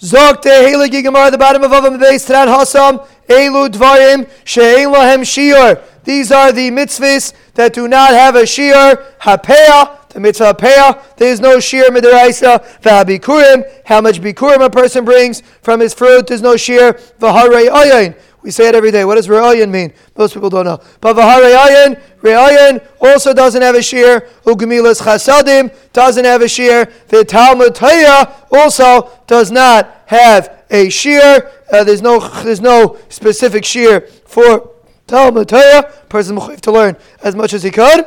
Zok 0.00 0.42
te 0.42 0.50
hele 0.50 0.88
gigamar 0.88 1.32
the 1.32 1.38
bottom 1.38 1.64
of 1.64 1.72
Avam 1.72 1.98
base 1.98 2.28
Tran 2.28 2.46
Hasam 2.46 3.04
Elu 3.28 3.68
Dvarim 3.68 4.30
She'ein 4.44 4.88
Lahem 4.88 5.22
Shiur. 5.22 5.82
These 6.04 6.30
are 6.30 6.52
the 6.52 6.70
mitzvahs 6.70 7.32
that 7.54 7.74
do 7.74 7.88
not 7.88 8.10
have 8.10 8.36
a 8.36 8.42
shiur. 8.42 9.04
Hapeah, 9.18 10.08
the 10.10 10.20
mitzvah 10.20 10.54
hapeah, 10.54 11.16
there 11.16 11.32
is 11.32 11.40
no 11.40 11.58
shiur 11.58 11.88
midiraisa. 11.88 12.64
V'habikurim, 12.80 13.68
how 13.84 14.00
much 14.00 14.20
bikurim 14.22 14.64
a 14.64 14.70
person 14.70 15.04
brings 15.04 15.42
from 15.62 15.80
his 15.80 15.92
fruit, 15.92 16.28
there's 16.28 16.42
no 16.42 16.54
shiur. 16.54 16.98
V'harei 17.18 17.68
ayin, 17.68 18.16
we 18.42 18.50
say 18.50 18.68
it 18.68 18.74
every 18.74 18.90
day. 18.90 19.04
What 19.04 19.16
does 19.16 19.26
re'ayin 19.26 19.70
mean? 19.70 19.92
Most 20.16 20.34
people 20.34 20.48
don't 20.48 20.64
know. 20.64 20.80
But 21.00 21.16
v'hare'ayin, 21.16 22.00
re'ayin 22.20 22.86
also 23.00 23.34
doesn't 23.34 23.60
have 23.62 23.74
a 23.74 23.82
shear. 23.82 24.28
Ugemilas 24.44 25.02
chasadim 25.02 25.74
doesn't 25.92 26.24
have 26.24 26.42
a 26.42 26.48
shear. 26.48 26.90
The 27.08 27.24
Talmud 27.24 27.74
Torah 27.74 28.34
also 28.52 29.10
does 29.26 29.50
not 29.50 30.02
have 30.06 30.64
a 30.70 30.88
shear. 30.88 31.50
Uh, 31.72 31.84
there's 31.84 32.02
no 32.02 32.20
there's 32.42 32.60
no 32.60 32.96
specific 33.08 33.64
shear 33.64 34.02
for 34.26 34.70
Talmud 35.06 35.48
Torah. 35.48 35.92
Person 36.08 36.36
to 36.36 36.72
learn 36.72 36.96
as 37.22 37.34
much 37.34 37.52
as 37.52 37.62
he 37.62 37.70
could. 37.70 38.04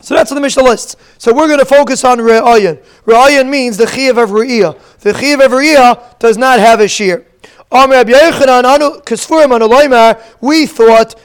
So 0.00 0.14
that's 0.14 0.30
what 0.30 0.34
the 0.34 0.42
Mishnah 0.42 0.64
lists. 0.64 0.96
So 1.16 1.32
we're 1.32 1.46
going 1.46 1.60
to 1.60 1.64
focus 1.64 2.04
on 2.04 2.18
Re'ayin. 2.18 2.82
Re'ayin 3.06 3.48
means 3.48 3.78
the 3.78 3.86
Chiyav 3.86 4.22
of 4.22 4.30
Re'iyah. 4.30 4.78
The 5.00 5.12
Chiyav 5.12 5.46
of 5.46 5.52
Re'iyah 5.52 6.18
does 6.18 6.36
not 6.36 6.58
have 6.58 6.80
a 6.80 6.88
shear. 6.88 7.26
We 7.74 7.80
thought 7.80 7.90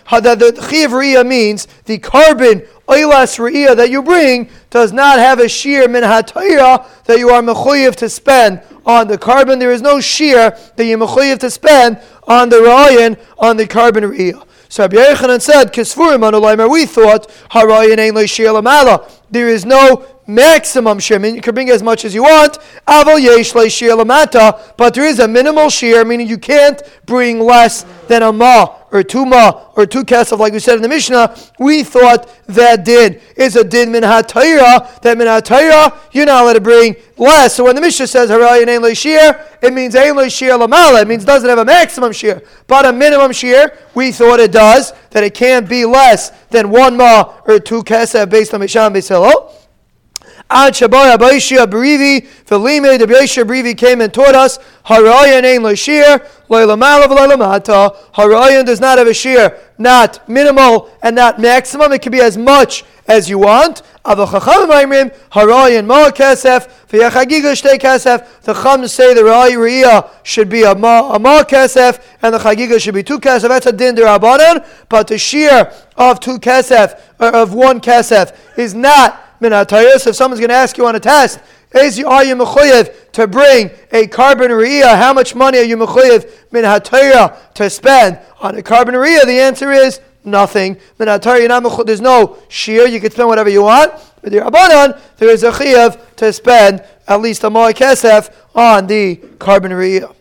that 0.10 0.40
the 0.40 0.68
chiv 0.68 0.92
means 1.28 1.68
the 1.86 2.00
korban 2.00 2.68
oilas 2.88 3.38
riyah 3.38 3.76
that 3.76 3.92
you 3.92 4.02
bring 4.02 4.50
does 4.72 4.92
not 4.92 5.20
have 5.20 5.40
a 5.40 5.48
shear 5.48 5.88
min 5.88 6.02
that 6.02 7.16
you 7.20 7.30
are 7.30 7.44
mechuyev 7.44 7.96
to 7.98 8.10
spend 8.10 8.64
on 8.84 9.08
the 9.08 9.20
korban. 9.20 9.60
There 9.60 9.72
is 9.72 9.84
no 9.84 10.02
shear 10.02 10.58
that 10.76 10.84
you're 10.84 10.98
mechuyev 10.98 11.38
to 11.42 11.52
spend 11.52 12.02
on 12.24 12.50
the 12.50 12.56
rayan 12.56 13.20
on 13.38 13.58
the 13.58 13.68
korban 13.68 14.12
riyah. 14.12 14.44
So 14.70 14.84
Rabbi 14.84 14.98
Yechanan 14.98 15.42
said, 15.42 15.72
"Kisfurim 15.72 16.72
We 16.72 16.88
thought 16.88 17.30
harayin 17.52 18.00
ain't 18.00 18.28
shear 18.28 18.60
There 19.30 19.50
is 19.50 19.68
no 19.68 20.04
maximum 20.30 21.00
shear, 21.00 21.20
meaning 21.20 21.36
you 21.36 21.42
can 21.42 21.54
bring 21.54 21.70
as 21.70 21.84
much 21.84 22.06
as 22.06 22.14
you 22.14 22.24
want. 22.24 22.60
Aval 22.88 23.20
yesh 23.20 23.74
shear 23.74 23.96
lamata, 23.96 24.74
but 24.78 24.94
there 24.94 25.06
is 25.06 25.20
a 25.20 25.28
minimal 25.28 25.70
shear, 25.70 26.06
meaning 26.06 26.28
you 26.28 26.38
can't 26.38 26.82
bring 27.06 27.40
less 27.40 27.84
than 28.08 28.24
a 28.24 28.32
ma 28.32 28.76
or 28.92 29.04
two 29.04 29.26
ma 29.26 29.66
or 29.76 29.86
two 29.86 30.04
kesef, 30.04 30.38
like 30.40 30.54
we 30.54 30.60
said 30.60 30.76
in 30.76 30.82
the 30.82 30.88
Mishnah. 30.88 31.36
We 31.60 31.84
thought 31.84 32.30
that 32.48 32.86
din 32.86 33.20
is 33.36 33.56
a 33.56 33.64
din 33.64 33.92
min 33.92 34.04
hatayra, 34.04 35.02
that 35.02 35.18
min 35.18 35.28
hatayra 35.28 35.98
you're 36.12 36.26
not 36.26 36.44
allowed 36.44 36.54
to 36.54 36.62
bring 36.62 36.96
less. 37.18 37.56
So 37.56 37.66
when 37.66 37.76
the 37.76 37.82
Mishnah 37.82 38.08
says 38.08 38.30
harayin 38.30 38.68
ein 38.68 38.96
shear, 38.96 39.46
it 39.62 39.74
means 39.74 39.96
ein 39.96 40.30
shear 40.30 40.58
lamala. 40.58 41.02
It 41.02 41.08
means 41.08 41.26
doesn't 41.26 41.50
have 41.50 41.60
a 41.60 41.66
maximum 41.66 42.12
shear, 42.12 42.42
but 42.68 42.86
a 42.86 42.94
minimum 42.94 43.32
shear. 43.32 43.78
We 43.96 44.12
thought 44.12 44.40
it 44.40 44.52
does 44.52 44.94
that 45.12 45.24
it 45.24 45.34
can't 45.34 45.68
be 45.68 45.86
less 45.86 46.30
than 46.50 46.70
one 46.70 46.98
ma 46.98 47.34
or 47.46 47.60
two 47.60 47.84
kesef 47.84 48.30
based 48.30 48.54
on 48.54 48.62
Misham 48.62 48.94
Beisilo. 48.94 49.54
Ad 50.52 50.74
Shabai 50.74 51.16
Abaishia 51.16 51.68
Berivi, 51.68 52.28
Velime, 52.46 52.98
the 52.98 53.06
Abaishia 53.06 53.44
Berivi 53.44 53.78
came 53.78 54.02
and 54.02 54.12
taught 54.12 54.34
us, 54.34 54.58
Harayan 54.84 55.46
Ein 55.46 55.62
Lashir, 55.62 56.28
Lailamala 56.50 57.06
Lailamata. 57.06 57.96
Harayan 58.14 58.66
does 58.66 58.80
not 58.80 58.98
have 58.98 59.06
a 59.06 59.14
shear, 59.14 59.60
not 59.78 60.28
minimal 60.28 60.90
and 61.04 61.16
not 61.16 61.40
maximum. 61.40 61.92
It 61.92 62.02
can 62.02 62.12
be 62.12 62.20
as 62.20 62.36
much 62.36 62.84
as 63.08 63.30
you 63.30 63.38
want. 63.38 63.84
Avachacham 64.04 64.72
Aimrim, 64.72 65.16
Harayan 65.32 65.86
Ma 65.86 66.10
Kesef, 66.10 66.68
Vyachagiga 66.88 67.54
Shtei 67.54 67.78
Kesef. 67.78 68.42
The 68.42 68.56
Chum 68.56 68.88
say 68.88 69.14
the 69.14 69.24
Rai 69.24 69.52
Riyah 69.52 70.10
should 70.24 70.50
be 70.50 70.64
a 70.64 70.74
Ma, 70.74 71.14
a 71.14 71.20
Ma 71.20 71.44
Kesef, 71.44 72.04
and 72.24 72.34
the 72.34 72.40
Chagiga 72.40 72.82
should 72.82 72.96
be 72.96 73.04
two 73.04 73.20
Kesef. 73.20 73.50
That's 73.50 73.68
a 73.68 73.72
din 73.72 73.96
derabanan, 73.96 74.66
but 74.90 75.10
the 75.10 75.20
shear 75.20 75.72
of 75.96 76.20
two 76.20 76.40
Kesef, 76.40 77.00
or 77.20 77.28
of 77.28 77.54
one 77.54 77.80
Kesef, 77.80 78.36
is 78.58 78.74
not 78.74 79.29
min 79.40 79.54
If 79.54 80.16
someone's 80.16 80.40
going 80.40 80.50
to 80.50 80.56
ask 80.56 80.78
you 80.78 80.88
on 80.88 80.96
a 80.96 81.00
test, 81.00 81.40
is 81.74 82.00
are 82.04 82.24
you 82.24 82.36
mechuyev 82.36 83.12
to 83.12 83.28
bring 83.28 83.70
a 83.92 84.08
korban 84.08 84.50
riyah? 84.50 84.98
How 84.98 85.14
much 85.14 85.36
money 85.36 85.60
are 85.60 85.64
you 85.64 85.78
mechuyev 85.78 86.52
min 86.52 86.64
to 86.64 87.70
spend 87.70 88.20
on 88.40 88.58
a 88.58 88.62
korban 88.62 88.94
riyah? 88.94 89.26
The 89.26 89.40
answer 89.40 89.72
is 89.72 90.02
nothing. 90.24 90.78
Min 90.98 91.08
not 91.08 91.22
There's 91.86 92.02
no 92.02 92.38
shear. 92.48 92.88
You 92.88 93.00
can 93.00 93.12
spend 93.12 93.28
whatever 93.28 93.50
you 93.50 93.64
want. 93.64 93.94
But 94.22 94.32
the 94.32 94.40
Rabbanan, 94.40 95.00
there 95.18 95.30
is 95.30 95.44
a 95.44 95.52
chiyav 95.52 96.16
to 96.18 96.34
spend 96.34 96.84
at 97.08 97.22
least 97.22 97.44
a 97.44 97.50
moy 97.50 97.72
kesef 97.74 98.34
on 98.56 98.88
the 98.88 99.18
korban 99.38 99.72
riyah. 99.72 100.16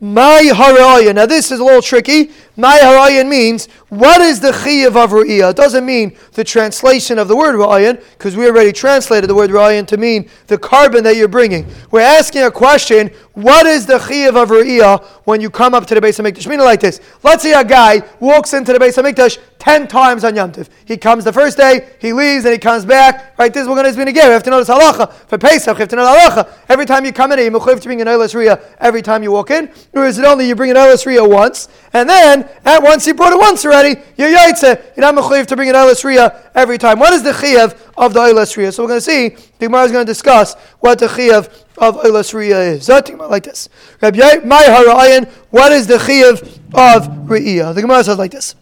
My 0.00 0.42
haraya. 0.52 1.14
Now 1.14 1.26
this 1.26 1.50
is 1.50 1.60
a 1.60 1.64
little 1.64 1.80
tricky. 1.80 2.32
My 2.56 2.78
harayan 2.78 3.28
means 3.28 3.66
what 3.88 4.20
is 4.20 4.38
the 4.40 4.52
chiyav 4.52 4.96
of 4.96 5.10
ru'iyah? 5.10 5.50
It 5.50 5.56
doesn't 5.56 5.84
mean 5.84 6.16
the 6.32 6.44
translation 6.44 7.18
of 7.18 7.26
the 7.28 7.36
word 7.36 7.56
ra'ayan, 7.56 8.02
because 8.12 8.36
we 8.36 8.46
already 8.46 8.72
translated 8.72 9.28
the 9.28 9.34
word 9.34 9.50
ra'ayan 9.50 9.86
to 9.88 9.96
mean 9.96 10.28
the 10.46 10.58
korban 10.58 11.02
that 11.02 11.16
you're 11.16 11.28
bringing. 11.28 11.66
We're 11.90 12.00
asking 12.00 12.42
a 12.42 12.50
question, 12.50 13.10
what 13.32 13.66
is 13.66 13.86
the 13.86 13.98
chiyav 13.98 14.40
of 14.40 14.50
ru'iyah 14.50 15.04
when 15.24 15.40
you 15.40 15.50
come 15.50 15.74
up 15.74 15.86
to 15.86 15.94
the 15.94 16.00
base 16.00 16.18
of 16.20 16.26
Mikdash? 16.26 16.46
Meaning 16.46 16.64
like 16.64 16.80
this. 16.80 17.00
Let's 17.24 17.42
say 17.42 17.52
a 17.52 17.64
guy 17.64 18.02
walks 18.20 18.54
into 18.54 18.72
the 18.72 18.78
base 18.78 18.98
of 18.98 19.04
Mikdash 19.04 19.38
10 19.58 19.88
times 19.88 20.24
on 20.24 20.36
Yom 20.36 20.52
Tiv. 20.52 20.68
He 20.84 20.96
comes 20.96 21.24
the 21.24 21.32
first 21.32 21.56
day, 21.56 21.88
he 21.98 22.12
leaves, 22.12 22.44
and 22.44 22.52
he 22.52 22.58
comes 22.58 22.84
back. 22.84 23.36
Right, 23.38 23.52
this 23.52 23.62
is 23.62 23.68
what 23.68 23.76
we're 23.76 23.92
going 23.92 24.06
to 24.06 24.12
give. 24.12 24.24
You 24.24 24.30
have 24.30 24.42
to 24.42 24.50
this 24.50 24.68
halacha. 24.68 25.12
For 25.12 25.38
Pesach, 25.38 25.76
you 25.76 25.80
have 25.80 25.88
to 25.88 25.96
know 25.96 26.04
halacha. 26.04 26.50
Every 26.68 26.84
time 26.86 27.04
you 27.04 27.12
come 27.12 27.32
in, 27.32 27.38
you 27.38 27.50
bring 27.50 28.00
an 28.00 28.06
Eilas 28.06 28.34
Riyah 28.34 28.76
every 28.78 29.02
time 29.02 29.22
you 29.22 29.32
walk 29.32 29.50
in. 29.50 29.70
Or 29.94 30.04
is 30.04 30.18
it 30.18 30.24
only 30.24 30.46
you 30.46 30.54
bring 30.54 30.70
an 30.70 30.76
Eilas 30.76 31.06
Riyah 31.06 31.28
once, 31.28 31.68
and 31.92 32.08
then 32.08 32.43
at 32.64 32.82
once 32.82 33.06
you 33.06 33.14
brought 33.14 33.32
it 33.32 33.38
once 33.38 33.64
already, 33.64 34.00
you're 34.16 34.28
yaitse. 34.28 34.96
You're 34.96 35.12
not 35.12 35.14
mechayiv 35.14 35.46
to 35.46 35.56
bring 35.56 35.68
an 35.68 35.74
eilas 35.74 36.04
riyah 36.04 36.50
every 36.54 36.78
time. 36.78 36.98
What 36.98 37.12
is 37.12 37.22
the 37.22 37.32
chiyav 37.32 37.78
of 37.96 38.14
the 38.14 38.20
eilas 38.20 38.56
riyah? 38.56 38.72
So 38.72 38.82
we're 38.82 38.88
going 38.88 38.98
to 38.98 39.04
see. 39.04 39.28
The 39.58 39.66
Gemara 39.66 39.84
is 39.84 39.92
going 39.92 40.06
to 40.06 40.10
discuss 40.10 40.54
what 40.80 40.98
the 40.98 41.06
chiyav 41.06 41.46
of 41.78 41.96
eilas 41.96 42.32
riyah 42.34 42.74
is. 42.74 42.88
Zatim 42.88 43.18
like 43.30 43.44
this. 43.44 43.68
Rabbi 44.00 44.44
my 44.44 44.62
harayin. 44.62 45.28
What 45.50 45.72
is 45.72 45.86
the 45.86 45.96
chiyav 45.96 46.42
of 46.74 47.08
riyah? 47.28 47.74
The 47.74 47.82
Gemara 47.82 48.04
says 48.04 48.18
like 48.18 48.32
this. 48.32 48.54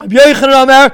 Rabbi 0.00 0.12
Yochanan 0.16 0.92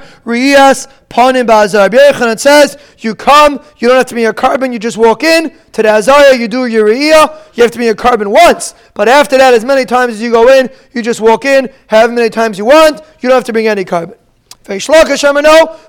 says, 2.39 2.77
you 2.99 3.15
come, 3.15 3.59
you 3.79 3.87
don't 3.87 3.97
have 3.97 4.05
to 4.05 4.13
be 4.13 4.25
a 4.25 4.33
korban, 4.33 4.71
you 4.71 4.77
just 4.77 4.95
walk 4.95 5.23
in 5.23 5.51
to 5.71 5.81
the 5.81 5.89
Azara, 5.89 6.37
you 6.37 6.47
do 6.47 6.67
your 6.67 6.87
Re'iyah, 6.87 7.55
you 7.55 7.63
have 7.63 7.71
to 7.71 7.79
be 7.79 7.87
a 7.87 7.95
korban 7.95 8.27
once. 8.27 8.75
But 8.93 9.09
after 9.09 9.39
that, 9.39 9.55
as 9.55 9.65
many 9.65 9.85
times 9.85 10.13
as 10.13 10.21
you 10.21 10.29
go 10.29 10.49
in, 10.49 10.69
you 10.93 11.01
just 11.01 11.19
walk 11.19 11.45
in, 11.45 11.71
however 11.87 12.13
many 12.13 12.29
times 12.29 12.59
you 12.59 12.65
want, 12.65 13.01
you 13.21 13.29
don't 13.29 13.37
have 13.37 13.43
to 13.45 13.53
bring 13.53 13.65
any 13.65 13.85
korban. 13.85 14.17
Veishlaka 14.65 15.17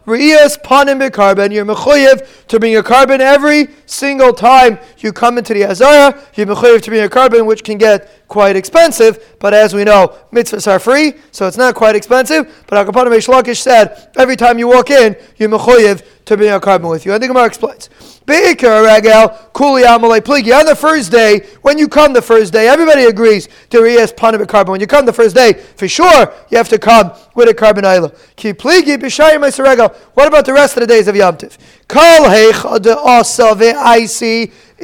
Re'iyas 0.07 0.63
Panim 0.63 1.07
korban. 1.11 1.53
You're 1.53 1.67
mechuyev 1.67 2.47
to 2.47 2.59
bring 2.59 2.77
a 2.77 2.83
korban 2.83 3.21
every 3.21 3.69
single 3.85 4.33
time 4.33 4.79
you 4.99 5.13
come 5.13 5.37
into 5.37 5.53
the 5.53 5.65
Azara. 5.65 6.19
You're 6.35 6.47
mechuyev 6.47 6.81
to 6.81 6.91
bring 6.91 7.05
a 7.05 7.09
korban, 7.09 7.45
which 7.45 7.63
can 7.63 7.77
get 7.77 8.22
quite 8.33 8.57
expensive. 8.57 9.37
But 9.39 9.53
as 9.55 9.75
we 9.75 9.85
know, 9.85 10.17
mitzvahs 10.33 10.67
are 10.67 10.81
free, 10.81 11.13
so 11.31 11.47
it's 11.47 11.59
not 11.59 11.75
quite 11.75 11.95
expensive. 11.95 12.65
But 12.67 12.85
Akapanim 12.85 13.13
Veishlakish 13.13 13.61
said, 13.61 14.11
every 14.17 14.37
time 14.37 14.59
you 14.59 14.67
walk 14.69 14.91
in, 14.91 15.15
you're 15.37 15.51
mechuyev 15.51 16.03
to 16.25 16.37
bring 16.37 16.51
a 16.51 16.59
korban 16.59 16.89
with 16.89 17.05
you. 17.05 17.13
I 17.13 17.19
think 17.19 17.31
Gemara 17.31 17.47
explains. 17.47 17.91
On 18.25 18.37
the 20.67 20.77
first 20.79 21.11
day, 21.11 21.41
when 21.63 21.77
you 21.77 21.89
come 21.89 22.13
the 22.13 22.23
first 22.23 22.53
day, 22.53 22.69
everybody 22.69 23.05
agrees 23.05 23.49
to 23.71 23.79
Riyas 23.79 24.15
Panabit 24.15 24.47
korban. 24.47 24.69
When 24.69 24.81
you 24.81 24.87
come 24.87 25.05
the 25.05 25.13
first 25.13 25.35
day, 25.35 25.53
for 25.55 25.89
sure, 25.89 26.33
you 26.49 26.57
have 26.57 26.69
to 26.69 26.79
come 26.79 27.11
with 27.35 27.49
a 27.49 27.55
korban. 27.55 27.83
What 30.15 30.29
about 30.29 30.47
the 30.47 30.53
rest 30.53 30.77
of 30.77 30.81
the 30.83 30.87
days 30.87 31.09
of 31.09 31.17
Yom 31.17 31.37
Tiv? 31.37 31.59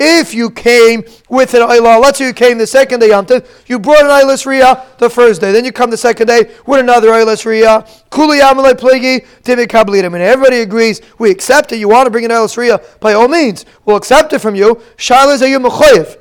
If 0.00 0.32
you 0.32 0.48
came 0.50 1.02
with 1.28 1.54
an 1.54 1.62
Eilah, 1.62 2.00
let's 2.00 2.18
say 2.18 2.28
you 2.28 2.32
came 2.32 2.56
the 2.56 2.68
second 2.68 3.00
day 3.00 3.08
Yom 3.08 3.26
you 3.66 3.80
brought 3.80 4.02
an 4.02 4.06
Eilas 4.06 4.46
Riyah 4.46 4.96
the 4.98 5.10
first 5.10 5.40
day, 5.40 5.50
then 5.50 5.64
you 5.64 5.72
come 5.72 5.90
the 5.90 5.96
second 5.96 6.28
day 6.28 6.54
with 6.66 6.78
another 6.78 7.08
Eilas 7.08 7.44
Riyah. 7.44 8.08
Kuli 8.08 8.38
Amalei 8.38 8.74
Pligi, 8.74 9.26
Timmy 9.42 9.64
And 9.64 10.22
everybody 10.22 10.60
agrees, 10.60 11.00
we 11.18 11.32
accept 11.32 11.72
it. 11.72 11.80
You 11.80 11.88
want 11.88 12.06
to 12.06 12.10
bring 12.12 12.24
an 12.24 12.30
Eilas 12.30 12.56
Riyah, 12.56 13.00
by 13.00 13.14
all 13.14 13.26
means, 13.26 13.66
we'll 13.84 13.96
accept 13.96 14.32
it 14.32 14.38
from 14.38 14.54
you. 14.54 14.76
Shailas 14.96 15.42
Ayu 15.42 15.60
Mechoyev. 15.66 16.16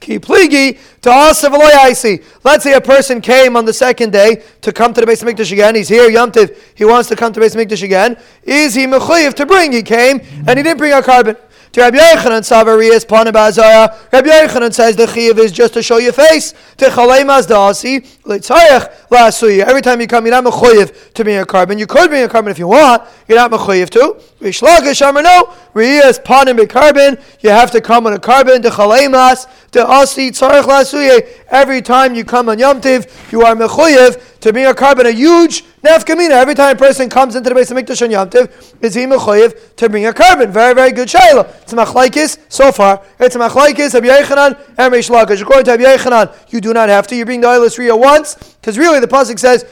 Ki 0.00 0.18
pligi 0.18 0.78
to 1.00 1.10
asav 1.10 2.22
Let's 2.44 2.62
say 2.62 2.74
a 2.74 2.80
person 2.80 3.20
came 3.20 3.56
on 3.56 3.64
the 3.64 3.72
second 3.72 4.12
day 4.12 4.42
to 4.60 4.72
come 4.72 4.92
to 4.94 5.00
the 5.00 5.06
base 5.06 5.22
Mikdash 5.22 5.50
again. 5.50 5.74
He's 5.74 5.88
here, 5.88 6.08
Yom 6.10 6.30
He 6.74 6.84
wants 6.84 7.08
to 7.08 7.16
come 7.16 7.32
to 7.32 7.40
base 7.40 7.56
Mikdash 7.56 7.82
again. 7.82 8.16
Is 8.42 8.74
he 8.74 8.86
mechayiv 8.86 9.34
to 9.34 9.46
bring? 9.46 9.72
He 9.72 9.82
came 9.82 10.20
and 10.46 10.50
he 10.50 10.62
didn't 10.62 10.78
bring 10.78 10.92
a 10.92 11.02
korban. 11.02 11.36
To 11.72 11.80
Rabbi 11.80 11.98
Yochanan 11.98 12.40
Savariyas 12.40 13.04
Panabazara, 13.04 14.12
Rabbi 14.12 14.28
Yochanan 14.28 14.72
says 14.72 14.96
the 14.96 15.06
chiv 15.06 15.38
is 15.38 15.52
just 15.52 15.74
to 15.74 15.82
show 15.82 15.98
your 15.98 16.12
face. 16.12 16.52
To 16.78 16.86
Chaleimas 16.86 17.46
Dasi, 17.46 18.06
Litzayach 18.22 19.08
Lasuya. 19.08 19.64
Every 19.64 19.82
time 19.82 20.00
you 20.00 20.06
come, 20.06 20.26
you're 20.26 20.42
not 20.42 20.44
mechoyev 20.44 21.12
to 21.12 21.24
bring 21.24 21.38
a 21.38 21.44
korban. 21.44 21.78
You 21.78 21.86
could 21.86 22.08
bring 22.08 22.24
a 22.24 22.28
korban 22.28 22.50
if 22.50 22.58
you 22.58 22.68
want. 22.68 23.02
You're 23.26 23.38
not 23.38 23.50
mechoyev 23.50 23.90
to. 23.90 24.16
Rishlakish 24.40 25.08
Amar 25.08 25.22
no. 25.22 25.52
Riyas 25.74 26.22
panim 26.22 26.58
korban. 26.66 27.20
You 27.40 27.50
have 27.50 27.70
to 27.72 27.80
come 27.80 28.06
on 28.06 28.12
a 28.12 28.18
korban. 28.18 28.62
The 28.62 28.70
chalemas. 28.70 29.48
The 29.72 29.86
asi 29.86 30.30
tzarich 30.30 30.62
lasuye. 30.62 31.28
Every 31.48 31.82
time 31.82 32.14
you 32.14 32.24
come 32.24 32.48
on 32.48 32.58
Yom 32.58 32.80
Tiv, 32.80 33.28
you 33.32 33.42
are 33.42 33.54
mechuyev 33.56 34.40
to 34.40 34.52
bring 34.52 34.66
a 34.66 34.74
korban. 34.74 35.06
A 35.06 35.10
huge 35.10 35.64
nafkamina. 35.82 36.30
Every 36.30 36.54
time 36.54 36.76
a 36.76 36.78
person 36.78 37.10
comes 37.10 37.34
into 37.34 37.48
the 37.48 37.54
base 37.54 37.70
of 37.72 37.76
Mikdash 37.76 38.02
on 38.02 38.12
Yom 38.12 38.30
Tiv, 38.30 38.76
is 38.80 38.94
he 38.94 39.02
mechuyev 39.02 39.74
to 39.76 39.88
bring 39.88 40.06
a 40.06 40.12
korban. 40.12 40.50
Very, 40.50 40.72
very 40.72 40.92
good 40.92 41.08
shayla. 41.08 41.48
It's 41.62 41.74
machlaikis 41.74 42.38
so 42.48 42.70
far. 42.70 43.02
It's 43.18 43.36
machlaikis. 43.36 44.00
Abiyay 44.00 44.22
Yechanan 44.22 44.58
and 44.78 44.94
Rishlakish. 44.94 45.42
According 45.42 45.64
to 45.64 45.76
Abiyay 45.76 45.96
Yechanan, 45.96 46.52
you 46.52 46.60
do 46.60 46.72
not 46.72 46.88
have 46.88 47.08
to. 47.08 47.16
You 47.16 47.24
bring 47.24 47.40
the 47.40 47.48
oilus 47.48 47.76
Riyah 47.76 47.98
once, 47.98 48.36
because 48.68 48.76
really 48.76 49.00
the 49.00 49.08
pasuk 49.08 49.38
says. 49.38 49.64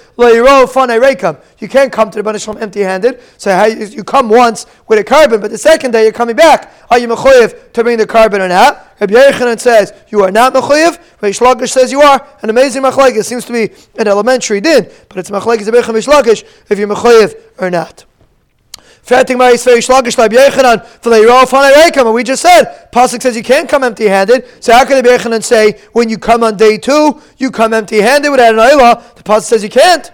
You 1.58 1.69
can't 1.69 1.93
come 1.93 2.10
to 2.10 2.22
the 2.22 2.31
Banishlam 2.31 2.62
empty-handed. 2.62 3.20
So 3.37 3.64
you, 3.66 4.02
come 4.02 4.31
once 4.31 4.64
with 4.88 4.98
a 4.98 5.04
korban, 5.04 5.43
but 5.43 5.50
the 5.50 5.58
second 5.58 5.90
day 5.90 6.04
you're 6.04 6.12
coming 6.12 6.34
back. 6.34 6.72
Are 6.90 6.98
you 6.98 7.06
mechoyev 7.06 7.75
to 7.75 7.84
bring 7.84 7.98
the 7.98 8.06
korban 8.06 8.40
or 8.40 8.48
not? 8.48 8.94
Rabbi 8.98 9.12
Yechanan 9.12 9.60
says 9.60 9.93
you 10.08 10.22
are 10.22 10.31
not 10.31 10.54
mechoyev. 10.54 10.98
Reish 11.19 11.40
Lakish 11.40 11.72
says 11.72 11.93
you 11.93 12.00
are. 12.00 12.26
An 12.40 12.48
amazing 12.48 12.82
machlekes 12.84 13.25
seems 13.25 13.44
to 13.44 13.52
be 13.52 13.75
an 13.98 14.08
elementary 14.08 14.62
din, 14.62 14.90
but 15.10 15.19
it's 15.19 15.28
machlekes 15.28 15.66
Rabbi 15.66 15.81
Yechanan 15.87 16.44
if 16.70 16.78
you're 16.78 16.88
mechoyev 16.88 17.38
or 17.58 17.69
not. 17.69 18.06
Fertig 19.06 19.38
Maris 19.38 19.64
Ferish 19.64 19.88
Lagish 19.88 20.19
Lab 20.19 20.32
Yechanan 20.32 20.85
for 20.85 21.11
the 21.11 21.17
Yero 21.17 21.44
Fanei 21.44 21.73
Reikam. 21.73 22.12
We 22.12 22.25
just 22.25 22.43
said, 22.43 22.91
Pasuk 22.93 23.23
says 23.23 23.37
you 23.37 23.44
can't 23.44 23.69
come 23.69 23.85
empty 23.85 24.08
handed. 24.08 24.44
So 24.58 24.73
how 24.73 24.85
can 24.85 25.00
the 25.00 25.08
Yechanan 25.08 25.44
say 25.44 25.81
when 25.93 26.08
you 26.08 26.19
come 26.19 26.43
on 26.43 26.56
day 26.56 26.76
two, 26.76 27.23
you 27.38 27.53
come 27.53 27.73
empty 27.73 28.00
handed 28.00 28.31
without 28.31 28.55
an 28.55 28.61
Ayla? 28.61 29.14
The 29.14 29.23
Pasuk 29.23 29.43
says 29.43 29.62
you 29.62 29.70
can't. 29.70 30.11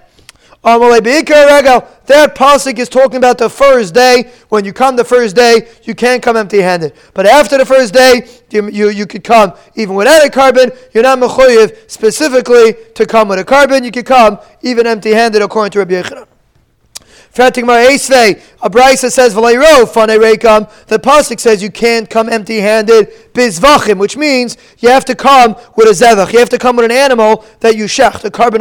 Um, 0.65 0.81
that 0.81 2.35
pasuk 2.37 2.79
is 2.79 2.89
talking 2.89 3.17
about 3.17 3.39
the 3.39 3.51
first 3.51 3.95
day. 3.95 4.31
When 4.49 4.65
you 4.65 4.73
come 4.73 4.95
the 4.95 5.05
first 5.05 5.35
day, 5.35 5.67
you 5.83 5.97
can't 5.97 6.23
come 6.23 6.37
empty-handed. 6.37 6.93
But 7.15 7.27
after 7.27 7.59
the 7.59 7.67
first 7.67 7.93
day, 7.93 8.29
you, 8.51 8.69
you, 8.71 8.91
you 8.91 9.07
could 9.07 9.25
come 9.25 9.55
even 9.75 9.97
without 9.97 10.25
a 10.25 10.31
korban. 10.31 10.77
You're 10.95 11.03
not 11.03 11.19
mechuyev 11.19 11.91
specifically 11.91 12.77
to 12.95 13.07
come 13.07 13.29
with 13.29 13.41
a 13.41 13.45
korban. 13.45 13.85
You 13.85 13.91
could 13.91 14.07
come 14.07 14.39
even 14.61 14.87
empty-handed 14.87 15.43
according 15.43 15.73
to 15.73 15.81
Rabbi 15.81 15.95
Yechanan. 15.95 16.32
A 17.35 18.71
brisa 18.71 19.11
says 19.11 19.35
V'leiro 19.35 19.89
fane 19.89 20.21
rekam. 20.21 20.71
The 20.87 20.99
pasuk 20.99 21.41
says 21.41 21.63
you 21.63 21.71
can't 21.71 22.11
come 22.11 22.29
empty-handed 22.29 23.33
bizvachim, 23.33 23.99
which 23.99 24.19
means 24.19 24.59
you 24.81 24.91
have 24.91 25.07
to 25.07 25.15
come 25.15 25.57
with 25.75 25.89
a 25.89 25.93
zevach. 25.93 26.33
You 26.33 26.41
have 26.41 26.51
to 26.51 26.59
come 26.59 26.77
with 26.77 26.85
an 26.85 26.91
animal 26.91 27.45
that 27.61 27.75
you 27.75 27.85
shech, 27.85 28.23
a 28.25 28.31
korban 28.31 28.61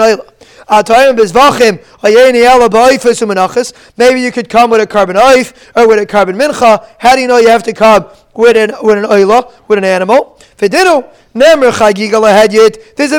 Maybe 3.98 4.22
you 4.22 4.32
could 4.32 4.48
come 4.48 4.70
with 4.70 4.82
a 4.82 4.88
korban 4.88 5.16
oif 5.16 5.54
or 5.76 5.88
with 5.90 6.00
a 6.00 6.06
korban 6.06 6.40
mincha. 6.42 6.88
How 6.98 7.16
do 7.16 7.22
you 7.22 7.28
know 7.28 7.38
you 7.40 7.50
have 7.50 7.64
to 7.64 7.74
come 7.74 8.06
with 8.34 8.58
an 8.58 8.76
with 8.84 8.98
an 8.98 9.06
oila, 9.06 9.52
with 9.68 9.78
an 9.78 9.86
animal? 9.86 10.38
There's 10.58 10.74
a 10.74 11.04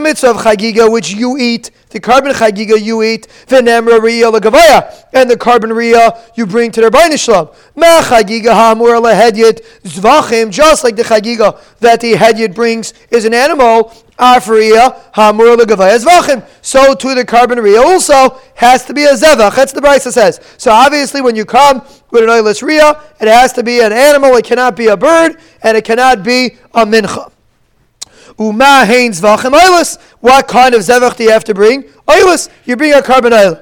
mitzvah 0.00 0.31
of 0.31 0.37
chagiga 0.37 0.93
which 0.93 1.12
you 1.12 1.37
eat 1.38 1.70
the 1.93 2.00
korban 2.00 2.32
chagiga 2.32 2.81
you 2.82 3.03
eat, 3.03 3.29
v'nemra 3.47 4.00
riyah 4.00 4.32
legavaya, 4.32 5.06
and 5.12 5.31
the 5.31 5.37
korban 5.37 5.75
ria 5.76 6.19
you 6.35 6.47
bring 6.47 6.70
to 6.73 6.81
the 6.81 6.88
Ribbono 6.88 7.19
Shel 7.23 7.47
Olam. 7.47 7.55
Ma 7.76 8.00
chagiga 8.00 8.55
hamur 8.55 8.99
lehedyet 9.00 9.62
zvachim, 9.85 10.50
just 10.50 10.85
like 10.85 10.97
the 10.97 11.03
chagiga 11.03 11.61
that 11.81 12.00
the 12.00 12.15
hedyet 12.15 12.55
brings 12.55 12.94
is 13.11 13.26
an 13.26 13.35
animal, 13.35 13.93
afriya 14.19 15.12
hamur 15.12 15.56
legavaya 15.56 15.99
zvachim. 16.03 16.43
So 16.62 16.94
too 16.94 17.15
the 17.15 17.25
korban 17.25 17.62
ria 17.62 17.82
also 17.82 18.41
has 18.55 18.87
to 18.87 18.94
be 18.94 19.05
a 19.05 19.12
zevach. 19.12 19.55
That's 19.55 19.73
the 19.73 19.81
Brisa 19.81 20.12
says. 20.12 20.41
So 20.56 20.70
obviously 20.70 21.20
when 21.20 21.37
you 21.37 21.44
come 21.44 21.82
with 22.12 22.23
an 22.23 22.29
oilus 22.29 22.62
riyah, 22.62 23.03
it 23.20 23.26
has 23.26 23.53
to 23.55 23.64
be 23.64 23.81
an 23.81 23.93
animal, 23.93 24.37
it 24.37 24.44
cannot 24.44 24.76
be 24.76 24.87
a 24.87 24.97
bird, 24.97 25.37
and 25.62 25.76
it 25.76 25.85
cannot 25.85 26.23
be 26.23 26.56
a 26.73 26.87
mincha. 26.87 27.32
Uma 28.38 28.85
hain 28.87 29.11
zvachim 29.12 29.53
oilus. 29.53 29.99
What 30.20 30.47
kind 30.47 30.75
of 30.75 30.82
zevach 30.82 31.17
do 31.17 31.25
you 31.25 31.31
have 31.31 31.44
to 31.44 31.55
bring? 31.55 31.82
Oilus. 32.06 32.49
You 32.64 32.76
bring 32.76 32.93
a 32.93 32.99
korban 32.99 33.32
oil. 33.32 33.59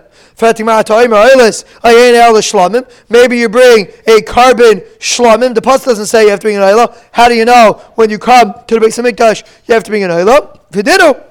Maybe 3.11 3.39
you 3.39 3.49
bring 3.49 3.87
a 4.07 4.21
korban 4.23 4.83
shlamim. 4.99 5.55
The 5.55 5.61
post 5.61 5.85
doesn't 5.85 6.07
say 6.07 6.25
you 6.25 6.31
have 6.31 6.41
to 6.41 6.47
bring 6.47 6.57
an 6.57 6.63
oil. 6.63 6.95
How 7.13 7.29
do 7.29 7.35
you 7.35 7.45
know 7.45 7.83
when 7.95 8.09
you 8.09 8.19
come 8.19 8.55
to 8.67 8.75
the 8.75 8.81
base 8.81 8.97
of 8.99 9.05
Mikdash 9.05 9.45
you 9.67 9.75
have 9.75 9.85
to 9.85 9.91
bring 9.91 10.03
an 10.03 10.11
oil? 10.11 10.59
V'didu. 10.73 11.27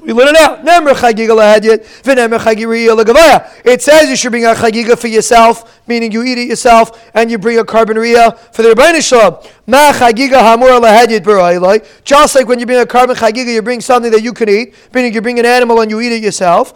We 0.00 0.12
learn 0.12 0.34
it 0.34 0.36
out. 0.36 0.58
It 3.64 3.82
says 3.82 4.10
you 4.10 4.16
should 4.16 4.30
bring 4.32 4.44
a 4.44 4.48
chagiga 4.48 4.98
for 4.98 5.06
yourself, 5.06 5.80
meaning 5.86 6.12
you 6.12 6.22
eat 6.22 6.38
it 6.38 6.48
yourself, 6.48 7.10
and 7.14 7.30
you 7.30 7.38
bring 7.38 7.58
a 7.58 7.64
korban 7.64 7.94
for 8.52 8.62
the 8.62 8.70
Rebbeinu. 8.70 9.42
Just 12.04 12.34
like 12.34 12.48
when 12.48 12.58
you 12.58 12.66
bring 12.66 12.80
a 12.80 12.84
korban 12.84 13.14
chagiga, 13.14 13.52
you 13.52 13.62
bring 13.62 13.80
something 13.80 14.10
that 14.10 14.22
you 14.22 14.32
can 14.32 14.48
eat, 14.48 14.74
meaning 14.92 15.14
you 15.14 15.20
bring 15.20 15.38
an 15.38 15.46
animal 15.46 15.80
and 15.80 15.90
you 15.90 16.00
eat 16.00 16.12
it 16.12 16.22
yourself. 16.22 16.74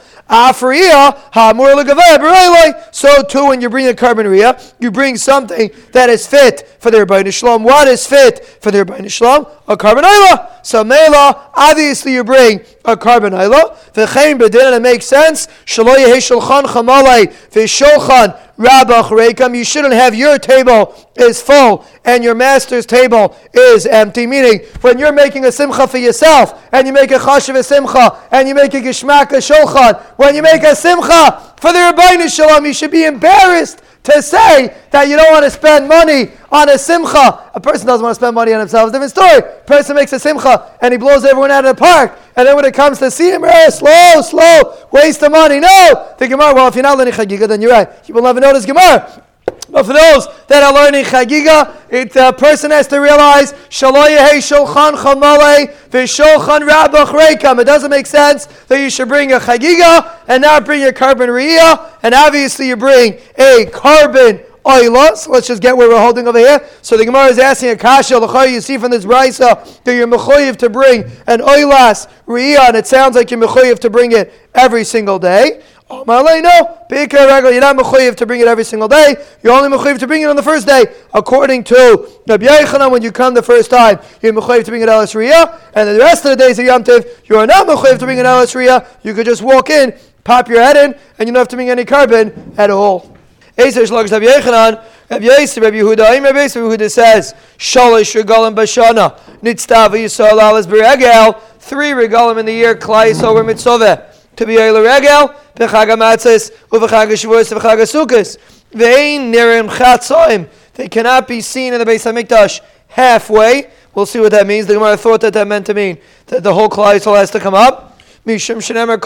So 2.93 3.23
too, 3.23 3.47
when 3.47 3.61
you 3.61 3.69
bring 3.69 3.89
a 3.89 3.93
korban 3.93 4.65
you 4.79 4.91
bring 4.91 5.17
something 5.17 5.71
that 5.93 6.09
is 6.11 6.27
fit 6.27 6.77
for 6.79 6.91
the 6.91 6.99
Ribbono 6.99 7.33
Shel 7.33 7.59
Olam. 7.59 7.65
What 7.65 7.89
is 7.89 8.07
fit 8.07 8.45
for 8.61 8.71
the 8.71 8.85
Ribbono 8.85 9.11
Shel 9.11 9.45
Olam? 9.45 9.51
A 9.69 9.77
korban 9.77 10.65
So 10.65 10.85
mela, 10.85 11.51
obviously 11.55 12.13
you 12.13 12.23
bring 12.23 12.61
a 12.85 12.97
korban 12.97 13.33
V'chein 13.33 14.39
bedin, 14.39 14.67
and 14.67 14.77
it 14.77 14.83
makes 14.83 15.07
sense. 15.07 15.49
Shaloy 15.65 16.07
shulchan 16.17 16.65
chamalei 16.65 17.33
v'shulchan 17.51 18.39
rabach 18.59 19.09
rekam. 19.11 19.57
You 19.57 19.65
shouldn't 19.65 19.95
have 19.95 20.15
your 20.15 20.39
table 20.39 20.95
is 21.17 21.41
full 21.41 21.85
and 22.05 22.23
your 22.23 22.35
master's 22.35 22.87
table 22.87 23.37
is 23.53 23.87
empty. 23.87 24.27
Meaning, 24.27 24.61
when 24.81 24.99
you're 24.99 25.13
making 25.13 25.45
a 25.45 25.53
simcha 25.53 25.87
for 25.87 25.99
yourself 25.99 26.63
and 26.73 26.87
you 26.87 26.93
make 26.93 27.11
a 27.11 27.19
chashiv 27.19 27.57
a 27.57 27.63
simcha 27.63 28.23
and 28.31 28.49
you 28.49 28.55
make 28.55 28.75
a 28.75 28.81
gishmak 28.81 29.33
a 29.33 29.37
shulchan, 29.37 30.01
when 30.17 30.35
you 30.35 30.43
make 30.43 30.63
a 30.63 30.75
simcha 30.77 31.55
for 31.57 31.73
the 31.73 31.79
Ribbono 31.79 32.29
Shel 32.29 32.49
Olam, 32.49 32.67
you 32.67 32.75
should 32.75 32.91
be 32.91 33.05
embarrassed 33.05 33.83
to 34.07 34.23
say 34.23 34.75
that 34.91 35.09
you 35.09 35.17
don't 35.17 35.31
want 35.33 35.45
to 35.45 35.51
spend 35.51 35.89
money 35.89 36.31
on 36.51 36.69
a 36.69 36.79
simcha. 36.79 37.51
A 37.55 37.61
person 37.61 37.87
doesn't 37.87 38.03
want 38.03 38.15
to 38.15 38.21
spend 38.21 38.35
money 38.35 38.53
on 38.53 38.61
himself. 38.61 38.89
It's 38.89 38.97
a 38.97 39.01
different 39.01 39.11
story. 39.13 39.39
A 39.39 39.65
person 39.65 39.97
makes 39.97 40.13
a 40.13 40.19
simcha 40.19 40.77
and 40.81 40.93
he 40.93 40.99
blows 40.99 41.25
everyone 41.25 41.51
out 41.51 41.65
of 41.65 41.77
the 41.77 41.81
park. 41.81 42.19
And 42.37 42.47
then 42.47 42.57
when 42.57 42.65
it 42.65 42.75
comes 42.75 42.99
to 42.99 43.11
see 43.11 43.31
him, 43.31 43.45
eh, 43.45 43.71
slow, 43.71 44.23
slow, 44.23 44.87
waste 44.91 45.23
of 45.23 45.33
money. 45.33 45.61
No! 45.61 46.15
The 46.19 46.29
Gemara, 46.29 46.55
well, 46.55 46.69
if 46.69 46.75
you're 46.75 46.83
not 46.83 46.99
learning 46.99 47.15
Chagiga, 47.15 47.47
then 47.49 47.61
you're 47.61 47.73
right. 47.73 48.05
People 48.05 48.23
never 48.23 48.41
notice 48.41 48.65
Gemara. 48.65 49.23
But 49.69 49.85
for 49.85 49.93
those 49.93 50.27
that 50.47 50.63
are 50.63 50.73
learning 50.73 51.05
Chagiga, 51.05 51.77
a 51.93 52.21
uh, 52.21 52.33
person 52.33 52.71
has 52.71 52.87
to 52.89 52.99
realize 52.99 53.53
Shaloyeh 53.69 54.39
Shulchan 54.39 54.97
Chamale 54.97 55.75
V'Shulchan 55.91 56.69
Rabach 56.69 57.07
Reikam. 57.07 57.61
It 57.61 57.65
doesn't 57.65 57.91
make 57.91 58.07
sense 58.07 58.47
that 58.69 58.81
you 58.81 58.89
should 58.91 59.09
bring 59.09 59.33
a 59.33 59.39
Chagiga 59.39 60.19
and 60.29 60.43
not 60.43 60.65
bring 60.65 60.85
a 60.85 60.93
korban 60.93 61.29
Riyah, 61.29 61.93
and 62.03 62.15
obviously 62.15 62.69
you 62.69 62.77
bring 62.77 63.15
a 63.37 63.67
korban 63.67 64.45
oila. 64.67 65.17
So 65.17 65.31
let's 65.31 65.47
just 65.47 65.63
get 65.63 65.77
where 65.77 65.89
we're 65.89 66.01
holding 66.01 66.27
over 66.27 66.39
here. 66.39 66.61
So 66.83 66.97
the 66.97 67.05
Gemara 67.05 67.27
is 67.27 67.39
asking 67.39 67.71
a 67.71 67.77
kasha. 67.77 68.17
You 68.51 68.61
see 68.61 68.77
from 68.79 68.91
this 68.91 69.05
brisa 69.05 69.83
that 69.85 69.95
you're 69.95 70.09
mechoyev 70.09 70.57
to 70.57 70.69
bring 70.69 71.05
an 71.27 71.41
oilas 71.41 72.09
riyah, 72.27 72.69
and 72.69 72.77
it 72.77 72.87
sounds 72.87 73.15
like 73.17 73.31
you're 73.31 73.41
mechoyev 73.41 73.79
to 73.81 73.91
bring 73.91 74.13
it 74.13 74.33
every 74.55 74.85
single 74.85 75.19
day. 75.19 75.63
Oh, 75.89 76.03
no. 76.05 76.19
You're 76.19 76.43
not 76.43 77.77
mechuyev 77.77 78.17
to 78.17 78.27
bring 78.27 78.41
it 78.41 78.49
every 78.49 78.65
single 78.65 78.89
day. 78.89 79.25
You're 79.45 79.53
only 79.53 79.69
mechuyev 79.77 80.01
to 80.01 80.07
bring 80.09 80.23
it 80.23 80.25
on 80.29 80.35
the 80.35 80.43
first 80.43 80.67
day. 80.67 80.87
According 81.15 81.63
to 81.65 82.11
Rabbi 82.27 82.47
Yechanan, 82.47 82.91
when 82.91 83.03
you 83.03 83.13
come 83.13 83.35
the 83.35 83.43
first 83.43 83.71
time, 83.71 84.01
you're 84.21 84.33
mechuyev 84.33 84.65
to 84.65 84.73
bring 84.73 84.83
it 84.83 84.89
elas 84.89 85.15
riyah, 85.15 85.61
and 85.75 85.89
the 85.89 85.99
rest 85.99 86.25
of 86.25 86.33
the 86.33 86.37
days 86.37 86.59
of 86.59 86.65
Yom 86.65 86.83
Tiv, 86.83 87.23
you 87.27 87.37
are 87.37 87.47
not 87.47 87.69
mechuyev 87.69 88.01
to 88.01 88.05
bring 88.05 88.19
it 88.19 88.27
elas 88.27 88.53
riyah. 88.57 88.85
You 89.05 89.15
could 89.15 89.27
just 89.27 89.43
walk 89.43 89.71
in, 89.71 89.95
pop 90.25 90.49
your 90.49 90.61
head 90.61 90.77
in, 90.77 90.99
and 91.21 91.29
you 91.29 91.33
don't 91.33 91.37
have 91.37 91.49
to 91.49 91.57
bring 91.57 91.71
any 91.71 91.85
korban 91.85 92.59
at 92.59 92.71
all. 92.71 93.16
Shlogish 93.57 94.13
Rabbi 94.13 94.27
Yechanan, 94.27 94.85
Rabbi 95.11 95.25
Yisrael, 95.25 95.63
Rabbi 95.63 95.77
Yehuda, 95.77 96.23
Rabbi 96.23 96.39
Yehuda 96.39 96.91
says, 96.91 97.35
Shalish 97.59 98.21
regalim 98.21 98.55
bashana, 98.55 99.19
yisrael 99.43 100.33
alas 100.33 100.67
beregel, 100.67 101.41
three 101.59 101.91
regalim 101.91 102.39
in 102.39 102.47
the 102.47 102.53
year, 102.53 102.75
klai 102.75 103.23
over 103.23 103.43
mitzvah 103.43 104.13
to 104.37 104.47
be 104.47 104.57
a 104.57 104.73
regel, 104.73 105.35
b'chag 105.55 105.89
hamatzis, 105.89 106.51
u'v'chag 106.71 107.09
ha'shavuos, 107.09 107.53
u'v'chag 107.53 107.79
ha'sukkos. 107.79 108.39
Ve'ein 108.73 109.33
nirim 109.33 109.71
chatzoim. 109.71 110.49
They 110.75 110.89
cannot 110.89 111.27
be 111.27 111.41
seen 111.41 111.73
in 111.73 111.79
the 111.79 111.87
base 111.87 112.05
of 112.05 112.15
Mikdash 112.15 112.61
halfway. 112.89 113.71
We'll 113.95 114.05
see 114.05 114.21
what 114.21 114.33
that 114.33 114.47
means. 114.47 114.67
The 114.67 114.75
Gemara 114.75 114.99
thought 114.99 115.23
that 115.23 115.33
that 115.33 115.49
meant 115.49 115.65
to 115.67 115.75
mean 115.75 115.97
that 116.27 116.43
the 116.43 116.53
whole 116.53 116.69
Klal 116.69 117.17
has 117.17 117.31
to 117.31 117.41
come 117.41 117.55
up. 117.55 117.99
Mishum 118.27 118.59
shenemer. 118.59 119.01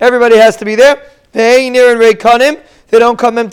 Everybody 0.00 0.36
has 0.36 0.56
to 0.58 0.64
be 0.64 0.76
there. 0.76 1.04
Ve'ein 1.34 1.72
nirim 1.72 2.12
reikanim. 2.12 2.62
They 2.90 2.98
don't 2.98 3.18
come 3.18 3.36
fanei 3.36 3.50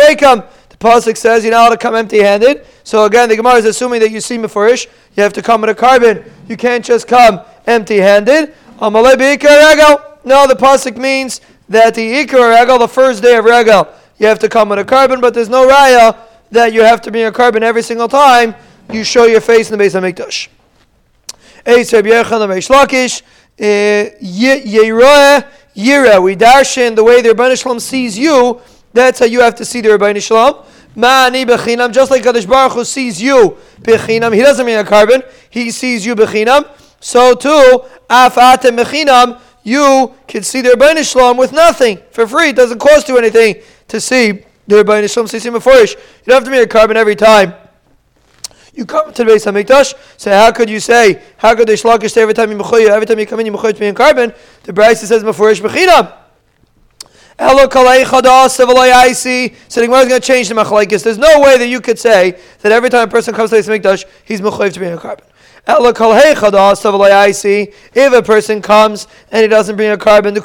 reikam. 0.00 0.46
The 0.68 0.76
pasuk 0.76 1.16
says 1.16 1.44
you're 1.44 1.52
not 1.52 1.66
allowed 1.66 1.70
to 1.70 1.76
come 1.76 1.94
empty-handed. 1.94 2.66
So 2.84 3.04
again, 3.04 3.28
the 3.28 3.36
Gemara 3.36 3.54
is 3.54 3.64
assuming 3.64 4.00
that 4.00 4.10
you 4.10 4.20
see 4.20 4.38
mefurish. 4.38 4.86
You 5.16 5.22
have 5.22 5.32
to 5.34 5.42
come 5.42 5.62
with 5.62 5.70
a 5.70 5.74
korban. 5.74 6.30
You 6.48 6.56
can't 6.56 6.84
just 6.84 7.08
come 7.08 7.40
empty-handed. 7.66 8.54
No, 8.80 10.46
the 10.46 10.56
pasuk 10.58 10.96
means 10.96 11.40
that 11.68 11.94
the 11.94 12.24
ikar 12.24 12.60
regal, 12.60 12.78
the 12.78 12.88
first 12.88 13.22
day 13.22 13.36
of 13.36 13.44
regal, 13.44 13.88
you 14.18 14.26
have 14.26 14.38
to 14.40 14.48
come 14.48 14.68
with 14.68 14.78
a 14.78 14.84
korban, 14.84 15.20
but 15.20 15.34
there's 15.34 15.48
no 15.48 15.68
raya 15.68 16.16
that 16.50 16.72
you 16.72 16.82
have 16.82 17.00
to 17.02 17.10
bring 17.10 17.26
a 17.26 17.32
korban 17.32 17.62
every 17.62 17.82
single 17.82 18.08
time 18.08 18.54
you 18.92 19.04
show 19.04 19.26
your 19.26 19.40
face 19.40 19.70
in 19.70 19.72
the 19.72 19.78
base 19.78 19.94
of 19.94 20.04
Mikdash. 20.04 20.48
Eis 21.66 21.90
Lakish, 21.92 23.22
eh, 23.58 24.10
Yeroeh 24.22 25.46
Yira. 25.76 26.22
We 26.22 26.34
dash 26.34 26.78
in 26.78 26.94
the 26.94 27.04
way 27.04 27.22
the 27.22 27.30
Ribbono 27.30 27.60
Shel 27.60 27.74
Olam 27.74 27.80
sees 27.80 28.18
you. 28.18 28.60
That's 28.92 29.18
how 29.18 29.26
you 29.26 29.40
have 29.40 29.54
to 29.56 29.64
see 29.64 29.80
the 29.80 29.90
Ribbono 29.90 30.22
Shel 30.22 30.36
Olam. 30.36 30.66
Ma'ani 30.96 31.44
bechinam, 31.44 31.92
just 31.92 32.10
like 32.10 32.22
Kadosh 32.22 32.48
Baruch 32.48 32.72
Hu 32.72 32.84
sees 32.84 33.20
you 33.20 33.56
bechinam. 33.80 34.34
He 34.34 34.40
doesn't 34.40 34.64
mean 34.64 34.78
a 34.78 34.84
korban. 34.84 35.28
He 35.50 35.70
sees 35.70 36.06
you 36.06 36.14
bechinam. 36.14 36.68
So 37.00 37.34
too, 37.34 37.82
af 38.08 38.36
atem 38.36 38.78
bechinam, 38.78 39.40
you 39.64 40.14
can 40.28 40.42
see 40.42 40.60
the 40.60 40.70
Ribbono 40.70 41.10
Shel 41.10 41.22
Olam 41.22 41.38
with 41.38 41.52
nothing 41.52 41.98
for 42.10 42.26
free. 42.26 42.50
It 42.50 42.56
doesn't 42.56 42.78
cost 42.78 43.08
you 43.08 43.18
anything 43.18 43.56
to 43.88 44.00
see 44.00 44.44
the 44.66 44.84
Ribbono 44.84 45.12
Shel 45.12 45.24
Olam. 45.24 45.90
You 45.90 45.96
don't 46.26 46.34
have 46.34 46.44
to 46.44 46.50
be 46.50 46.58
a 46.58 46.66
korban 46.66 46.94
every 46.94 47.16
time. 47.16 47.54
You 48.74 48.84
come 48.84 49.12
to 49.12 49.24
the 49.24 49.30
Beis 49.30 49.50
Hamikdash. 49.50 49.94
So 50.16 50.32
how 50.32 50.50
could 50.50 50.68
you 50.68 50.80
say? 50.80 51.22
How 51.36 51.54
could 51.54 51.68
the 51.68 51.74
Shlakish 51.74 52.10
say 52.10 52.22
every 52.22 52.34
time 52.34 52.50
you 52.50 52.56
mechoya, 52.56 52.88
every 52.88 53.06
time 53.06 53.20
you 53.20 53.26
come 53.26 53.38
in 53.40 53.46
you 53.46 53.52
mechoya 53.52 53.72
to 53.72 53.80
be 53.80 53.86
in 53.86 53.94
korban. 53.94 54.36
The 54.64 54.72
Brisa 54.72 55.04
says 55.04 55.22
meforish 55.22 55.60
bechinam. 55.60 56.12
Elo 57.38 57.68
kalei 57.68 58.04
chadas 58.04 58.58
aisi. 58.58 59.54
So 59.68 59.80
the 59.80 59.86
Gemara 59.86 60.02
is 60.02 60.08
going 60.08 60.20
to 60.20 60.26
change 60.26 60.48
the 60.48 60.56
machlekes. 60.56 61.04
There's 61.04 61.18
no 61.18 61.40
way 61.40 61.56
that 61.56 61.68
you 61.68 61.80
could 61.80 62.00
say 62.00 62.36
that 62.60 62.72
every 62.72 62.90
time 62.90 63.08
a 63.08 63.10
person 63.10 63.32
comes 63.32 63.50
to 63.50 63.62
the 63.62 63.78
Mikdash, 63.78 64.04
he's 64.24 64.40
mechoyev 64.40 64.72
to 64.72 64.80
be 64.80 64.86
in 64.86 64.98
korban. 64.98 65.22
If 65.66 65.78
a 68.12 68.22
person 68.22 68.60
comes 68.60 69.08
and 69.32 69.40
he 69.40 69.48
doesn't 69.48 69.76
bring 69.76 69.92
a 69.92 69.96
korban. 69.96 70.36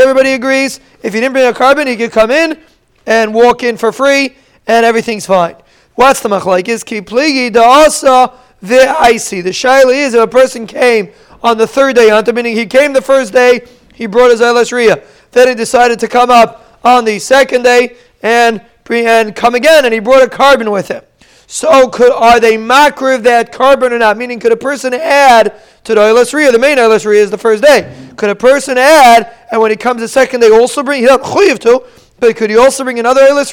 Everybody 0.00 0.32
agrees. 0.32 0.80
If 1.02 1.12
he 1.12 1.20
didn't 1.20 1.34
bring 1.34 1.46
a 1.46 1.52
korban, 1.52 1.86
he 1.86 1.96
could 1.96 2.12
come 2.12 2.30
in 2.30 2.58
and 3.04 3.34
walk 3.34 3.62
in 3.62 3.76
for 3.76 3.92
free, 3.92 4.34
and 4.66 4.84
everything's 4.86 5.26
fine. 5.26 5.56
What's 5.94 6.20
the 6.20 6.28
machlekes? 6.28 6.84
Ki 6.84 7.00
pligi 7.00 7.50
da'asa 7.50 8.34
ve'aisi. 8.62 9.42
The 9.42 9.50
shaila 9.50 9.94
is 9.94 10.14
if 10.14 10.22
a 10.22 10.26
person 10.26 10.66
came 10.66 11.10
on 11.42 11.58
the 11.58 11.66
third 11.66 11.96
day, 11.96 12.10
meaning 12.32 12.56
he 12.56 12.66
came 12.66 12.92
the 12.92 13.02
first 13.02 13.32
day 13.32 13.66
he 13.94 14.06
brought 14.06 14.30
his 14.30 14.40
Eilas. 14.40 15.02
Then 15.32 15.48
he 15.48 15.54
decided 15.54 15.98
to 16.00 16.08
come 16.08 16.30
up 16.30 16.80
on 16.84 17.04
the 17.04 17.18
second 17.18 17.62
day 17.62 17.96
and, 18.22 18.60
and 18.90 19.34
come 19.34 19.54
again, 19.54 19.84
and 19.84 19.94
he 19.94 20.00
brought 20.00 20.22
a 20.22 20.26
korban 20.26 20.70
with 20.70 20.88
him. 20.88 21.02
So 21.46 21.88
could 21.88 22.12
are 22.12 22.40
they 22.40 22.56
makriv 22.56 23.22
that 23.22 23.52
korban 23.52 23.92
or 23.92 23.98
not? 23.98 24.16
Meaning, 24.18 24.40
could 24.40 24.52
a 24.52 24.56
person 24.56 24.92
add 24.92 25.54
to 25.84 25.94
the 25.94 26.00
Eilas? 26.00 26.32
The 26.52 26.58
main 26.58 26.76
Eilas 26.76 27.06
is 27.14 27.30
the 27.30 27.38
first 27.38 27.62
day. 27.62 27.94
Could 28.16 28.30
a 28.30 28.34
person 28.34 28.76
add, 28.76 29.32
and 29.50 29.60
when 29.60 29.70
he 29.70 29.76
comes 29.76 30.00
the 30.00 30.08
second 30.08 30.40
day, 30.40 30.50
also 30.50 30.82
bring, 30.82 31.00
he 31.00 31.06
doesn't 31.06 31.60
to, 31.62 31.84
but 32.18 32.36
could 32.36 32.50
he 32.50 32.56
also 32.56 32.84
bring 32.84 32.98
another 32.98 33.22
Eilas? 33.22 33.52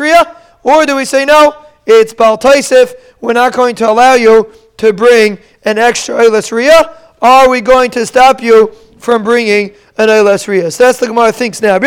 Or 0.64 0.86
do 0.86 0.96
we 0.96 1.06
say, 1.06 1.26
no, 1.26 1.56
it's 1.86 2.14
Bal 2.14 2.38
Taisif, 2.38 2.94
we're 3.22 3.34
not 3.34 3.54
going 3.54 3.76
to 3.76 3.90
allow 3.90 4.14
you 4.14 4.52
to 4.78 4.94
bring 4.94 5.38
an 5.64 5.78
extra 5.78 6.16
Eilas 6.16 6.52
Riyah? 6.52 6.98
Are 7.22 7.50
we 7.50 7.62
going 7.62 7.92
to 7.92 8.06
stop 8.06 8.42
you 8.42 8.74
from 9.04 9.24
bringing 9.24 9.76
an 9.98 10.08
Eilas 10.10 10.48
Rias. 10.48 10.78
That's 10.78 11.00
the 11.00 11.08
Gemara 11.08 11.32
thinks 11.32 11.62
now. 11.62 11.78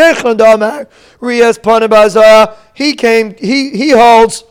He 2.74 2.94
came. 2.94 3.34
He 3.34 3.70
he 3.70 3.90
holds 3.90 4.44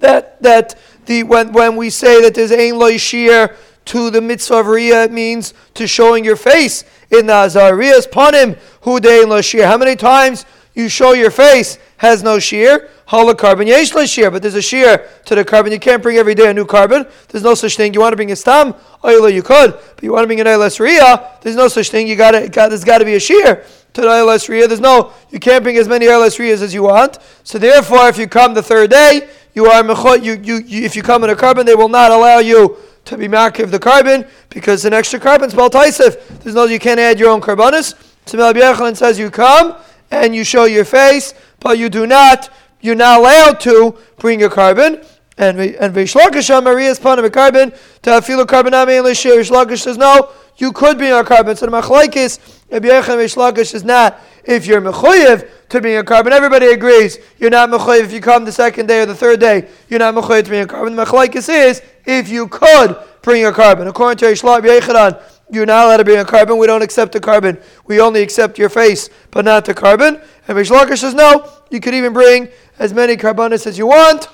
that 0.00 0.42
that 0.42 0.74
the 1.06 1.22
when 1.22 1.52
when 1.52 1.76
we 1.76 1.90
say 1.90 2.20
that 2.22 2.34
there's 2.34 2.52
ein 2.52 2.78
loy 2.78 2.98
shir 2.98 3.56
to 3.86 4.10
the 4.10 4.20
mitzvah 4.20 4.58
of 4.58 4.66
Riyah, 4.66 5.06
it 5.06 5.12
means 5.12 5.54
to 5.74 5.86
showing 5.86 6.24
your 6.24 6.36
face 6.36 6.84
in 7.10 7.26
the 7.26 7.34
Azar. 7.34 7.76
Rias 7.76 8.06
Panim 8.06 8.58
who 8.82 8.98
de 9.00 9.22
ein 9.22 9.42
shir. 9.42 9.66
How 9.66 9.78
many 9.78 9.96
times 9.96 10.44
you 10.76 10.90
show 10.90 11.14
your 11.14 11.30
face 11.30 11.78
has 11.96 12.22
no 12.22 12.38
shear? 12.38 12.90
Hala 13.06 13.34
korban 13.34 13.66
yesh 13.66 14.10
shear, 14.10 14.30
but 14.30 14.42
there's 14.42 14.54
a 14.54 14.62
shear 14.62 15.08
to 15.24 15.34
the 15.34 15.42
korban. 15.42 15.72
You 15.72 15.78
can't 15.78 16.02
bring 16.02 16.18
every 16.18 16.34
day 16.34 16.50
a 16.50 16.54
new 16.54 16.66
korban. 16.66 17.10
There's 17.28 17.42
no 17.42 17.54
such 17.54 17.76
thing. 17.76 17.94
You 17.94 18.00
want 18.00 18.12
to 18.12 18.16
bring 18.16 18.30
a 18.30 18.36
stam 18.36 18.74
oila, 19.02 19.32
you 19.32 19.42
could, 19.42 19.72
but 19.72 20.02
you 20.02 20.12
want 20.12 20.24
to 20.24 20.26
bring 20.26 20.40
an 20.40 20.46
eilas 20.46 20.78
riyah. 20.78 21.40
There's 21.40 21.56
no 21.56 21.68
such 21.68 21.88
thing. 21.90 22.06
You 22.06 22.14
got 22.14 22.32
to. 22.32 22.48
There's 22.50 22.84
got 22.84 22.98
to 22.98 23.06
be 23.06 23.14
a 23.14 23.20
shear 23.20 23.64
to 23.94 24.00
the 24.02 24.06
eilas 24.06 24.50
riyah. 24.50 24.68
There's 24.68 24.80
no. 24.80 25.12
You 25.30 25.40
can't 25.40 25.62
bring 25.62 25.78
as 25.78 25.88
many 25.88 26.06
eilas 26.06 26.38
riyahs 26.38 26.60
as 26.60 26.74
you 26.74 26.82
want. 26.82 27.18
So 27.42 27.58
therefore, 27.58 28.08
if 28.08 28.18
you 28.18 28.28
come 28.28 28.52
the 28.52 28.62
third 28.62 28.90
day, 28.90 29.30
you 29.54 29.64
are 29.66 29.82
mechot. 29.82 30.22
You, 30.22 30.34
you, 30.42 30.62
you 30.66 30.84
if 30.84 30.94
you 30.94 31.02
come 31.02 31.24
in 31.24 31.30
a 31.30 31.36
korban, 31.36 31.64
they 31.64 31.74
will 31.74 31.88
not 31.88 32.10
allow 32.10 32.40
you 32.40 32.76
to 33.06 33.16
be 33.16 33.28
makiv 33.28 33.70
the 33.70 33.78
korban 33.78 34.28
because 34.50 34.84
an 34.84 34.92
extra 34.92 35.18
korban 35.18 35.50
spell 35.50 35.70
taisif. 35.70 36.42
There's 36.42 36.54
no. 36.54 36.64
You 36.64 36.78
can't 36.78 37.00
add 37.00 37.18
your 37.18 37.30
own 37.30 37.40
korbanis. 37.40 37.94
So 38.26 38.36
Melab 38.36 38.96
says 38.96 39.18
you 39.18 39.30
come 39.30 39.76
and 40.10 40.34
you 40.34 40.44
show 40.44 40.64
your 40.64 40.84
face, 40.84 41.34
but 41.60 41.78
you 41.78 41.88
do 41.88 42.06
not 42.06 42.50
you're 42.80 42.94
not 42.94 43.20
allowed 43.20 43.60
to 43.60 43.96
bring 44.18 44.40
your 44.40 44.50
korban. 44.50 45.04
And 45.38 45.60
and 45.60 45.94
Vishlakish 45.94 46.62
Maria's 46.62 46.98
pan 46.98 47.18
of 47.18 47.24
a 47.24 47.30
korban 47.30 47.76
to 48.02 48.22
feel 48.22 48.40
a 48.40 48.46
korban 48.46 48.72
and 48.72 49.06
Lishir. 49.06 49.36
Vishlakish 49.38 49.82
says 49.82 49.98
no, 49.98 50.30
you 50.56 50.72
could 50.72 50.98
bring 50.98 51.12
a 51.12 51.24
korban. 51.24 51.56
So 51.56 51.66
the 51.66 51.72
machlaikis 51.72 52.38
Rabbi 52.70 52.88
Yechon 52.88 53.16
Vishlakish 53.16 53.74
is 53.74 53.84
not 53.84 54.18
if 54.44 54.66
you're 54.66 54.80
mechuyev 54.80 55.48
to 55.68 55.80
bring 55.80 55.96
a 55.96 56.02
korban. 56.02 56.30
Everybody 56.30 56.66
agrees 56.66 57.18
you're 57.38 57.50
not 57.50 57.68
mechuyev 57.68 58.04
if 58.04 58.12
you 58.12 58.20
come 58.20 58.44
the 58.44 58.52
second 58.52 58.86
day 58.86 59.00
or 59.00 59.06
the 59.06 59.14
third 59.14 59.40
day. 59.40 59.68
You're 59.88 59.98
not 59.98 60.14
mechuyev 60.14 60.44
to 60.44 60.48
bring 60.48 60.62
a 60.62 60.66
korban. 60.66 60.96
The 60.96 61.04
machlaikis 61.04 61.48
is 61.48 61.82
if 62.06 62.28
you 62.28 62.48
could 62.48 62.96
bring 63.22 63.44
a 63.44 63.52
korban. 63.52 63.88
According 63.88 64.18
to 64.18 64.26
Yishlach 64.26 64.62
Yechanan, 64.62 65.20
you're 65.50 65.66
not 65.66 65.86
allowed 65.86 65.98
to 65.98 66.04
bring 66.04 66.18
a 66.18 66.24
korban. 66.24 66.58
We 66.58 66.66
don't 66.66 66.82
accept 66.82 67.12
the 67.12 67.20
korban. 67.20 67.62
We 67.86 68.00
only 68.00 68.22
accept 68.22 68.58
your 68.58 68.68
face, 68.68 69.08
but 69.30 69.44
not 69.44 69.64
the 69.64 69.74
korban. 69.74 70.22
And 70.48 70.58
Rishlakish 70.58 70.98
says, 70.98 71.14
no, 71.14 71.50
you 71.70 71.80
could 71.80 71.94
even 71.94 72.12
bring 72.12 72.48
as 72.78 72.92
many 72.92 73.16
korbanos 73.16 73.66
as 73.66 73.78
you 73.78 73.86
want. 73.86 74.28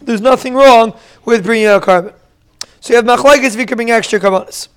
There's 0.00 0.20
nothing 0.20 0.54
wrong 0.54 0.94
with 1.24 1.44
bringing 1.44 1.68
a 1.68 1.80
korban. 1.80 2.14
So 2.80 2.94
you 2.94 2.96
have 2.96 3.04
machlekes 3.04 3.54
if 3.54 3.56
you 3.56 3.66
can 3.66 3.76
bring 3.76 3.90
extra 3.90 4.18
korbanos. 4.18 4.68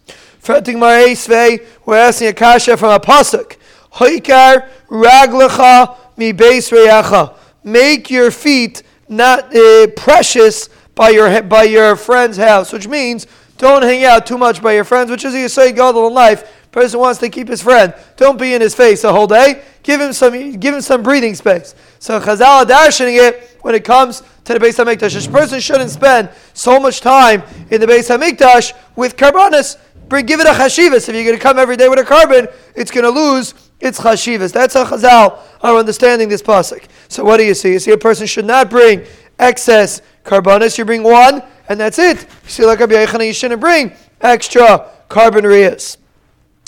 Fretting 0.42 0.76
Ma'esvei, 0.76 1.66
we're 1.86 1.98
asking 1.98 2.28
a 2.28 2.34
kasha 2.34 2.78
from 2.78 2.92
a 2.92 3.00
pasuk. 3.00 3.58
Hoikar 3.94 4.70
raglecha 4.90 5.98
mi 6.18 6.34
beis 6.34 6.72
reyacha. 6.72 7.36
Make 7.64 8.12
your 8.12 8.30
feet 8.30 8.84
not 9.08 9.56
uh, 9.56 9.88
precious 9.96 10.70
by 10.94 11.10
your 11.10 11.42
by 11.42 11.64
your 11.64 11.96
friend's 11.96 12.38
house, 12.38 12.72
which 12.72 12.88
means 12.88 13.26
don't 13.58 13.84
hang 13.84 14.04
out 14.04 14.26
too 14.26 14.38
much 14.38 14.62
by 14.62 14.74
your 14.74 14.84
friends, 14.84 15.10
which 15.10 15.24
is 15.24 15.34
you 15.34 15.48
say 15.48 15.72
gadol 15.72 16.08
in 16.08 16.14
life. 16.14 16.70
Person 16.72 17.00
wants 17.00 17.20
to 17.22 17.30
keep 17.30 17.48
his 17.48 17.62
friend. 17.62 17.94
Don't 18.18 18.38
be 18.38 18.54
in 18.54 18.60
his 18.60 18.76
face 18.76 19.04
the 19.04 19.14
whole 19.14 19.28
day. 19.28 19.64
Give 19.82 20.02
him 20.02 20.12
some 20.12 20.34
give 20.60 20.74
him 20.74 20.82
some 20.82 21.04
breathing 21.04 21.34
space. 21.34 21.74
So 22.00 22.20
Chazal 22.20 22.64
are 22.64 22.66
darshaning 22.66 23.18
it 23.18 23.58
when 23.62 23.74
it 23.76 23.86
comes 23.86 24.24
to 24.44 24.54
the 24.54 24.60
Beis 24.60 24.84
Hamikdash. 24.84 25.14
This 25.14 25.26
person 25.26 25.62
shouldn't 25.62 25.90
spend 25.90 26.30
so 26.54 26.80
much 26.80 27.00
time 27.00 27.44
in 27.72 27.80
the 27.80 27.88
Beis 27.88 28.10
Hamikdash 28.10 28.74
with 28.98 29.16
karbanis. 29.16 29.78
Bring, 30.10 30.26
give 30.26 30.40
it 30.40 30.48
a 30.48 30.52
chashivas. 30.52 31.08
If 31.08 31.16
you're 31.16 31.24
going 31.24 31.38
to 31.38 31.42
come 31.42 31.58
every 31.58 31.78
day 31.78 31.88
with 31.88 31.98
a 31.98 32.04
korban, 32.04 32.54
it's 32.76 32.92
going 32.92 33.06
to 33.06 33.10
lose 33.10 33.54
its 33.80 34.00
chashivas. 34.00 34.52
That's 34.52 34.74
how 34.74 34.86
Chazal 34.86 35.40
are 35.62 35.78
understanding 35.78 36.30
this 36.30 36.42
pasuk. 36.42 36.86
So 37.08 37.24
what 37.24 37.38
do 37.38 37.44
you 37.44 37.54
see? 37.54 37.72
You 37.72 37.80
see 37.80 37.92
a 37.92 37.98
person 37.98 38.28
should 38.28 38.46
not 38.46 38.70
bring 38.70 39.06
excess 39.40 40.02
karbanis. 40.24 40.78
You 40.78 40.86
bring 40.86 41.04
one, 41.04 41.42
and 41.70 41.80
that's 41.80 42.00
it. 42.00 42.26
See, 42.48 42.66
like 42.66 42.80
Rabbi 42.80 42.94
Yechana, 42.94 43.28
you 43.28 43.34
shouldn't 43.34 43.62
bring 43.62 43.94
extra 44.22 44.90
korban 45.10 45.44
riyas. 45.44 45.98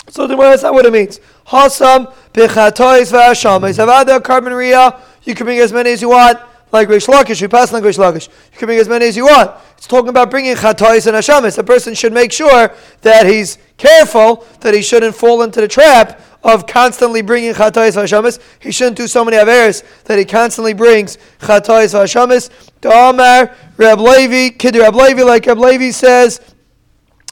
So 0.09 0.25
that's 0.27 0.63
not 0.63 0.73
what 0.73 0.85
it 0.85 0.93
means. 0.93 1.19
Hasam 1.47 2.13
b'chatois 2.33 3.11
v'ashamis. 3.11 3.77
Avada 3.85 4.19
korban 4.19 4.51
riyah. 4.51 4.99
You 5.23 5.35
can 5.35 5.45
bring 5.45 5.59
as 5.59 5.73
many 5.73 5.91
as 5.91 6.01
you 6.01 6.09
want. 6.09 6.39
Like 6.71 6.89
Rish 6.89 7.05
Lakish, 7.05 7.41
we 7.41 7.47
pass 7.47 7.71
like 7.71 7.83
Rish 7.83 7.97
Lakish. 7.97 8.27
You 8.27 8.57
can 8.57 8.65
bring 8.67 8.79
as 8.79 8.89
many 8.89 9.05
as 9.05 9.15
you 9.15 9.25
want. 9.25 9.51
It's 9.77 9.87
talking 9.87 10.09
about 10.09 10.29
bringing 10.29 10.55
chatois 10.55 11.07
and 11.07 11.15
hashamis. 11.15 11.57
A 11.57 11.63
person 11.63 11.93
should 11.93 12.11
make 12.11 12.31
sure 12.31 12.73
that 13.01 13.25
he's 13.25 13.57
careful, 13.77 14.45
that 14.61 14.73
he 14.73 14.81
shouldn't 14.81 15.15
fall 15.15 15.43
into 15.43 15.61
the 15.61 15.67
trap 15.67 16.19
of 16.47 16.65
constantly 16.65 17.21
bringing 17.21 17.53
chatois 17.53 17.95
v'ashamis. 17.95 18.39
He 18.59 18.71
shouldn't 18.71 18.97
do 18.97 19.05
so 19.05 19.23
many 19.23 19.37
averes 19.37 19.83
that 20.05 20.17
he 20.17 20.25
constantly 20.25 20.73
brings 20.73 21.17
chatois 21.39 21.93
v'ashamis. 21.93 22.49
Amar 22.85 23.53
Reb 23.75 23.99
Levi, 23.99 24.55
Kid 24.55 24.77
Reb 24.77 24.95
Levi, 24.95 25.23
like 25.23 25.45
Reb 25.45 25.59
Levi 25.59 25.91
says, 25.91 26.39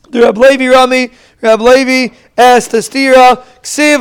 the 0.10 0.22
Reb 0.22 0.38
Levi 0.38 0.68
Rami, 0.68 1.12
Reb 1.42 1.62
Levi 1.62 2.14
asked 2.38 2.72
the 2.72 2.80
stira, 2.80 3.44
Ksiv 3.64 4.00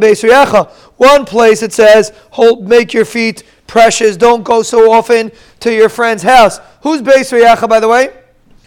Beis 0.00 0.72
One 0.96 1.24
place 1.26 1.62
it 1.62 1.72
says, 1.74 2.12
hold, 2.30 2.66
make 2.66 2.94
your 2.94 3.04
feet 3.04 3.42
precious. 3.66 4.16
Don't 4.16 4.42
go 4.42 4.62
so 4.62 4.90
often 4.92 5.30
to 5.60 5.72
your 5.72 5.88
friend's 5.88 6.22
house. 6.22 6.58
Who's 6.82 7.02
Reyacha, 7.02 7.68
by 7.68 7.80
the 7.80 7.88
way? 7.88 8.16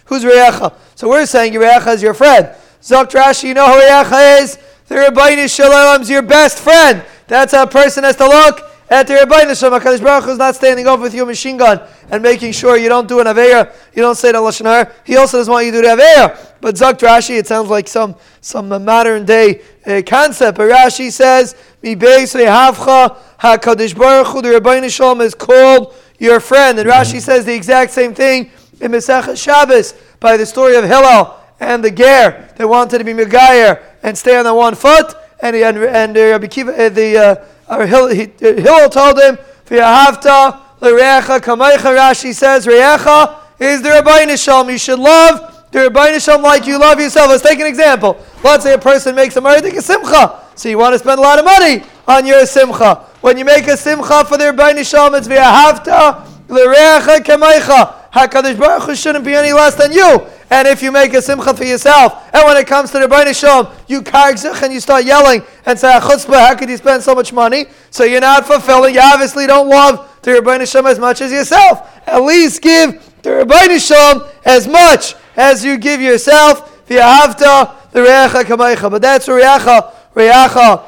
Who's 0.06 0.24
Reyacha? 0.24 0.76
So 0.96 1.10
we're 1.10 1.26
saying 1.26 1.54
Reyacha 1.54 1.96
is 1.96 2.04
your 2.04 2.14
friend. 2.14 2.50
Zok 2.82 3.12
Rashi, 3.12 3.50
you 3.50 3.54
know 3.54 3.66
who 3.66 3.80
Reyacha 3.80 4.42
is? 4.42 4.58
The 4.90 4.96
Ribbono 4.96 5.48
Shel 5.56 5.70
Olam 5.70 6.02
is 6.02 6.10
your 6.10 6.24
best 6.24 6.58
friend. 6.58 7.06
That's 7.28 7.54
how 7.54 7.62
a 7.62 7.68
person 7.68 8.04
has 8.06 8.16
to 8.16 8.26
look 8.26 8.66
at 8.90 9.06
the 9.06 9.14
Ribbono 9.14 9.56
Shel 9.58 9.70
Olam. 9.70 9.80
HaKadosh 9.80 10.02
Baruch 10.02 10.24
Hu 10.24 10.32
is 10.32 10.40
not 10.40 10.56
standing 10.56 10.88
over 10.88 11.04
with 11.04 11.14
your 11.14 11.28
machine 11.28 11.58
gun 11.58 11.80
and 12.10 12.24
making 12.24 12.54
sure 12.54 12.76
you 12.76 12.90
don't 12.90 13.08
do 13.08 13.20
an 13.20 13.28
Aveya, 13.28 13.72
you 13.94 14.02
don't 14.02 14.16
say 14.16 14.32
the 14.32 14.40
Lashon 14.40 14.92
He 15.06 15.16
also 15.16 15.38
doesn't 15.38 15.52
want 15.52 15.68
you 15.68 15.72
to 15.74 15.82
do 15.84 15.84
the 15.84 15.94
Aveya. 15.94 16.54
But 16.60 16.74
Zok 16.74 16.94
Rashi, 16.94 17.38
it 17.38 17.46
sounds 17.46 17.70
like 17.70 17.88
some, 17.88 18.16
some 18.42 18.68
modern 18.84 19.26
day 19.26 19.62
uh, 19.86 20.02
concept. 20.04 20.58
But 20.58 20.72
Rashi 20.72 21.12
says, 21.12 21.56
Mi 21.84 21.96
beis 21.96 22.36
rehavcha 22.36 23.16
HaKadosh 23.40 23.96
Baruch 23.96 24.28
Hu, 24.34 24.42
the 24.42 24.60
Ribbono 24.60 24.90
Shel 24.90 25.14
Olam, 25.14 25.22
is 25.22 25.36
called 25.36 25.94
your 26.18 26.40
friend. 26.40 26.80
And 26.80 26.90
Rashi 26.90 27.22
says 27.22 27.46
the 27.46 27.54
exact 27.54 27.92
same 27.92 28.16
thing 28.16 28.50
in 28.82 28.92
Masechet 28.92 29.38
Shabbos 29.38 29.94
by 30.20 30.36
the 30.36 30.48
story 30.48 30.78
of 30.78 30.84
Hillel 30.84 31.39
and 31.60 31.84
the 31.84 31.92
Ger 31.92 32.50
that 32.56 32.68
wanted 32.68 33.00
to 33.00 33.04
be 33.04 33.14
Megayer 33.14 33.82
and 34.04 34.18
stay 34.18 34.38
on 34.38 34.46
the 34.46 34.54
one 34.54 34.76
foot. 34.76 35.14
And, 35.42 35.56
he, 35.56 35.64
and, 35.64 35.78
and 35.78 36.18
uh, 36.18 36.22
Rabbi 36.22 36.48
Kiva, 36.48 36.72
uh, 36.72 36.90
the, 36.90 37.18
uh, 37.18 37.46
uh, 37.68 37.86
Hillel, 37.86 38.08
he, 38.10 38.32
Hillel 38.40 38.90
told 38.90 39.20
him, 39.20 39.38
V'yahavta 39.66 40.60
l'reacha 40.82 41.40
kamaycha, 41.40 41.96
Rashi 41.96 42.34
says, 42.34 42.66
Reacha 42.66 43.40
is 43.60 43.82
the 43.82 43.90
Ribbono 43.90 44.42
Shel 44.42 44.64
Olam. 44.64 44.72
You 44.72 44.78
should 44.78 45.00
love 45.00 45.68
the 45.72 45.80
Ribbono 45.80 46.24
Shel 46.24 46.40
Olam 46.40 46.44
like 46.44 46.66
you 46.66 46.80
love 46.80 47.00
yourself. 47.00 47.30
Let's 47.30 47.44
take 47.44 47.60
an 47.60 47.68
example. 47.68 48.18
Let's 48.44 48.64
say 48.64 48.74
a 48.74 48.78
person 48.78 49.16
makes 49.16 49.36
a 49.36 49.42
a 49.42 49.82
simcha. 49.82 50.40
So 50.56 50.68
you 50.68 50.78
want 50.78 50.94
to 50.94 51.00
spend 51.00 51.20
a 51.20 51.22
lot 51.22 51.40
of 51.40 51.46
money 51.46 51.84
on 52.08 52.26
your 52.26 52.46
simcha. 52.46 52.96
When 53.22 53.38
you 53.38 53.46
make 53.46 53.68
a 53.68 53.78
simcha 53.78 54.26
for 54.26 54.38
the 54.38 54.46
Ribbono 54.46 54.90
Shel 54.90 55.10
Olam, 55.10 55.18
it's 55.18 55.28
v'ahavta 55.28 56.26
l'reacha 56.50 57.20
kemaycha. 57.20 57.96
HaKadosh 58.12 58.58
Baruch 58.58 58.84
Hu 58.84 58.96
shouldn't 58.96 59.24
be 59.24 59.36
any 59.36 59.54
less 59.54 59.76
than 59.76 59.92
you. 59.92 60.26
And 60.50 60.68
if 60.68 60.82
you 60.82 60.92
make 60.92 61.14
a 61.14 61.22
simcha 61.22 61.54
for 61.54 61.64
yourself, 61.64 62.30
and 62.34 62.44
when 62.46 62.58
it 62.58 62.66
comes 62.66 62.92
to 62.92 63.00
the 63.00 63.06
Ribbono 63.06 63.40
Shel 63.40 63.66
Olam, 63.66 63.76
you 63.88 64.02
kargzich 64.02 64.62
and 64.64 64.74
you 64.74 64.80
start 64.80 65.06
yelling 65.06 65.44
and 65.66 65.78
say, 65.78 65.92
ah, 65.94 66.00
chutzpah, 66.00 66.48
how 66.48 66.56
could 66.56 66.70
you 66.70 66.78
spend 66.78 67.04
so 67.04 67.14
much 67.14 67.32
money? 67.32 67.66
So 67.92 68.04
you're 68.04 68.22
not 68.22 68.48
fulfilling. 68.48 68.96
You 68.96 69.02
obviously 69.02 69.46
don't 69.46 69.70
love 69.70 70.10
the 70.24 70.32
Ribbono 70.32 70.70
Shel 70.70 70.84
Olam 70.84 70.92
as 70.92 71.00
much 71.00 71.22
as 71.22 71.32
yourself. 71.32 71.88
At 72.08 72.24
least 72.24 72.62
give 72.62 72.94
the 73.22 73.30
Ribbono 73.30 73.80
Shel 73.86 74.22
Olam 74.22 74.32
as 74.46 74.68
much 74.68 75.16
as 75.36 75.64
you 75.64 75.78
give 75.78 76.02
yourself. 76.02 76.88
V'ahavta 76.88 77.76
l'reacha 77.94 78.44
kemaycha. 78.44 78.90
But 78.90 79.02
that's 79.02 79.28
reacha. 79.28 79.94
Reacha 80.16 80.84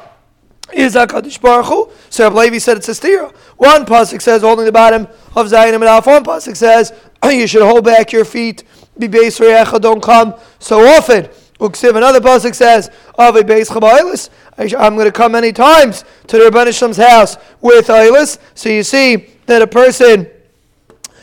is 0.72 0.94
HaKadosh 0.94 1.40
Baruch 1.40 1.66
Hu. 1.66 1.90
So 2.10 2.24
Rabbi 2.24 2.36
Levi 2.36 2.58
said 2.58 2.76
it's 2.78 2.88
a 2.88 2.92
stira. 2.92 3.34
One 3.56 3.84
pasuk 3.84 4.20
says 4.22 4.42
holding 4.42 4.64
the 4.64 4.72
bottom 4.72 5.08
of 5.34 5.48
Zion 5.48 5.74
and 5.74 5.84
Alpha. 5.84 6.10
One 6.10 6.24
pasuk 6.24 6.56
says 6.56 6.92
you 7.24 7.46
should 7.46 7.62
hold 7.62 7.84
back 7.84 8.12
your 8.12 8.24
feet. 8.24 8.64
Be 8.98 9.06
base 9.06 9.38
don't 9.38 10.02
come 10.02 10.34
so 10.58 10.80
often. 10.80 11.28
Uksiv 11.58 11.96
another 11.96 12.20
pasuk 12.20 12.54
says 12.54 12.90
of 13.16 13.36
a 13.36 13.44
base 13.44 13.70
chabaylis. 13.70 14.30
I'm 14.58 14.94
going 14.94 15.06
to 15.06 15.12
come 15.12 15.32
many 15.32 15.52
times 15.52 16.04
to 16.26 16.38
the 16.38 16.44
Rebbeinu 16.50 16.76
Shem's 16.76 16.96
house 16.96 17.36
with 17.60 17.86
Eilis. 17.86 18.38
So 18.54 18.68
you 18.68 18.82
see 18.82 19.30
that 19.46 19.62
a 19.62 19.66
person 19.66 20.28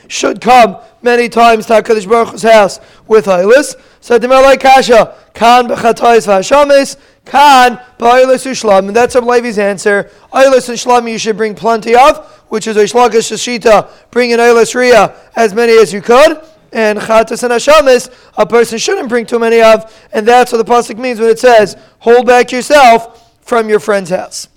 should 0.07 0.41
come 0.41 0.77
many 1.01 1.29
times 1.29 1.65
to 1.67 1.73
HaKadosh 1.73 2.07
Baruch 2.07 2.29
Hu's 2.29 2.43
house 2.43 2.79
with 3.07 3.25
Eilis. 3.25 3.75
So 4.01 4.17
the 4.17 4.27
Melai 4.27 4.59
Kasha, 4.59 5.15
Kan 5.33 5.67
b'chatayis 5.67 6.27
v'hashamis, 6.27 6.97
Kan 7.25 7.79
ba'olis 7.97 8.45
u'shlam. 8.45 8.87
And 8.87 8.95
that's 8.95 9.15
a 9.15 9.21
Levi's 9.21 9.57
answer. 9.57 10.09
Oilis 10.31 10.69
and 10.69 10.77
shlam 10.77 11.09
you 11.09 11.17
should 11.17 11.37
bring 11.37 11.55
plenty 11.55 11.95
of, 11.95 12.25
which 12.49 12.67
is 12.67 12.77
a 12.77 12.83
shlagish 12.83 13.31
shita, 13.33 13.89
bring 14.11 14.33
an 14.33 14.39
oilis 14.39 14.75
riyah 14.75 15.15
as 15.35 15.53
many 15.53 15.73
as 15.73 15.93
you 15.93 16.01
could. 16.01 16.41
And 16.71 16.99
chatas 16.99 17.43
and 17.43 17.51
hashamis, 17.51 18.13
a 18.37 18.45
person 18.45 18.77
shouldn't 18.77 19.09
bring 19.09 19.25
too 19.25 19.39
many 19.39 19.61
of. 19.61 20.07
And 20.11 20.27
that's 20.27 20.51
what 20.51 20.65
the 20.65 20.71
pasuk 20.71 20.97
means 20.97 21.19
when 21.19 21.29
it 21.29 21.39
says, 21.39 21.75
hold 21.99 22.27
back 22.27 22.51
yourself 22.51 23.33
from 23.41 23.69
your 23.69 23.79
friend's 23.79 24.11
house. 24.11 24.47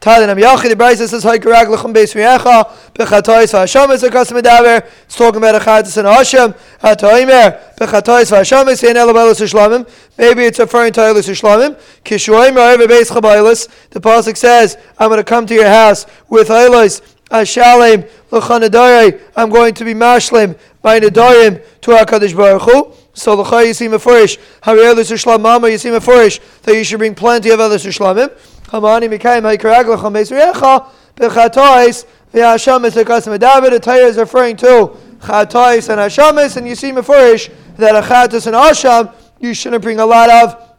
Talin 0.00 0.34
Yachid, 0.36 0.68
the 0.68 0.76
Brisa 0.76 1.08
says, 1.08 1.22
Hai 1.22 1.38
Karag 1.38 1.74
Lechem 1.74 1.94
Beis 1.94 2.14
Riyacha, 2.14 2.70
Bechatois 2.92 3.50
V'Hashamis, 3.50 4.06
a 4.06 4.10
custom 4.10 4.36
Medaver. 4.36 4.86
It's 5.04 5.16
talking 5.16 5.38
about 5.38 5.54
a 5.54 5.58
Chatzis 5.58 5.96
and 5.96 6.06
Hashem, 6.06 6.54
Hatoimer, 6.80 7.76
Bechatois 7.76 8.30
V'Hashamis, 8.30 8.86
Ein 8.86 8.96
Elabelis 8.96 9.40
Ishlamim. 9.40 9.88
Maybe 10.18 10.44
it's 10.44 10.58
referring 10.58 10.92
to 10.92 11.00
Elis 11.00 11.28
Ishlamim. 11.28 11.80
Kishuoimer, 12.04 12.74
Eve 12.74 12.88
Beis 12.88 13.10
Chabailis. 13.10 13.68
The 13.90 14.00
Pasuk 14.00 14.36
says, 14.36 14.76
I'm 14.98 15.08
going 15.08 15.18
to 15.18 15.24
come 15.24 15.46
to 15.46 15.54
your 15.54 15.68
house 15.68 16.06
with 16.28 16.50
Elis, 16.50 17.00
Ashalim, 17.30 18.08
Lechanadare. 18.30 19.20
I'm 19.34 19.48
going 19.50 19.72
to 19.74 19.84
be 19.84 19.94
Mashlim, 19.94 20.58
by 20.82 21.00
Nadarim, 21.00 21.64
to 21.80 21.90
HaKadosh 21.92 22.36
Baruch 22.36 22.62
Hu. 22.62 22.92
So 23.14 23.42
Chai 23.42 23.64
Yisim 23.64 23.96
Mefurish, 23.96 24.38
Harielis 24.60 25.10
Ishlam 25.10 25.40
Mama 25.40 25.68
Yisim 25.68 25.98
Mefurish, 25.98 26.38
that 26.62 26.74
you 26.74 26.84
should 26.84 26.98
bring 26.98 27.14
plenty 27.14 27.48
of 27.48 27.58
Elis 27.58 27.86
Ishlamim. 27.86 28.30
Hamani 28.68 29.08
Mikayim 29.08 29.42
Haikaragla 29.42 29.96
Chames 29.96 30.32
Recha 30.32 30.90
Bechatois 31.14 32.04
V'Hashamis 32.32 33.02
Lekasim 33.02 33.38
David. 33.38 33.72
The 33.72 33.80
Torah 33.80 33.98
is 33.98 34.16
referring 34.16 34.56
to 34.56 34.96
Chatois 35.20 35.88
and 35.88 36.00
Hashamis, 36.00 36.56
and 36.56 36.66
you 36.66 36.74
see 36.74 36.90
Mefurish 36.90 37.52
that 37.76 37.94
a 37.94 38.06
Chatos 38.06 38.46
and 38.46 38.56
Hasham 38.56 39.14
you 39.38 39.54
shouldn't 39.54 39.82
bring 39.82 40.00
a 40.00 40.06
lot 40.06 40.30
of, 40.30 40.76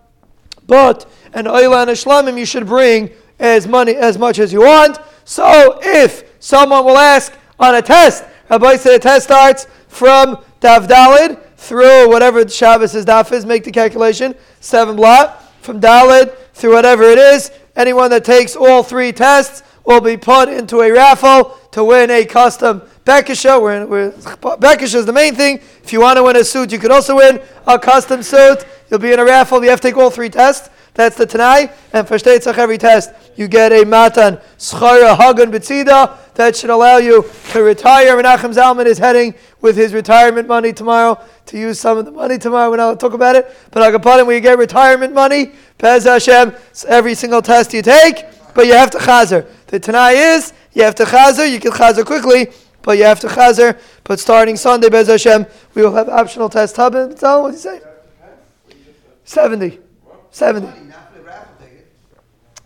but 0.65 1.09
an 1.33 1.45
Oila 1.45 1.83
and 1.83 1.91
a 1.91 1.93
Shlamim 1.93 2.37
you 2.37 2.45
should 2.45 2.65
bring 2.65 3.09
as 3.39 3.67
money 3.67 3.95
as 3.95 4.17
much 4.17 4.39
as 4.39 4.51
you 4.51 4.61
want. 4.61 4.99
So 5.25 5.79
if 5.81 6.23
someone 6.39 6.83
will 6.83 6.97
ask 6.97 7.33
on 7.59 7.75
a 7.75 7.81
test, 7.81 8.25
Rabbi 8.49 8.75
said 8.77 8.95
the 8.95 8.99
test 8.99 9.25
starts 9.25 9.67
from 9.87 10.43
Dav 10.59 10.87
through 11.55 12.09
whatever 12.09 12.47
Shabbos 12.47 12.95
is 12.95 13.05
Daf 13.05 13.31
is, 13.31 13.45
make 13.45 13.63
the 13.63 13.71
calculation, 13.71 14.35
seven 14.59 14.95
blot, 14.95 15.43
from 15.61 15.81
Dalid 15.81 16.35
through 16.53 16.73
whatever 16.73 17.03
it 17.03 17.17
is, 17.17 17.51
Anyone 17.77 18.09
that 18.09 18.25
takes 18.25 18.55
all 18.55 18.81
three 18.83 19.11
tests 19.11 19.61
will 19.85 20.01
be 20.01 20.17
put 20.17 20.49
into 20.49 20.81
a 20.81 20.91
raffle 20.91 21.57
to 21.71 21.83
win 21.83 22.09
a 22.11 22.25
custom 22.25 22.81
Bekisha. 23.05 23.61
We're, 23.61 24.11
Bekisha 24.11 24.95
is 24.95 25.05
the 25.05 25.13
main 25.13 25.33
thing. 25.33 25.61
If 25.83 25.93
you 25.93 26.01
want 26.01 26.17
to 26.17 26.23
win 26.23 26.35
a 26.35 26.43
suit, 26.43 26.73
you 26.73 26.79
could 26.79 26.91
also 26.91 27.15
win 27.17 27.39
a 27.65 27.79
custom 27.79 28.21
suit. 28.21 28.65
You'll 28.89 28.99
be 28.99 29.13
in 29.13 29.19
a 29.19 29.23
raffle. 29.23 29.63
You 29.63 29.69
have 29.69 29.79
to 29.79 29.87
take 29.87 29.95
all 29.95 30.09
three 30.09 30.29
tests. 30.29 30.69
That's 30.97 31.15
the 31.15 31.27
Tanai. 31.27 31.69
And 31.93 32.07
for 32.07 32.15
Shteitzach, 32.15 32.57
every 32.57 32.79
test, 32.79 33.11
you 33.35 33.47
get 33.47 33.71
a 33.71 33.85
Matan 33.85 34.39
Schara 34.57 35.15
Hagan 35.15 35.51
Betzida. 35.51 36.17
That 36.33 36.55
should 36.55 36.71
allow 36.71 36.97
you 36.97 37.23
to 37.51 37.61
retire. 37.61 38.17
Menachem 38.17 38.51
Zalman 38.51 38.87
is 38.87 38.97
heading 38.97 39.35
with 39.61 39.77
his 39.77 39.93
retirement 39.93 40.47
money 40.47 40.73
tomorrow 40.73 41.23
to 41.45 41.57
use 41.59 41.79
some 41.79 41.99
of 41.99 42.05
the 42.05 42.11
money 42.11 42.39
tomorrow 42.39 42.71
when 42.71 42.79
I'll 42.79 42.97
talk 42.97 43.13
about 43.13 43.35
it. 43.35 43.55
But 43.69 43.93
Agapadim, 43.93 44.33
you 44.33 44.39
get 44.39 44.57
retirement 44.57 45.13
money, 45.13 45.51
Pez 45.77 46.05
Hashem, 46.05 46.55
every 46.87 47.13
single 47.13 47.43
test 47.43 47.75
you 47.75 47.83
take, 47.83 48.25
but 48.55 48.65
you 48.65 48.73
have 48.73 48.89
to 48.89 48.97
chazer. 48.97 49.47
The 49.67 49.79
Tanai 49.79 50.13
is, 50.13 50.51
you 50.73 50.81
have 50.81 50.95
to 50.95 51.03
chazer, 51.03 51.47
you 51.47 51.59
can 51.59 51.73
chazer 51.73 52.03
quickly, 52.03 52.47
but 52.81 52.97
you 52.97 53.03
have 53.03 53.19
to 53.19 53.27
chazer. 53.27 53.79
But 54.03 54.19
starting 54.19 54.57
Sunday, 54.57 54.89
Bez 54.89 55.09
Hashem, 55.09 55.45
we 55.75 55.83
will 55.83 55.93
have 55.93 56.09
optional 56.09 56.49
test. 56.49 56.73
Tell 56.73 56.89
what 56.89 57.51
do 57.51 57.51
you 57.51 57.57
say? 57.57 57.81
70. 59.25 59.81
70. 60.37 60.67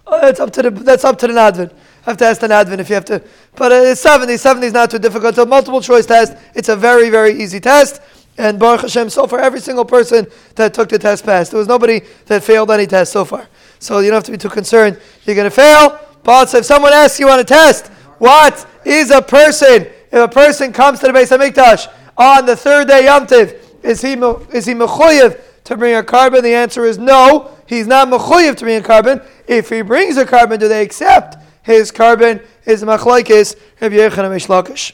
Oh, 0.06 0.20
that's 0.20 0.42
up 0.42 0.52
to 0.52 0.62
the 0.62 0.72
that's 0.72 1.06
up 1.06 1.18
to 1.20 1.28
the 1.28 1.32
Nadvin. 1.32 1.72
I 1.72 2.10
have 2.10 2.18
to 2.18 2.26
ask 2.26 2.42
the 2.42 2.48
Nadvin 2.48 2.80
if 2.80 2.90
you 2.90 2.96
have 2.96 3.06
to. 3.06 3.24
But 3.56 3.72
uh, 3.72 3.76
it's 3.76 4.02
70. 4.02 4.36
70 4.36 4.68
is 4.68 4.74
not 4.74 4.92
too 4.92 5.00
difficult. 5.00 5.30
It's 5.30 5.38
a 5.38 5.46
multiple 5.46 5.80
choice 5.80 6.06
test. 6.06 6.36
It's 6.54 6.68
a 6.68 6.76
very, 6.76 7.10
very 7.10 7.42
easy 7.42 7.62
test. 7.62 8.02
And 8.38 8.60
Baruch 8.60 8.82
Hashem, 8.82 9.10
so 9.10 9.26
far, 9.26 9.40
every 9.40 9.62
single 9.62 9.86
person 9.86 10.28
that 10.56 10.74
took 10.74 10.90
the 10.90 11.00
test 11.00 11.24
passed. 11.24 11.52
There 11.52 11.60
was 11.60 11.68
nobody 11.70 12.02
that 12.26 12.44
failed 12.44 12.72
any 12.72 12.88
test 12.88 13.14
so 13.14 13.24
far. 13.24 13.48
So 13.80 14.00
you 14.00 14.10
don't 14.10 14.18
have 14.18 14.26
to 14.26 14.32
be 14.32 14.38
too 14.38 14.50
concerned. 14.50 15.00
You're 15.24 15.38
going 15.38 15.50
to 15.50 15.56
fail. 15.56 15.98
But 16.24 16.54
if 16.54 16.66
someone 16.66 16.92
asks 16.92 17.22
you 17.22 17.30
on 17.30 17.40
a 17.40 17.46
test, 17.46 17.88
what 18.18 18.68
is 18.84 19.12
a 19.12 19.22
person? 19.22 19.84
If 19.84 20.14
a 20.14 20.28
person 20.28 20.74
comes 20.74 21.00
to 21.00 21.08
the 21.08 21.14
Beis 21.14 21.36
Hamikdash 21.36 21.88
on 22.18 22.46
the 22.46 22.58
third 22.58 22.90
day 22.90 23.06
Yom 23.06 23.28
Tiv, 23.28 23.54
is 23.82 24.02
he 24.02 24.14
is 24.14 24.66
he 24.66 24.74
mechuyev 24.74 25.40
to 25.72 25.78
bring 25.78 25.96
a 25.96 26.04
korban? 26.04 26.44
The 26.44 26.54
answer 26.54 26.86
is 26.86 26.98
no. 26.98 27.52
He's 27.66 27.88
not 27.88 28.08
mechuyev 28.10 28.58
to 28.58 28.66
bring 28.66 28.84
a 28.84 28.88
korban. 28.88 29.26
If 29.48 29.70
he 29.70 29.82
brings 29.82 30.18
a 30.18 30.26
korban, 30.26 30.60
do 30.60 30.68
they 30.68 30.84
accept 30.84 31.38
his 31.64 31.92
korban? 31.92 32.46
Is 32.66 32.84
machlokes 32.84 33.56
Rabbi 33.80 33.96
Yechon 33.96 34.30
Mishlakish. 34.30 34.94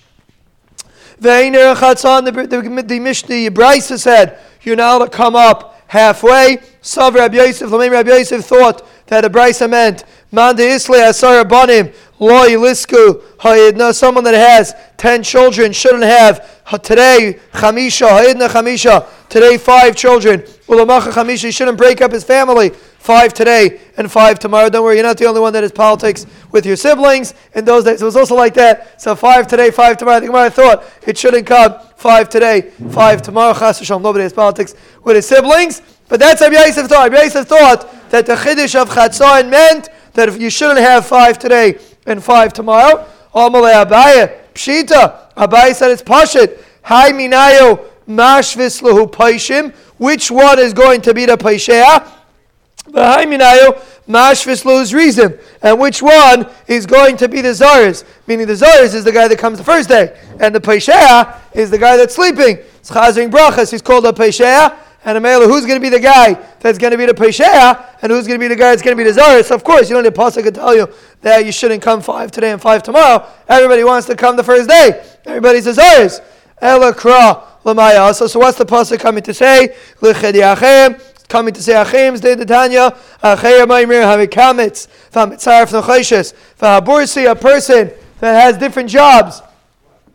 Ve'iner 1.19 1.75
the, 2.23 2.47
the, 2.47 2.83
the 2.83 2.99
Mishnah, 2.99 3.51
Brisa 3.51 3.99
said, 3.99 4.39
you're 4.61 4.75
to 4.75 5.09
come 5.11 5.35
up 5.35 5.81
halfway. 5.87 6.61
Sav 6.81 7.15
Rabbi 7.15 7.37
Yosef, 7.37 7.69
Lamim 7.69 7.91
Rabbi 7.91 8.09
Yosef 8.09 8.45
thought 8.45 8.87
that 9.07 9.21
the 9.21 9.29
Brisa 9.29 9.69
meant, 9.69 10.03
Manda 10.31 10.63
Isle 10.63 11.09
Asar 11.09 11.43
Banim, 11.45 11.91
loy 12.19 12.49
Lisku, 12.51 13.21
Hayidna, 13.37 13.95
someone 13.95 14.23
that 14.25 14.33
has 14.33 14.75
10 14.97 15.23
children 15.23 15.71
shouldn't 15.71 16.03
have 16.03 16.63
today 16.83 17.39
Chamisha, 17.53 18.07
Hayidna 18.09 18.49
Chamisha, 18.49 19.07
today 19.29 19.57
five 19.57 19.95
children. 19.95 20.43
Ulamacha 20.67 21.39
he 21.41 21.51
shouldn't 21.51 21.77
break 21.77 22.01
up 22.01 22.11
his 22.11 22.23
family 22.23 22.69
five 22.99 23.33
today 23.33 23.79
and 23.95 24.11
five 24.11 24.37
tomorrow. 24.37 24.69
Don't 24.69 24.83
worry, 24.83 24.95
you're 24.95 25.05
not 25.05 25.17
the 25.17 25.25
only 25.25 25.39
one 25.39 25.53
that 25.53 25.63
has 25.63 25.71
politics 25.71 26.25
with 26.51 26.65
your 26.65 26.75
siblings. 26.75 27.33
In 27.55 27.63
those 27.63 27.85
days, 27.85 28.01
it 28.01 28.05
was 28.05 28.17
also 28.17 28.35
like 28.35 28.53
that. 28.55 29.01
So 29.01 29.15
five 29.15 29.47
today, 29.47 29.71
five 29.71 29.97
tomorrow. 29.97 30.17
I 30.17 30.19
think 30.19 30.33
I 30.33 30.49
thought 30.49 30.83
it 31.05 31.17
shouldn't 31.17 31.47
come 31.47 31.79
five 31.95 32.27
today, 32.27 32.71
five 32.91 33.21
tomorrow. 33.21 33.53
Chas 33.53 33.89
nobody 33.89 34.23
has 34.23 34.33
politics 34.33 34.75
with 35.03 35.15
his 35.15 35.25
siblings. 35.25 35.81
But 36.09 36.19
that's 36.19 36.41
Rabbi 36.41 36.55
Yosef 36.55 36.87
thought. 36.87 37.11
Rabbi 37.11 37.23
Yosef 37.23 37.47
thought 37.47 38.09
that 38.09 38.25
the 38.25 38.35
chiddush 38.35 38.79
of 38.79 38.89
Chatzon 38.89 39.49
meant 39.49 39.89
that 40.13 40.27
if 40.27 40.39
you 40.39 40.49
shouldn't 40.49 40.79
have 40.79 41.05
five 41.05 41.39
today 41.39 41.79
and 42.05 42.23
five 42.23 42.51
tomorrow. 42.53 43.05
Amalei 43.33 43.85
Abaye, 43.85 44.39
Pshita. 44.53 45.33
Abaye 45.35 45.75
said 45.75 45.91
it's 45.91 46.01
Pashit. 46.01 46.61
Hai 46.81 47.11
Minayo 47.11 47.85
Mashvis 48.07 48.81
Lahu 48.81 49.09
Paishim. 49.11 49.73
Which 49.97 50.29
one 50.29 50.59
is 50.59 50.73
going 50.73 51.01
to 51.01 51.13
be 51.13 51.25
the 51.25 51.37
Paishah? 51.37 52.13
V'haiminayu 52.89 53.81
mashvis 54.07 54.63
lose 54.63 54.93
reason, 54.93 55.37
and 55.61 55.79
which 55.79 56.01
one 56.01 56.47
is 56.67 56.85
going 56.85 57.17
to 57.17 57.27
be 57.27 57.41
the 57.41 57.49
zars? 57.49 58.05
Meaning 58.27 58.47
the 58.47 58.53
zars 58.53 58.93
is 58.93 59.03
the 59.03 59.11
guy 59.11 59.27
that 59.27 59.37
comes 59.37 59.57
the 59.57 59.63
first 59.63 59.89
day, 59.89 60.17
and 60.39 60.55
the 60.55 60.61
pesheah 60.61 61.39
is 61.53 61.69
the 61.69 61.77
guy 61.77 61.97
that's 61.97 62.15
sleeping. 62.15 62.57
It's 62.79 62.89
chazing 62.89 63.29
brachas. 63.29 63.71
He's 63.71 63.81
called 63.81 64.05
a 64.05 64.13
pesheah. 64.13 64.77
And 65.05 65.17
a 65.17 65.21
male, 65.21 65.47
who's 65.47 65.65
going 65.65 65.79
to 65.79 65.81
be 65.81 65.89
the 65.89 66.01
guy 66.01 66.33
that's 66.59 66.77
going 66.77 66.91
to 66.91 66.97
be 66.97 67.05
the 67.05 67.13
pesheah, 67.13 67.95
and 68.01 68.11
who's 68.11 68.27
going 68.27 68.37
to 68.37 68.43
be 68.43 68.49
the 68.49 68.57
guy 68.59 68.71
that's 68.71 68.81
going 68.81 68.97
to 68.97 69.01
be 69.01 69.09
the 69.09 69.17
zaris? 69.17 69.51
Of 69.51 69.63
course, 69.63 69.89
you 69.89 69.95
don't 69.95 70.03
need 70.03 70.11
a 70.11 70.15
pasuk 70.15 70.43
to 70.43 70.51
tell 70.51 70.75
you 70.75 70.91
that 71.21 71.45
you 71.45 71.53
shouldn't 71.53 71.81
come 71.81 72.01
five 72.01 72.29
today 72.29 72.51
and 72.51 72.61
five 72.61 72.83
tomorrow. 72.83 73.25
Everybody 73.47 73.85
wants 73.85 74.05
to 74.07 74.15
come 74.17 74.35
the 74.35 74.43
first 74.43 74.67
day. 74.67 75.05
Everybody's 75.25 75.65
a 75.65 75.71
zaris. 75.71 76.19
Ela 76.59 76.93
kra 76.93 77.41
So, 77.67 78.27
so 78.27 78.39
what's 78.39 78.57
the 78.57 78.65
pasuk 78.65 78.97
coming 78.99 79.23
to 79.23 79.33
say? 79.33 79.75
coming 81.27 81.53
to 81.53 81.61
say 81.61 81.75
Achim 81.75 82.15
de 82.15 82.45
Tanya. 82.45 82.95
Achayim 83.21 83.67
Maimir 83.67 84.03
Havikamitz 84.03 84.87
Vamitzar 85.11 85.69
from 85.69 85.83
Choshes 85.83 86.33
a 87.29 87.35
person 87.35 87.91
that 88.21 88.41
has 88.41 88.57
different 88.57 88.89
jobs 88.89 89.41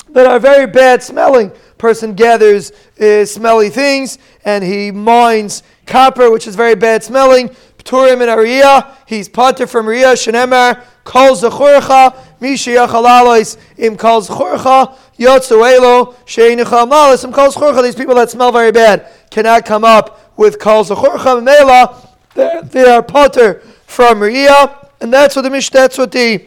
that 0.08 0.26
are 0.26 0.38
very 0.38 0.66
bad 0.66 1.02
smelling. 1.02 1.52
Person 1.76 2.14
gathers 2.14 2.72
uh, 2.98 3.26
smelly 3.26 3.68
things 3.68 4.16
and 4.46 4.64
he 4.64 4.90
mines 4.90 5.62
copper, 5.84 6.30
which 6.30 6.46
is 6.46 6.56
very 6.56 6.74
bad 6.74 7.04
smelling. 7.04 7.50
Pturim 7.76 8.22
and 8.22 8.30
Ariyah, 8.30 8.94
he's 9.06 9.28
potter 9.28 9.66
from 9.66 9.86
Ariyah, 9.86 10.14
Shenemar, 10.14 10.82
calls 11.04 11.42
Zechurcha, 11.42 12.16
Mishiyachalalois, 12.40 13.58
im 13.76 13.96
calls 13.96 14.28
Zechurcha, 14.28 14.96
Yotzuelo, 15.18 16.14
Sheinicha 16.24 16.88
Malis, 16.88 17.24
im 17.24 17.32
calls 17.32 17.54
Zechurcha. 17.54 17.82
These 17.82 17.94
people 17.94 18.14
that 18.14 18.30
smell 18.30 18.52
very 18.52 18.72
bad 18.72 19.08
cannot 19.30 19.64
come 19.64 19.84
up 19.84 20.36
with 20.36 20.58
calls 20.58 20.90
Zechurcha 20.90 21.42
Mela. 21.42 22.08
They 22.34 22.84
are 22.84 23.02
potter 23.02 23.60
from 23.86 24.20
Ariyah, 24.20 24.88
and 25.00 25.12
that's 25.12 25.36
what 25.36 25.42
the 25.42 25.50
Mish, 25.50 25.70
that's 25.70 25.98
what 25.98 26.12
the 26.12 26.46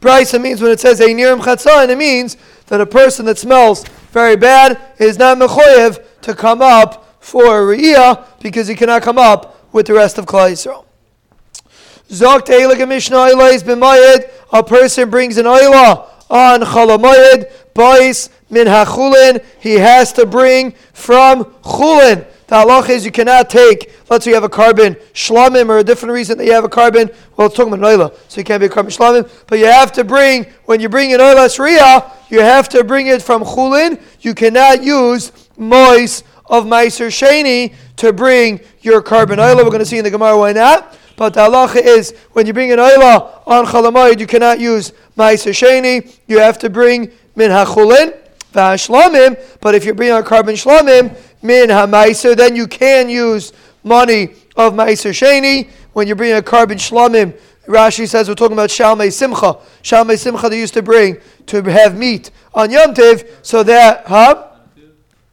Brisa 0.00 0.40
means 0.40 0.62
when 0.62 0.70
it 0.70 0.80
says 0.80 1.00
Einirim 1.00 1.40
Chatzah, 1.40 1.82
and 1.82 1.90
it 1.90 1.98
means 1.98 2.36
that 2.66 2.80
a 2.80 2.86
person 2.86 3.26
that 3.26 3.38
smells 3.38 3.84
very 4.12 4.36
bad 4.36 4.80
is 4.98 5.18
not 5.18 5.38
mechoyev 5.38 6.02
to 6.22 6.34
come 6.34 6.62
up 6.62 7.16
for 7.20 7.66
Riyah 7.66 8.24
because 8.40 8.66
he 8.66 8.74
cannot 8.74 9.02
come 9.02 9.18
up 9.18 9.72
with 9.72 9.86
the 9.86 9.92
rest 9.92 10.16
of 10.18 10.24
Klal 10.24 10.52
Yisrael. 10.52 10.86
Eilig 12.10 12.88
Mishnah 12.88 14.24
a 14.52 14.64
person 14.64 15.10
brings 15.10 15.36
an 15.36 15.46
Eilah 15.46 16.08
on 16.30 16.60
Chalamayed, 16.60 17.50
Bais 17.74 18.30
min 18.48 18.66
hachulin, 18.66 19.44
he 19.60 19.74
has 19.74 20.12
to 20.14 20.24
bring 20.24 20.72
from 20.92 21.44
Chulin. 21.62 22.26
The 22.46 22.56
halach 22.56 22.88
is 22.88 23.04
you 23.04 23.12
cannot 23.12 23.48
take, 23.48 23.92
let's 24.10 24.24
say 24.24 24.32
you 24.32 24.34
have 24.34 24.42
a 24.42 24.48
korban 24.48 25.00
shlamim 25.12 25.68
or 25.68 25.78
a 25.78 25.84
different 25.84 26.12
reason 26.12 26.36
that 26.38 26.46
you 26.46 26.52
have 26.52 26.64
a 26.64 26.68
korban, 26.68 27.14
well, 27.36 27.46
it's 27.46 27.56
talking 27.56 27.72
about 27.72 27.86
oila, 27.86 28.16
so 28.28 28.40
you 28.40 28.44
can't 28.44 28.58
be 28.58 28.66
a 28.66 28.68
korban 28.68 28.86
shlamim, 28.86 29.30
but 29.46 29.60
you 29.60 29.66
have 29.66 29.92
to 29.92 30.02
bring, 30.02 30.44
when 30.64 30.80
you 30.80 30.88
bring 30.88 31.12
an 31.12 31.20
oila 31.20 31.46
sriya, 31.46 32.10
you 32.28 32.40
have 32.40 32.68
to 32.70 32.82
bring 32.82 33.06
it 33.06 33.22
from 33.22 33.44
chulin. 33.44 34.00
You 34.20 34.34
cannot 34.34 34.82
use 34.82 35.30
mois 35.56 36.24
of 36.46 36.64
meiser 36.64 37.06
sheni 37.06 37.72
to 37.96 38.12
bring 38.12 38.60
your 38.80 39.00
korban 39.00 39.36
oila. 39.36 39.58
We're 39.58 39.64
going 39.64 39.78
to 39.78 39.86
see 39.86 39.98
in 39.98 40.04
the 40.04 40.10
Gemara 40.10 40.36
why 40.36 40.52
not. 40.52 40.98
But 41.20 41.34
the 41.34 41.40
halacha 41.40 41.82
is 41.84 42.14
when 42.32 42.46
you 42.46 42.54
bring 42.54 42.72
an 42.72 42.78
oila 42.78 43.46
on 43.46 43.66
chalamayid, 43.66 44.20
you 44.20 44.26
cannot 44.26 44.58
use 44.58 44.92
meiser 45.18 45.52
sheni. 45.52 46.16
You 46.26 46.38
have 46.38 46.58
to 46.60 46.70
bring 46.70 47.12
min 47.36 47.50
hachulin. 47.50 48.16
V'hashlamim, 48.54 49.38
but 49.60 49.74
if 49.74 49.84
you're 49.84 49.94
bringing 49.94 50.16
a 50.16 50.22
korban 50.22 50.56
shlamim, 50.56 51.14
min 51.42 51.68
ha'maiser, 51.68 52.34
then 52.34 52.56
you 52.56 52.66
can 52.66 53.10
use 53.10 53.52
money 53.84 54.30
of 54.56 54.72
maiser 54.72 55.10
sheni. 55.10 55.68
When 55.92 56.06
you're 56.06 56.16
bringing 56.16 56.38
a 56.38 56.42
korban 56.42 56.76
shlamim, 56.76 57.38
Rashi 57.66 58.08
says 58.08 58.26
we're 58.26 58.34
talking 58.34 58.54
about 58.54 58.70
shalmei 58.70 59.12
simcha. 59.12 59.58
Shalmei 59.82 60.18
simcha 60.18 60.48
they 60.48 60.58
used 60.58 60.72
to 60.72 60.82
bring 60.82 61.18
to 61.48 61.62
have 61.64 61.98
meat 61.98 62.30
on 62.54 62.70
Yom 62.70 62.94
Tiv, 62.94 63.40
so 63.42 63.62
that, 63.62 64.06
huh? 64.06 64.52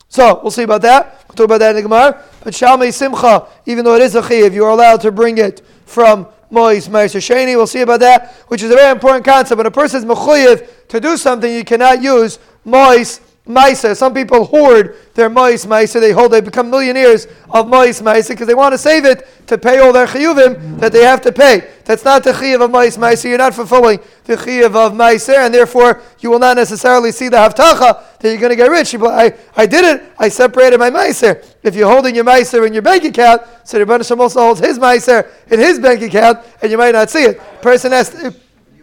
So 0.10 0.42
we'll 0.42 0.52
see 0.52 0.64
about 0.64 0.82
that. 0.82 1.24
We'll 1.30 1.36
talk 1.36 1.46
about 1.46 1.60
that 1.60 1.70
in 1.70 1.76
the 1.78 1.82
Gemara. 1.84 2.22
But 2.44 2.54
shalmei 2.54 2.94
simcha, 2.94 3.48
even 3.66 3.86
though 3.86 3.96
it 3.96 4.02
is 4.02 4.16
a 4.16 4.28
chiv, 4.28 4.54
you 4.54 4.66
are 4.66 4.72
allowed 4.72 5.00
to 5.02 5.14
bring 5.14 5.38
it 5.38 5.62
from 5.88 6.28
Mois 6.50 6.88
Meiser 6.88 7.20
Sheni. 7.20 7.56
We'll 7.56 7.68
see 7.68 7.82
about 7.82 8.00
that, 8.02 8.34
which 8.48 8.62
is 8.62 8.72
a 8.72 8.76
very 8.76 8.92
important 8.92 9.26
concept. 9.26 9.58
When 9.58 9.66
a 9.66 9.72
person 9.72 10.00
is 10.00 10.06
mechuyev 10.06 10.88
to 10.90 11.00
do 11.00 11.18
something, 11.18 11.52
you 11.52 11.64
cannot 11.64 12.02
use 12.02 12.40
Mois 12.64 13.20
Maisa. 13.48 13.96
Some 13.96 14.14
people 14.14 14.46
hoard 14.46 14.96
their 15.14 15.30
Mois 15.30 15.66
Maisa. 15.66 16.00
They 16.00 16.12
hold, 16.12 16.32
they 16.32 16.42
become 16.42 16.70
millionaires 16.70 17.28
of 17.50 17.68
Mois 17.68 18.02
Maisa 18.02 18.30
because 18.30 18.48
they 18.48 18.54
want 18.54 18.74
to 18.74 18.78
save 18.78 19.06
it 19.06 19.28
to 19.48 19.58
pay 19.58 19.80
all 19.80 19.94
their 19.94 20.08
chiyuvim 20.08 20.80
that 20.80 20.92
they 20.92 21.04
have 21.04 21.22
to 21.22 21.32
pay. 21.32 21.70
That's 21.86 22.04
not 22.04 22.24
the 22.24 22.32
chiyuv 22.32 22.66
of 22.66 22.72
Mois 22.72 22.98
Maisa. 22.98 23.30
You're 23.30 23.38
not 23.38 23.54
fulfilling 23.54 24.00
the 24.26 24.36
chiyuv 24.36 24.76
of 24.76 24.94
Maisa, 24.94 25.46
and 25.46 25.54
therefore 25.54 26.02
you 26.20 26.30
will 26.30 26.40
not 26.40 26.58
necessarily 26.58 27.12
see 27.12 27.30
the 27.30 27.38
haftacha 27.38 28.20
that 28.20 28.30
you're 28.30 28.38
going 28.38 28.50
to 28.50 28.56
get 28.56 28.70
rich. 28.70 28.94
I, 28.96 29.34
I 29.56 29.66
did 29.66 29.86
it. 29.86 30.14
I 30.20 30.30
separated 30.30 30.80
my 30.80 30.90
Maisa. 30.90 31.44
If 31.64 31.76
you're 31.76 31.90
holding 31.90 32.16
your 32.16 32.26
Maisa 32.26 32.66
in 32.68 32.74
your 32.74 32.82
bank 32.82 33.04
account, 33.06 33.42
so 33.64 33.78
the 33.78 33.86
Rebbe 33.86 33.94
also 33.94 34.42
holds 34.42 34.60
his 34.60 34.78
Maisa 34.78 35.28
in 35.50 35.60
his 35.60 35.80
bank 35.80 36.02
account, 36.02 36.40
and 36.62 36.72
you 36.72 36.78
might 36.78 36.92
not 36.92 37.10
see 37.10 37.24
it. 37.24 37.40
Person 37.62 37.92
has 37.92 38.10
to, 38.10 38.36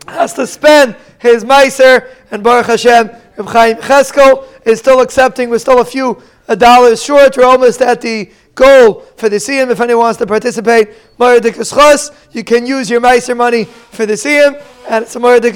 has 0.07 0.35
to 0.35 0.47
spend 0.47 0.97
his 1.19 1.45
Meiser, 1.45 2.09
and 2.31 2.43
Baruch 2.43 2.67
Hashem, 2.67 3.11
Reb 3.37 3.47
Chaim 3.49 3.77
Cheskel 3.77 4.47
is 4.67 4.79
still 4.79 5.01
accepting. 5.01 5.51
We're 5.51 5.59
still 5.59 5.81
a 5.81 5.85
few 5.85 6.23
dollars 6.59 7.03
short. 7.03 7.37
We're 7.37 7.45
almost 7.45 7.81
at 7.81 8.01
the 8.01 8.31
goal 8.55 9.01
for 9.17 9.29
the 9.29 9.37
Siyam. 9.37 9.71
If 9.71 9.81
anyone 9.81 10.05
wants 10.05 10.19
to 10.19 10.27
participate, 10.27 10.89
you 11.19 12.45
can 12.45 12.67
use 12.67 12.91
your 12.91 13.01
Meiser 13.01 13.37
money 13.37 13.65
for 13.65 14.07
the 14.07 14.15
Siyam, 14.15 14.63
and 14.89 15.05
it's 15.05 15.17
a 15.17 15.19
Moedik 15.19 15.55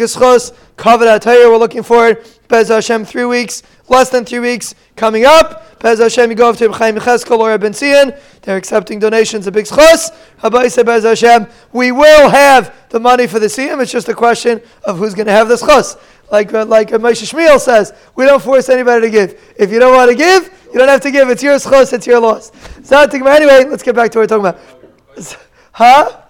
Kavod 0.78 1.26
we're 1.26 1.56
looking 1.56 1.82
forward. 1.82 2.24
Bez 2.46 2.68
Hashem, 2.68 3.04
three 3.04 3.24
weeks, 3.24 3.64
less 3.88 4.08
than 4.10 4.24
three 4.24 4.38
weeks 4.38 4.74
coming 4.94 5.24
up. 5.26 5.80
Bez 5.80 5.98
Hashem, 5.98 6.30
you 6.30 6.36
go 6.36 6.48
over 6.48 6.58
to 6.58 6.72
Chaim 6.72 6.96
Cheskel 6.96 7.38
or 7.38 7.58
Ben 7.58 7.72
Zion. 7.72 8.12
They're 8.42 8.56
accepting 8.56 9.00
donations, 9.00 9.46
a 9.48 9.52
big 9.52 9.66
schos. 9.66 10.10
Habai 10.40 10.70
said, 10.70 10.86
Bez 10.86 11.02
Hashem, 11.02 11.48
we 11.72 11.90
will 11.92 12.30
have 12.30 12.74
the 12.90 13.00
money 13.00 13.26
for 13.26 13.40
the 13.40 13.46
Siyam. 13.46 13.82
It's 13.82 13.90
just 13.90 14.08
a 14.08 14.14
question 14.14 14.62
of 14.84 14.98
who's 14.98 15.14
going 15.14 15.26
to 15.26 15.32
have 15.32 15.48
the 15.48 15.56
schos. 15.56 16.00
Like, 16.30 16.54
uh, 16.54 16.64
like 16.64 16.90
Moshe 16.90 17.32
Shmuel 17.32 17.58
says, 17.58 17.92
we 18.14 18.24
don't 18.24 18.42
force 18.42 18.68
anybody 18.68 19.02
to 19.02 19.10
give. 19.10 19.54
If 19.58 19.72
you 19.72 19.80
don't 19.80 19.94
want 19.94 20.10
to 20.10 20.16
give, 20.16 20.44
you 20.72 20.78
don't 20.78 20.88
have 20.88 21.00
to 21.02 21.10
give. 21.10 21.28
It's 21.28 21.42
your 21.42 21.56
schos, 21.56 21.92
it's 21.92 22.06
your 22.06 22.20
loss. 22.20 22.52
Anyway, 22.92 23.64
let's 23.64 23.82
get 23.82 23.96
back 23.96 24.12
to 24.12 24.20
what 24.20 24.30
we're 24.30 24.38
talking 24.38 24.46
about. 24.46 25.36
Huh? 25.70 26.22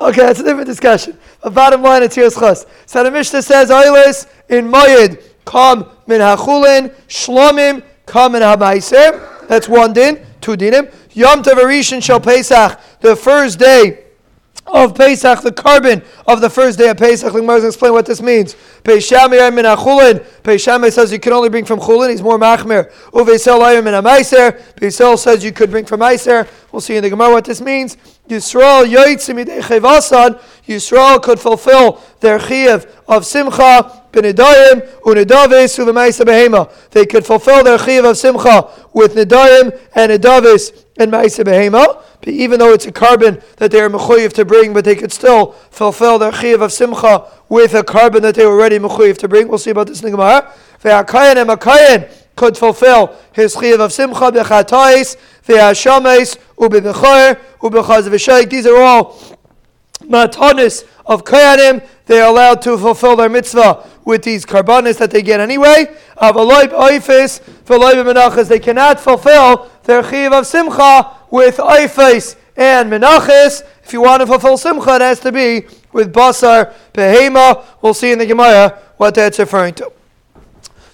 Okay, 0.00 0.20
that's 0.22 0.40
a 0.40 0.44
different 0.44 0.66
discussion. 0.66 1.18
But 1.42 1.54
bottom 1.54 1.82
line, 1.82 2.02
it's 2.02 2.16
your 2.16 2.30
schos. 2.30 2.66
So 2.86 3.02
the 3.02 3.10
Mishnah 3.10 3.42
says, 3.42 3.70
Oilis 3.70 4.28
in 4.48 4.70
Moyed, 4.70 5.22
come 5.44 5.90
min 6.06 6.20
hachulin, 6.20 6.94
shlomim, 7.08 7.82
come 8.06 8.32
min 8.32 8.42
habayser. 8.42 9.48
That's 9.48 9.68
one 9.68 9.92
din, 9.92 10.24
two 10.40 10.56
dinim. 10.56 10.92
Yom 11.14 11.42
Tavarishan 11.42 12.02
shall 12.02 12.20
Pesach, 12.20 12.78
the 13.00 13.16
first 13.16 13.58
day 13.58 14.04
of 14.66 14.94
Pesach, 14.94 15.40
the 15.40 15.50
carbon 15.50 16.02
of 16.26 16.40
the 16.40 16.50
first 16.50 16.78
day 16.78 16.90
of 16.90 16.96
Pesach. 16.96 17.32
Let 17.32 17.42
me 17.42 17.66
explain 17.66 17.92
what 17.92 18.06
this 18.06 18.20
means. 18.20 18.54
Peshamir 18.84 19.52
min 19.52 19.64
achulin. 19.64 20.24
Peshamir 20.42 20.92
says 20.92 21.10
you 21.10 21.18
can 21.18 21.32
only 21.32 21.48
bring 21.48 21.64
from 21.64 21.80
chulin. 21.80 22.10
He's 22.10 22.22
more 22.22 22.38
machmir. 22.38 22.92
Uvesel 23.10 23.60
ayim 23.60 23.84
min 23.84 23.94
amaiser. 23.94 24.60
Pesel 24.74 25.18
says 25.18 25.42
you 25.42 25.52
could 25.52 25.70
bring 25.70 25.86
from 25.86 26.00
maiser. 26.00 26.48
We'll 26.70 26.80
see 26.80 26.96
in 26.96 27.02
the 27.02 27.10
Gemara 27.10 27.32
what 27.32 27.44
this 27.44 27.60
means. 27.60 27.96
Yisrael 28.28 28.86
yoitzim 28.86 29.44
chevasan. 29.62 30.40
Yisrael 30.66 31.22
could 31.22 31.40
fulfill 31.40 32.00
their 32.20 32.38
chiyuv 32.38 32.88
of 33.08 33.24
simcha 33.24 34.04
b'nedayim 34.12 34.86
unedavis 35.02 35.78
uvemaisa 35.78 36.24
behema. 36.24 36.70
They 36.90 37.06
could 37.06 37.26
fulfill 37.26 37.64
their 37.64 37.78
chiyuv 37.78 38.10
of 38.10 38.16
simcha 38.16 38.68
with 38.92 39.14
nedayim 39.14 39.78
and 39.94 40.12
nedavis 40.12 40.84
and 40.96 41.12
maisa 41.12 41.44
behema 41.44 42.04
even 42.26 42.58
though 42.58 42.72
it's 42.72 42.86
a 42.86 42.92
korban 42.92 43.42
that 43.56 43.70
they 43.70 43.80
are 43.80 43.88
mechuyev 43.88 44.32
to 44.34 44.44
bring, 44.44 44.72
but 44.72 44.84
they 44.84 44.94
could 44.94 45.12
still 45.12 45.52
fulfill 45.70 46.18
their 46.18 46.32
chiyav 46.32 46.62
of 46.62 46.72
simcha 46.72 47.24
with 47.48 47.74
a 47.74 47.82
korban 47.82 48.22
that 48.22 48.34
they 48.34 48.44
were 48.44 48.52
already 48.52 48.78
mechuyev 48.78 49.16
to 49.18 49.28
bring. 49.28 49.48
We'll 49.48 49.58
see 49.58 49.70
about 49.70 49.86
this 49.86 50.02
in 50.02 50.06
the 50.06 50.16
Gemara. 50.16 50.52
Ve'akayin 50.82 51.36
and 51.36 51.50
makayin 51.50 52.12
could 52.38 52.56
fulfill 52.56 53.14
his 53.32 53.54
chiyav 53.56 53.80
of 53.80 53.92
simcha 53.92 54.30
bechatais, 54.32 55.16
ve'ashames, 55.46 56.38
u'bebechoyer, 56.56 57.38
u'bechaz 57.60 58.08
v'shaik. 58.08 58.48
These 58.48 58.66
are 58.66 58.80
all 58.80 59.18
matanis 60.02 60.84
of 61.04 61.24
kayanim. 61.24 61.86
They 62.06 62.20
are 62.20 62.30
allowed 62.30 62.62
to 62.62 62.78
fulfill 62.78 63.16
their 63.16 63.28
mitzvah 63.28 63.84
with 64.04 64.22
these 64.22 64.46
korbanis 64.46 64.96
that 64.98 65.10
they 65.10 65.20
get 65.20 65.40
anyway. 65.40 65.94
Aloybaifis, 66.16 67.40
for 67.66 67.76
Lib 67.76 68.06
Menachis, 68.06 68.48
they 68.48 68.58
cannot 68.58 68.98
fulfill 68.98 69.70
their 69.84 70.02
chiv 70.02 70.32
of 70.32 70.46
simcha 70.46 71.10
with 71.30 71.56
oifes 71.58 72.36
and 72.56 72.90
menachis. 72.90 73.62
If 73.84 73.92
you 73.92 74.00
want 74.02 74.20
to 74.22 74.26
fulfill 74.26 74.56
simcha, 74.56 74.94
it 74.94 75.00
has 75.02 75.20
to 75.20 75.32
be 75.32 75.66
with 75.92 76.14
basar 76.14 76.72
behema. 76.94 77.64
We'll 77.82 77.94
see 77.94 78.12
in 78.12 78.18
the 78.18 78.26
Gemara 78.26 78.78
what 78.96 79.14
that's 79.14 79.38
referring 79.38 79.74
to. 79.74 79.97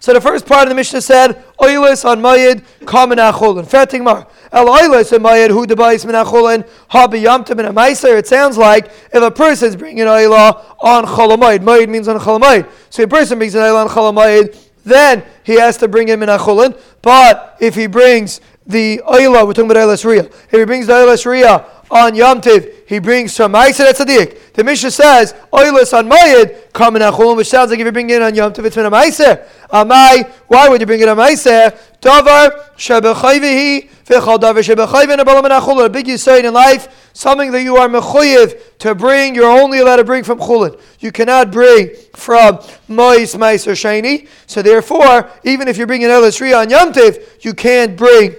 So 0.05 0.13
the 0.13 0.21
first 0.21 0.45
part 0.45 0.65
of 0.65 0.69
the 0.69 0.75
Mishnah 0.75 1.01
said, 1.01 1.43
Oilis 1.59 2.05
on 2.05 2.21
Mayid, 2.21 2.63
Kamen 2.81 3.17
Acholin. 3.17 3.67
Fair 3.67 4.03
Mar. 4.03 4.27
El 4.53 4.67
Oilis 4.67 5.15
on 5.15 5.21
Mayid, 5.21 5.49
Hu 5.49 5.65
Debais 5.67 6.05
Min 6.05 6.15
Acholin, 6.15 6.69
Habi 6.91 7.23
Yamtim 7.23 7.67
Amaiser. 7.67 8.19
It 8.19 8.27
sounds 8.27 8.59
like 8.59 8.89
if 9.15 9.23
a 9.23 9.31
person 9.31 9.69
is 9.69 9.77
bringing 9.77 10.05
Oilah 10.05 10.77
on 10.81 11.07
Cholamayid, 11.07 11.61
Mayid 11.61 11.89
means 11.89 12.07
on 12.07 12.21
Cholamayid. 12.21 12.69
So 12.91 13.05
a 13.05 13.09
person 13.09 13.39
brings 13.39 13.55
an 13.55 13.63
Oilah 13.63 13.87
on 13.87 13.89
Cholamayid, 13.89 14.55
then 14.85 15.25
he 15.43 15.55
has 15.55 15.79
to 15.79 15.89
bring 15.89 16.07
him 16.07 16.23
in 16.23 16.29
Acholin. 16.29 16.79
But 17.01 17.57
if 17.59 17.75
he 17.75 17.87
brings 17.87 18.43
the 18.67 19.01
Oilah, 19.07 19.47
we're 19.47 19.55
talking 19.55 19.71
about 19.71 19.89
Oilas 19.89 20.05
Riyah. 20.05 20.27
If 20.27 20.51
he 20.51 20.65
brings 20.67 20.87
the 20.87 20.93
Oilas 20.93 21.25
Riyah 21.25 21.67
on 21.91 22.15
Yom 22.15 22.43
Tiv, 22.43 22.84
he 22.87 22.99
brings 22.99 23.33
some 23.33 23.53
Ma'aser 23.53 23.93
Tzaddik. 23.93 24.53
The 24.53 24.63
Mishnah 24.63 24.91
says, 24.91 25.35
Oilus 25.53 25.97
on 25.97 26.09
Mayid, 26.09 26.73
come 26.73 26.97
in 26.97 27.03
Achulun, 27.03 27.37
which 27.37 27.49
sounds 27.49 27.71
like 27.71 27.81
if 27.81 27.87
you 27.87 27.93
bring 27.93 28.11
it 28.11 28.21
on 28.21 28.35
Yom 28.35 28.53
Tiv, 28.53 28.65
it's 28.65 28.77
been 28.77 28.87
a 28.87 28.91
Ma'aser. 28.91 29.47
Amai, 29.71 30.31
why 30.49 30.69
would 30.69 30.81
you 30.81 30.87
bring 30.87 31.01
it 31.01 31.09
on 31.09 31.17
Ma'aser? 31.17 31.79
Davar, 32.01 32.77
Shebechayvihi, 32.77 33.89
Fichal 34.05 34.39
Davar, 34.39 34.63
Shebechayvin, 34.63 35.19
Abalam 35.19 35.45
and 35.45 35.53
Achulun. 35.55 35.87
A 35.87 35.89
big 35.89 36.07
Yisayin 36.07 36.45
in 36.45 36.53
life, 36.53 37.11
something 37.15 37.51
that 37.53 37.63
you 37.63 37.77
are 37.77 37.89
Mechuyev 37.89 38.79
to 38.79 38.95
bring, 38.95 39.35
you're 39.35 39.51
only 39.51 39.79
allowed 39.79 39.97
to 39.97 40.05
bring 40.05 40.23
from 40.23 40.39
Chulun. 40.39 40.79
You 41.01 41.11
cannot 41.11 41.51
bring 41.51 41.91
from 42.15 42.59
Mois, 42.89 43.35
Ma'aser, 43.35 43.73
Shani. 43.73 44.29
So 44.47 44.61
therefore, 44.61 45.31
even 45.43 45.69
if 45.69 45.79
you're 45.79 45.87
bringing 45.87 46.09
Elis 46.09 46.41
on 46.55 46.69
Yom 46.69 46.93
Tiv, 46.93 47.39
you 47.41 47.55
can't 47.55 47.97
bring 47.97 48.35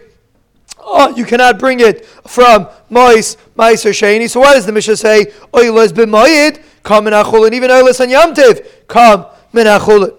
Oh, 0.87 1.09
you 1.15 1.25
cannot 1.25 1.57
bring 1.57 1.79
it 1.79 2.05
from 2.05 2.67
Mois, 2.91 3.37
Mais, 3.55 3.83
or 3.85 3.89
Shani. 3.89 4.29
So 4.29 4.39
why 4.41 4.53
does 4.53 4.67
the 4.67 4.71
Mishnah 4.71 4.97
say, 4.97 5.25
Oilas 5.51 5.89
b'moyid, 5.89 6.61
come 6.83 7.05
minachulin, 7.05 7.53
even 7.53 7.71
Oilas 7.71 7.99
and 7.99 8.11
Yamtiv, 8.11 8.87
come 8.87 9.25
minachulin. 9.51 10.13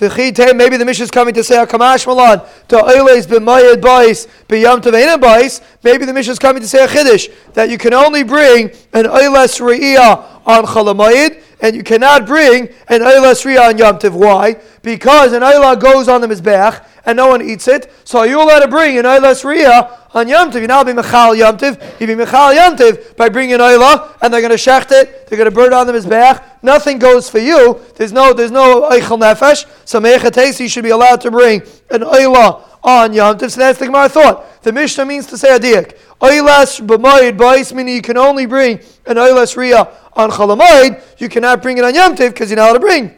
Maybe 0.00 0.76
the 0.76 0.84
Mishnah 0.84 1.04
is 1.04 1.10
coming 1.10 1.34
to 1.34 1.42
say 1.42 1.56
Kamash 1.66 2.06
Malan 2.06 2.40
to 2.68 2.76
Oiles 2.76 3.26
b'mayid 3.26 3.80
bais 3.80 4.28
b'yam 4.48 4.80
tavena 4.80 5.20
bais. 5.20 5.60
Maybe 5.82 6.04
the 6.04 6.12
Mishnah 6.12 6.32
is 6.32 6.38
coming 6.38 6.62
to 6.62 6.68
say 6.68 6.84
a 6.84 6.86
chiddush 6.86 7.28
that 7.54 7.68
you 7.68 7.78
can 7.78 7.92
only 7.92 8.22
bring 8.22 8.70
an 8.92 9.06
Oiles 9.06 9.58
re'iyah 9.60 10.37
on 10.48 10.64
Chalamayid 10.64 11.42
and 11.60 11.76
you 11.76 11.84
cannot 11.84 12.26
bring 12.26 12.68
an 12.88 13.02
Oiles 13.02 13.44
re'iyah 13.44 13.68
on 13.68 13.78
Yom 13.78 13.98
Tiv. 13.98 14.14
Why? 14.14 14.60
Because 14.82 15.32
an 15.32 15.42
Oilah 15.42 15.78
goes 15.78 16.08
on 16.08 16.20
the 16.22 16.26
Mizbech 16.26 16.84
and 17.04 17.16
no 17.16 17.28
one 17.28 17.42
eats 17.42 17.68
it. 17.68 17.92
So 18.04 18.18
are 18.18 18.26
you 18.26 18.42
allowed 18.42 18.60
to 18.60 18.68
bring 18.68 18.98
an 18.98 19.04
Oilas 19.04 19.42
Riyah 19.44 20.14
on 20.14 20.28
Yom 20.28 20.50
Tov? 20.50 20.60
You 20.60 20.66
now 20.66 20.84
be 20.84 20.92
Mechal 20.92 21.36
Yom 21.36 21.56
Tov. 21.56 22.00
You 22.00 22.06
be 22.06 22.14
Mechal 22.14 22.54
Yom 22.54 22.76
Tov 22.76 23.16
by 23.16 23.28
bringing 23.28 23.54
an 23.54 23.60
Oilah 23.60 24.16
and 24.22 24.32
they're 24.32 24.40
going 24.40 24.56
to 24.56 24.56
shecht 24.56 24.92
it. 24.92 25.26
They're 25.26 25.38
going 25.38 25.50
to 25.50 25.54
burn 25.54 25.68
it 25.68 25.72
on 25.72 25.86
the 25.86 25.92
Mizbeach. 25.94 26.44
Nothing 26.62 26.98
goes 26.98 27.28
for 27.30 27.38
you. 27.38 27.80
There's 27.96 28.12
no 28.12 28.32
there's 28.32 28.50
no 28.50 28.90
Eichel 28.90 29.18
Nefesh. 29.18 29.66
So 29.84 30.00
Mechatesi 30.00 30.70
should 30.70 30.84
be 30.84 30.90
allowed 30.90 31.20
to 31.22 31.30
bring 31.30 31.62
an 31.90 32.02
Oilah 32.02 32.62
on 32.82 33.12
Yom 33.12 33.38
Tov. 33.38 33.50
So 33.50 33.60
that's 33.60 33.78
the 33.78 33.86
Gemara 33.86 34.08
thought. 34.08 34.62
The 34.62 34.72
Mishnah 34.72 35.04
means 35.04 35.26
to 35.26 35.38
say 35.38 35.54
a 35.54 35.58
diak. 35.58 35.98
Oilas 36.20 36.84
b'mayid 36.84 37.36
b'ais, 37.36 37.72
meaning 37.72 37.94
you 37.94 38.02
can 38.02 38.16
only 38.16 38.46
bring 38.46 38.78
an 39.06 39.16
Oilas 39.16 39.56
Riyah 39.56 39.92
on 40.14 40.30
Chalamayid. 40.30 41.20
You 41.20 41.28
cannot 41.28 41.62
bring 41.62 41.78
it 41.78 41.84
on 41.84 41.94
Yom 41.94 42.14
Tov 42.14 42.30
because 42.30 42.50
you're 42.50 42.56
not 42.56 42.70
allowed 42.70 42.74
to 42.74 42.80
bring 42.80 43.14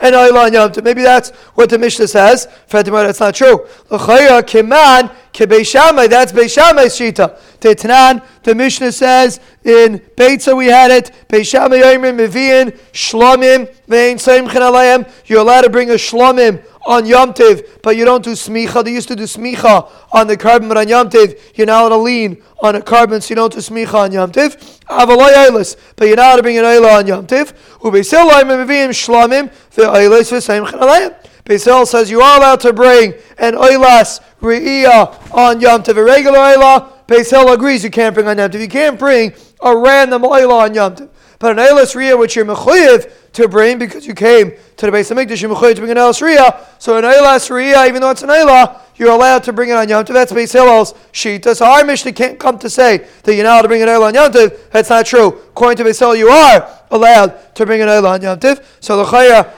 and 0.00 0.14
Ayla 0.14 0.52
Yom 0.52 0.72
Tov. 0.72 0.84
Maybe 0.84 1.02
that's 1.02 1.30
what 1.54 1.70
the 1.70 1.78
Mishnah 1.78 2.08
says. 2.08 2.48
Fatima, 2.66 3.02
that's 3.02 3.20
not 3.20 3.34
true. 3.34 3.66
L'chayra 3.90 4.42
kiman 4.42 5.14
kebeishamay. 5.32 6.08
That's 6.08 6.32
beishamay 6.32 6.86
shita. 6.86 7.38
Teitanan. 7.60 8.24
The 8.42 8.54
Mishnah 8.54 8.92
says 8.92 9.40
in 9.64 9.98
Beitza 10.16 10.56
we 10.56 10.66
had 10.66 10.90
it. 10.90 11.10
Beishamay 11.28 11.82
yoimrim 11.82 12.16
meviin 12.16 12.78
shlomim 12.92 13.72
vein 13.86 14.16
seimchen 14.16 14.48
alayim. 14.48 15.10
You're 15.26 15.40
allowed 15.40 15.62
to 15.62 15.70
bring 15.70 15.90
a 15.90 15.94
shlomim 15.94 16.64
on 16.86 17.06
Yom 17.06 17.34
Tiv, 17.34 17.80
but 17.82 17.96
you 17.96 18.04
don't 18.04 18.24
do 18.24 18.32
smicha. 18.32 18.82
They 18.84 18.92
used 18.92 19.08
to 19.08 19.16
do 19.16 19.24
smicha 19.24 19.90
on 20.12 20.26
the 20.26 20.36
korban, 20.36 20.68
but 20.68 20.78
on 20.78 20.88
Yom 20.88 21.10
Tiv, 21.10 21.52
you're 21.54 21.66
not 21.66 21.82
allowed 21.82 21.88
to 21.90 21.96
lean 21.96 22.42
on 22.62 22.76
a 22.76 22.80
korban, 22.80 23.22
so 23.22 23.30
you 23.30 23.36
don't 23.36 23.52
do 23.52 23.58
smicha 23.58 23.94
on 23.94 24.12
Yom 24.12 24.32
Tiv. 24.32 24.56
Avaloi 24.88 25.32
eilis, 25.32 25.76
but 25.96 26.08
you're 26.08 26.16
not 26.16 26.28
allowed 26.28 26.36
to 26.36 26.42
bring 26.42 26.58
an 26.58 26.64
eilah 26.64 26.98
on 26.98 27.06
Yom 27.06 27.26
Tiv. 27.26 27.52
Ubeisilai 27.80 28.42
mevim 28.42 28.90
shlamim 28.90 29.52
ve'eilis 29.74 30.32
v'seim 30.32 30.66
chalayim. 30.66 31.14
Beisil 31.50 31.84
says 31.84 32.08
you 32.08 32.20
are 32.20 32.38
allowed 32.38 32.60
to 32.60 32.72
bring 32.72 33.12
an 33.38 33.54
oilas 33.54 34.20
re'iyah 34.40 35.34
on 35.34 35.60
Yom 35.60 35.82
Tiv, 35.82 35.96
a 35.96 36.04
regular 36.04 36.38
oilah. 36.38 36.92
Beisil 37.08 37.52
agrees 37.52 37.82
you 37.82 37.90
can't 37.90 38.14
bring 38.14 38.28
on 38.28 38.38
Yom 38.38 38.52
Tiv. 38.52 38.60
You 38.60 38.68
can't 38.68 38.96
bring 38.96 39.32
a 39.60 39.76
random 39.76 40.22
oilah 40.22 40.66
on 40.66 40.74
Yom 40.74 40.94
Tiv. 40.94 41.08
But 41.40 41.58
an 41.58 41.66
Eilis 41.66 41.96
Riyah, 41.96 42.18
which 42.18 42.36
you're 42.36 42.44
mechuyev 42.44 43.10
to 43.32 43.48
bring 43.48 43.78
because 43.78 44.06
you 44.06 44.14
came 44.14 44.52
to 44.76 44.86
the 44.86 44.92
base 44.92 45.10
of 45.10 45.16
Mikdash, 45.16 45.40
you're 45.40 45.50
mechuyev 45.50 45.74
to 45.74 45.80
bring 45.80 45.90
an 45.90 45.96
Eilis 45.96 46.20
Riyah. 46.20 46.64
So 46.78 46.98
an 46.98 47.04
Eilis 47.04 47.50
Riyah, 47.50 47.88
even 47.88 48.02
though 48.02 48.10
it's 48.10 48.22
an 48.22 48.28
Eilah, 48.28 48.78
you're 48.96 49.10
allowed 49.10 49.42
to 49.44 49.52
bring 49.52 49.70
it 49.70 49.72
on 49.72 49.88
Yom 49.88 50.04
Tov. 50.04 50.12
That's 50.12 50.32
Beis 50.32 50.52
Hillel's 50.52 50.92
Shita. 51.12 51.56
So 51.56 51.64
our 51.64 51.82
Mishnah 51.82 52.12
can't 52.12 52.38
come 52.38 52.58
to 52.60 52.70
say 52.70 53.08
that 53.24 53.34
you're 53.34 53.42
not 53.42 53.54
allowed 53.54 53.62
to 53.62 53.68
bring 53.68 53.82
an 53.82 53.88
Eilah 53.88 54.08
on 54.08 54.14
Yom 54.14 54.30
Tov. 54.30 54.70
That's 54.70 54.90
not 54.90 55.06
true. 55.06 55.28
According 55.28 55.78
to 55.78 55.90
Beis 55.90 55.98
Hillel, 55.98 56.14
you 56.14 56.28
are 56.28 56.79
allowed 56.90 57.54
to 57.54 57.66
bring 57.66 57.80
an 57.80 57.88
Eilah 57.88 58.14
on 58.14 58.22
Yom 58.22 58.38
Tov. 58.38 58.64
So 58.80 58.96
the 58.96 59.04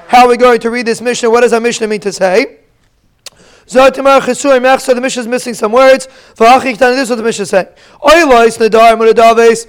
how 0.09 0.25
are 0.25 0.29
we 0.29 0.37
going 0.37 0.61
to 0.61 0.71
read 0.71 0.87
this 0.87 1.01
Mishnah? 1.01 1.31
What 1.31 1.43
does 1.43 1.53
our 1.53 1.61
Mishnah 1.61 1.87
mean 1.87 2.01
to 2.01 2.13
say? 2.13 2.59
Zotimar 3.67 4.21
Mechsa, 4.21 4.95
the 4.95 5.01
Mishnah 5.01 5.23
is 5.23 5.29
missing 5.29 5.55
some 5.55 5.73
words. 5.73 6.09
V'achik 6.35 6.79
Tani, 6.79 6.97
this 6.97 7.05
is 7.05 7.11
what 7.11 7.17
the 7.17 7.23
Mishnah 7.23 7.43
is 7.43 7.51
saying. 7.51 7.69
Oilos 8.03 8.59
Nadar 8.59 8.97
Munadaves, 8.97 9.67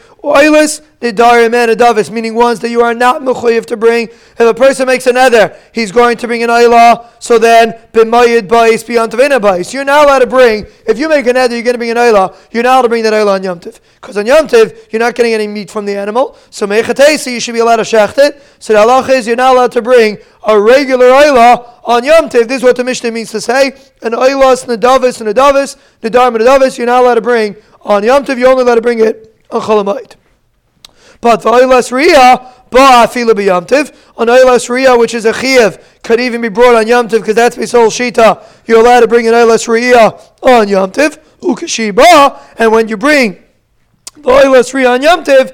Oilos 1.03 1.13
Nadar 1.13 1.49
Manadavis, 1.49 2.09
meaning 2.09 2.35
ones 2.35 2.59
that 2.61 2.69
you 2.69 2.81
are 2.81 2.93
not 2.93 3.21
mechuyev 3.21 3.65
to 3.65 3.77
bring. 3.77 4.07
If 4.07 4.39
a 4.39 4.53
person 4.53 4.87
makes 4.87 5.05
an 5.07 5.17
ether, 5.17 5.55
he's 5.73 5.91
going 5.91 6.17
to 6.17 6.27
bring 6.27 6.43
an 6.43 6.49
Oilah, 6.49 7.07
so 7.19 7.37
then 7.37 7.73
B'mayid 7.91 8.47
Bais 8.47 8.85
beyond 8.87 9.11
Tavina 9.11 9.39
Bais. 9.39 9.73
You're 9.73 9.85
not 9.85 10.05
allowed 10.05 10.19
to 10.19 10.27
bring, 10.27 10.65
if 10.87 10.97
you 10.97 11.09
make 11.09 11.25
an 11.27 11.37
ether, 11.37 11.53
you're 11.53 11.63
going 11.63 11.73
to 11.73 11.77
bring 11.77 11.91
an 11.91 11.97
Oilah, 11.97 12.35
you're 12.51 12.63
not 12.63 12.75
allowed 12.75 12.81
to 12.83 12.89
bring 12.89 13.03
that 13.03 13.13
Oilah 13.13 13.35
on 13.35 13.43
Yom 13.43 13.59
Tiv. 13.59 13.81
Because 13.95 14.17
on 14.17 14.25
Yom 14.25 14.47
Tiv, 14.47 14.87
you're 14.91 14.99
not 14.99 15.15
getting 15.15 15.33
any 15.33 15.47
meat 15.47 15.69
from 15.69 15.85
the 15.85 15.95
animal. 15.95 16.37
So 16.49 16.67
Mechatesi, 16.67 17.33
you 17.33 17.39
should 17.39 17.53
be 17.53 17.59
allowed 17.59 17.77
to 17.77 17.83
shecht 17.83 18.17
it. 18.17 18.41
So 18.59 18.73
the 18.73 18.79
halach 18.79 19.09
is 19.09 19.27
you're 19.27 19.35
not 19.35 19.55
allowed 19.55 19.71
to 19.73 19.81
bring 19.81 20.17
a 20.45 20.59
regular 20.59 21.07
Oilah 21.07 21.79
on 21.83 22.03
Yom 22.03 22.29
Tiv. 22.29 22.47
This 22.47 22.57
is 22.57 22.63
what 22.63 22.75
the 22.75 22.83
Mishnah 22.83 23.11
means 23.11 23.31
to 23.31 23.41
say. 23.41 23.71
An 24.01 24.13
Oilas, 24.13 24.65
Nadavis, 24.65 25.21
Nadavis, 25.21 25.77
Nadar, 26.01 26.31
Nadavis, 26.31 26.77
you're 26.77 26.87
not 26.87 27.03
allowed 27.03 27.15
to 27.15 27.21
bring 27.21 27.55
on 27.81 28.03
Yom 28.03 28.23
Tiv, 28.23 28.39
you're 28.39 28.49
only 28.49 28.63
allowed 28.63 28.75
to 28.75 28.81
bring 28.81 28.99
it 28.99 29.35
on 29.51 29.61
Cholamite. 29.61 30.15
But 31.23 31.41
the 31.41 31.51
Oilas 31.51 31.89
Riyah, 31.89 32.69
Ba'afila 32.69 33.31
B'Yom 33.31 33.65
Tiv, 33.65 33.91
an 34.17 34.27
Oilas 34.27 34.67
Riyah, 34.67 34.99
which 34.99 35.13
is 35.13 35.23
a 35.23 35.31
Chiev, 35.31 35.81
could 36.03 36.19
even 36.19 36.41
be 36.41 36.49
brought 36.49 36.75
on 36.75 36.83
yamtiv, 36.83 37.21
because 37.21 37.35
that's 37.35 37.55
Bisol 37.55 37.87
Shita. 37.87 38.43
You're 38.67 38.81
allowed 38.81 38.99
to 38.99 39.07
bring 39.07 39.25
an 39.27 39.33
Oilas 39.33 39.65
Riyah 39.69 40.19
on 40.41 40.67
yamtiv, 40.67 41.17
Ukashiba, 41.39 42.41
and 42.57 42.73
when 42.73 42.89
you 42.89 42.97
bring 42.97 43.41
the 44.15 44.29
Oilas 44.29 44.73
Riyah 44.73 44.95
on 44.95 45.01
Yom 45.01 45.23
Tiv, 45.23 45.51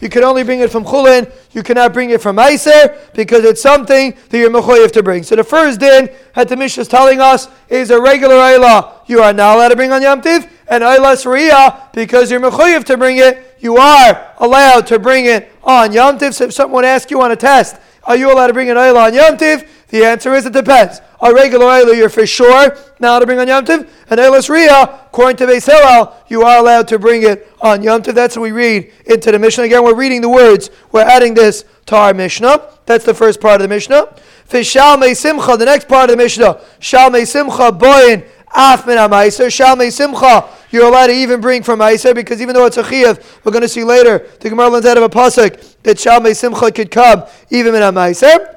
you 0.00 0.08
can 0.08 0.24
only 0.24 0.42
bring 0.42 0.60
it 0.60 0.72
from 0.72 0.84
chulin. 0.84 1.30
You 1.52 1.62
cannot 1.62 1.92
bring 1.92 2.10
it 2.10 2.20
from 2.20 2.36
meiser 2.36 2.98
because 3.14 3.44
it's 3.44 3.62
something 3.62 4.16
that 4.28 4.38
you're 4.38 4.50
mechoyev 4.50 4.90
to 4.92 5.04
bring. 5.04 5.22
So 5.22 5.36
the 5.36 5.44
first 5.44 5.78
din 5.78 6.10
that 6.34 6.48
the 6.48 6.56
Mishnah 6.56 6.80
is 6.80 6.88
telling 6.88 7.20
us 7.20 7.48
is 7.68 7.90
a 7.90 8.00
regular 8.00 8.34
ayla. 8.34 8.92
You 9.06 9.20
are 9.22 9.32
not 9.32 9.56
allowed 9.56 9.68
to 9.68 9.76
bring 9.76 9.92
on 9.92 10.02
Yom 10.02 10.20
Tiv, 10.20 10.50
and 10.68 10.82
ayla 10.82 11.14
sriya 11.14 11.92
because 11.92 12.28
you're 12.28 12.40
mechoyev 12.40 12.82
to 12.84 12.96
bring 12.96 13.18
it. 13.18 13.45
You 13.66 13.78
are 13.78 14.32
allowed 14.38 14.86
to 14.86 15.00
bring 15.00 15.26
it 15.26 15.52
on 15.64 15.92
Yom 15.92 16.18
Tiv. 16.18 16.36
So 16.36 16.44
if 16.44 16.52
someone 16.52 16.84
asks 16.84 17.10
you 17.10 17.20
on 17.20 17.32
a 17.32 17.36
test, 17.36 17.74
are 18.04 18.14
you 18.14 18.32
allowed 18.32 18.46
to 18.46 18.52
bring 18.52 18.70
an 18.70 18.76
oil 18.76 18.96
on 18.96 19.12
Yom 19.12 19.36
Tiv? 19.36 19.68
The 19.88 20.04
answer 20.04 20.34
is 20.34 20.46
it 20.46 20.52
depends. 20.52 21.00
A 21.20 21.34
regular 21.34 21.66
oil, 21.66 21.92
you're 21.92 22.08
for 22.08 22.28
sure 22.28 22.76
now 23.00 23.18
to 23.18 23.26
bring 23.26 23.40
on 23.40 23.48
Yom 23.48 23.64
Tiv. 23.64 23.80
An 24.08 24.18
aylas 24.18 24.48
riyah, 24.48 25.06
according 25.06 25.38
to 25.38 25.46
Beis 25.46 25.66
Hillel, 25.66 26.14
you 26.28 26.42
are 26.42 26.58
allowed 26.58 26.86
to 26.86 27.00
bring 27.00 27.24
it 27.24 27.52
on 27.60 27.82
Yom 27.82 28.02
Tiv. 28.02 28.14
That's 28.14 28.36
what 28.36 28.44
we 28.44 28.52
read 28.52 28.92
into 29.04 29.32
the 29.32 29.38
Mishnah. 29.40 29.64
Again, 29.64 29.82
we're 29.82 29.96
reading 29.96 30.20
the 30.20 30.28
words. 30.28 30.70
We're 30.92 31.00
adding 31.00 31.34
this 31.34 31.64
to 31.86 31.96
our 31.96 32.14
Mishnah. 32.14 32.70
That's 32.86 33.04
the 33.04 33.14
first 33.14 33.40
part 33.40 33.56
of 33.56 33.62
the 33.62 33.74
Mishnah. 33.74 34.14
Fishalmei 34.48 35.16
simcha, 35.16 35.56
the 35.56 35.64
next 35.64 35.88
part 35.88 36.08
of 36.08 36.16
the 36.16 36.22
Mishnah. 36.22 36.60
Shalmei 36.78 37.26
simcha 37.26 37.72
boyin 37.72 38.28
af 38.54 38.86
min 38.86 38.96
Shal 38.96 39.48
Shalmei 39.48 39.92
simcha, 39.92 40.48
you're 40.70 40.86
allowed 40.86 41.08
to 41.08 41.12
even 41.12 41.40
bring 41.40 41.62
from 41.62 41.80
ma'aser 41.80 42.14
because 42.14 42.40
even 42.40 42.54
though 42.54 42.66
it's 42.66 42.76
a 42.76 42.82
chiyav, 42.82 43.22
we're 43.44 43.52
going 43.52 43.62
to 43.62 43.68
see 43.68 43.84
later, 43.84 44.26
the 44.40 44.50
Gemara 44.50 44.68
learns 44.68 44.86
out 44.86 44.96
of 44.96 45.02
a 45.02 45.08
pasuk 45.08 45.82
that 45.82 45.96
shalmei 45.96 46.36
simcha 46.36 46.70
could 46.70 46.90
come 46.90 47.24
even 47.50 47.72
min 47.72 47.82
ma'aser. 47.82 48.56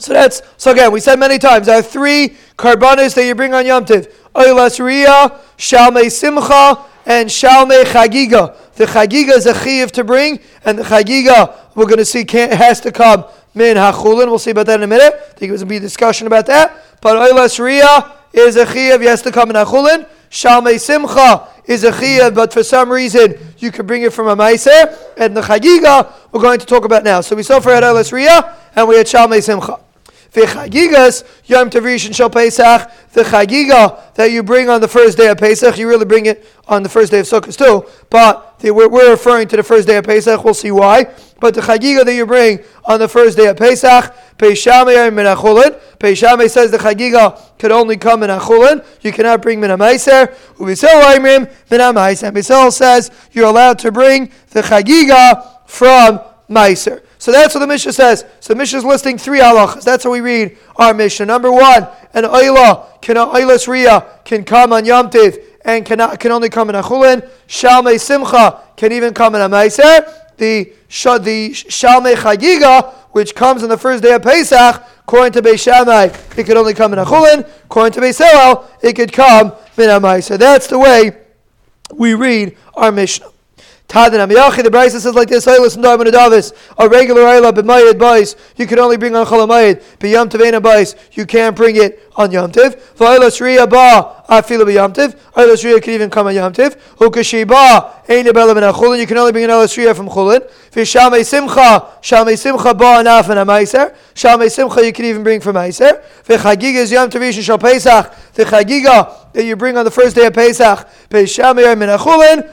So 0.00 0.14
that's 0.14 0.40
so 0.56 0.72
again. 0.72 0.92
We 0.92 1.00
said 1.00 1.18
many 1.18 1.38
times 1.38 1.66
there 1.66 1.78
are 1.78 1.82
three 1.82 2.36
karbanis 2.56 3.14
that 3.14 3.26
you 3.26 3.34
bring 3.34 3.52
on 3.52 3.66
Yom 3.66 3.84
Tiv: 3.84 4.08
Oilas 4.34 4.80
Riyah, 4.80 5.38
Shalmei 5.58 6.10
Simcha, 6.10 6.86
and 7.04 7.28
Shalmei 7.28 7.84
Chagiga. 7.84 8.56
The 8.76 8.86
Chagiga 8.86 9.36
is 9.36 9.44
a 9.44 9.52
chiv 9.62 9.92
to 9.92 10.04
bring, 10.04 10.40
and 10.64 10.78
the 10.78 10.84
Chagiga 10.84 11.54
we're 11.74 11.84
going 11.84 11.98
to 11.98 12.06
see 12.06 12.24
has 12.30 12.80
to 12.80 12.92
come 12.92 13.24
min 13.54 13.76
hachulin. 13.76 14.28
We'll 14.28 14.38
see 14.38 14.52
about 14.52 14.66
that 14.66 14.80
in 14.80 14.84
a 14.84 14.86
minute. 14.86 15.12
I 15.14 15.32
think 15.34 15.50
it 15.50 15.52
was 15.52 15.60
going 15.60 15.68
to 15.68 15.72
be 15.72 15.76
a 15.76 15.80
discussion 15.80 16.26
about 16.26 16.46
that. 16.46 17.00
But 17.02 17.16
Oilas 17.16 17.58
Riyah 17.58 18.19
is 18.32 18.56
a 18.56 18.66
chiv, 18.66 19.00
has 19.02 19.22
to 19.22 19.32
come 19.32 19.50
in 19.50 19.56
hachulin. 19.56 20.06
Shalmei 20.30 20.78
Simcha 20.78 21.48
is 21.64 21.84
a 21.84 21.90
chiyav, 21.90 22.34
but 22.34 22.52
for 22.52 22.62
some 22.62 22.90
reason 22.90 23.34
you 23.58 23.72
can 23.72 23.86
bring 23.86 24.02
it 24.02 24.12
from 24.12 24.28
a 24.28 24.36
meiser. 24.36 24.96
And 25.16 25.36
the 25.36 25.40
chagiga 25.40 26.12
we're 26.32 26.40
going 26.40 26.60
to 26.60 26.66
talk 26.66 26.84
about 26.84 27.02
now. 27.02 27.20
So 27.20 27.34
we 27.34 27.42
saw 27.42 27.60
for 27.60 27.70
Oilas 27.70 28.12
Riyah 28.12 28.54
and 28.76 28.88
we 28.88 28.96
had 28.96 29.06
Shalmei 29.06 29.42
Simcha. 29.42 29.78
Yom 30.32 31.70
Tov 31.70 31.82
Rishon 31.82 32.14
Shal 32.14 32.30
Pesach. 32.30 32.90
The 33.12 33.22
chagiga 33.22 34.14
that 34.14 34.30
you 34.30 34.44
bring 34.44 34.68
on 34.68 34.80
the 34.80 34.86
first 34.86 35.16
day 35.18 35.26
of 35.26 35.38
Pesach, 35.38 35.76
you 35.76 35.88
really 35.88 36.04
bring 36.04 36.26
it 36.26 36.46
on 36.68 36.84
the 36.84 36.88
first 36.88 37.10
day 37.10 37.18
of 37.18 37.26
Sukkot 37.26 37.56
too. 37.56 37.90
But 38.08 38.60
the, 38.60 38.70
we're, 38.70 38.88
we're, 38.88 39.10
referring 39.10 39.48
to 39.48 39.56
the 39.56 39.64
first 39.64 39.88
day 39.88 39.96
of 39.96 40.04
Pesach. 40.04 40.44
We'll 40.44 40.54
see 40.54 40.70
why. 40.70 41.12
But 41.40 41.54
the 41.54 41.60
chagiga 41.60 42.04
that 42.04 42.14
you 42.14 42.26
bring 42.26 42.60
on 42.84 43.00
the 43.00 43.08
first 43.08 43.36
day 43.36 43.46
of 43.46 43.56
Pesach, 43.56 44.14
Peshamei 44.38 45.12
min 45.12 45.26
achulin. 45.26 45.80
Peshamei 45.98 46.48
says 46.48 46.70
the 46.70 46.78
chagiga 46.78 47.40
could 47.58 47.72
only 47.72 47.96
come 47.96 48.22
in 48.22 48.30
achulin. 48.30 48.84
You 49.00 49.10
cannot 49.10 49.42
bring 49.42 49.58
min 49.58 49.70
amaiser. 49.70 50.32
Ubisel 50.54 51.02
aimrim 51.02 51.50
min 51.70 51.80
amaiser. 51.80 52.30
Bisel 52.32 52.70
says 52.72 53.10
you're 53.32 53.46
allowed 53.46 53.80
to 53.80 53.90
bring 53.90 54.30
the 54.50 54.62
chagiga 54.62 55.68
from 55.68 56.20
meiser. 56.48 57.02
So 57.20 57.32
that's 57.32 57.54
what 57.54 57.60
the 57.60 57.66
Mishnah 57.66 57.92
says. 57.92 58.24
So 58.40 58.54
the 58.54 58.56
Mishnah 58.56 58.78
is 58.78 58.84
listing 58.84 59.18
three 59.18 59.40
halachas. 59.40 59.84
That's 59.84 60.04
how 60.04 60.10
we 60.10 60.22
read 60.22 60.56
our 60.76 60.94
Mishnah. 60.94 61.26
Number 61.26 61.52
one, 61.52 61.86
an 62.14 62.24
oila, 62.24 62.98
can 63.02 63.16
oilas 63.16 64.24
can 64.24 64.42
come 64.42 64.72
on 64.72 64.86
Yom 64.86 65.10
and 65.66 65.84
can, 65.84 66.16
can 66.16 66.32
only 66.32 66.48
come 66.48 66.70
in 66.70 66.76
Achulin. 66.76 67.28
Shalmei 67.46 68.00
Simcha 68.00 68.62
can 68.74 68.92
even 68.92 69.12
come 69.12 69.34
in 69.34 69.42
a 69.42 69.50
Meiser. 69.50 70.10
The, 70.38 70.64
the 70.64 71.50
Shalmei 71.50 72.14
Chagiga, 72.14 72.94
which 73.10 73.34
comes 73.34 73.62
on 73.62 73.68
the 73.68 73.76
first 73.76 74.02
day 74.02 74.14
of 74.14 74.22
Pesach, 74.22 74.82
according 75.02 75.34
to 75.34 75.42
Beis 75.42 75.62
Shammai, 75.62 76.04
it 76.38 76.44
could 76.46 76.56
only 76.56 76.72
come 76.72 76.94
in 76.94 76.98
Achulin. 76.98 77.46
According 77.64 78.00
to 78.00 78.00
Beis 78.00 78.66
it 78.82 78.96
could 78.96 79.12
come 79.12 79.52
in 79.76 79.90
a 79.90 80.00
Meiser. 80.00 80.38
That's 80.38 80.68
the 80.68 80.78
way 80.78 81.18
we 81.92 82.14
read 82.14 82.56
our 82.72 82.90
Mishnah. 82.90 83.26
Tadin 83.90 84.24
Amiyachi, 84.24 84.62
the 84.62 84.70
Brisa 84.70 85.00
says 85.00 85.16
like 85.16 85.26
this, 85.26 85.46
Eilis 85.46 85.74
and 85.74 85.84
Darman 85.84 86.06
Adavis, 86.06 86.52
a 86.78 86.88
regular 86.88 87.22
Eilah 87.22 87.50
b'mayid 87.50 87.94
bais, 87.94 88.36
you 88.56 88.64
can 88.64 88.78
only 88.78 88.96
bring 88.96 89.16
on 89.16 89.26
Chalamayid, 89.26 89.82
b'yam 89.98 90.30
bais, 90.62 90.94
you 91.14 91.26
can't 91.26 91.56
bring 91.56 91.74
it 91.74 91.98
on 92.14 92.30
Yom 92.30 92.52
Tiv. 92.52 92.76
V'Eilis 92.96 93.68
ba, 93.68 94.22
afilu 94.28 94.64
b'yam 94.64 94.94
Tiv, 94.94 95.16
Eilis 95.32 95.64
Riya 95.64 95.80
can 95.82 95.94
even 95.94 96.08
come 96.08 96.28
on 96.28 96.34
Yom 96.36 96.52
Tiv. 96.52 96.76
Ukashi 96.98 97.44
ba, 97.44 98.00
ein 98.08 98.24
yabela 98.26 98.72
Chulin, 98.72 99.00
you 99.00 99.08
can 99.08 99.18
only 99.18 99.32
bring 99.32 99.42
an 99.42 99.50
Eilis 99.50 99.76
Riya 99.76 99.92
from 99.92 100.08
Chulin. 100.08 100.48
V'Shamei 100.70 101.26
Simcha, 101.26 101.88
Shamei 102.00 102.38
Simcha 102.38 102.72
ba 102.72 103.02
anaf 103.02 103.28
and 103.28 103.40
a 103.40 103.44
Meiser, 103.44 103.96
Shamei 104.14 104.48
Simcha 104.48 104.86
you 104.86 104.92
can 104.92 105.04
even 105.04 105.24
bring 105.24 105.40
from 105.40 105.56
Meiser. 105.56 106.00
V'Chagiga 106.24 106.76
is 106.76 106.92
Yom 106.92 107.10
Tiv 107.10 107.34
Shal 107.34 107.58
Pesach, 107.58 108.14
the 108.34 108.44
Chagiga 108.44 109.32
that 109.32 109.44
you 109.44 109.56
bring 109.56 109.76
on 109.76 109.84
the 109.84 109.90
first 109.90 110.14
day 110.14 110.26
of 110.26 110.32
Pesach, 110.32 110.88
Peshamei 111.08 111.76
min 111.76 111.88
Chulin, 111.98 112.48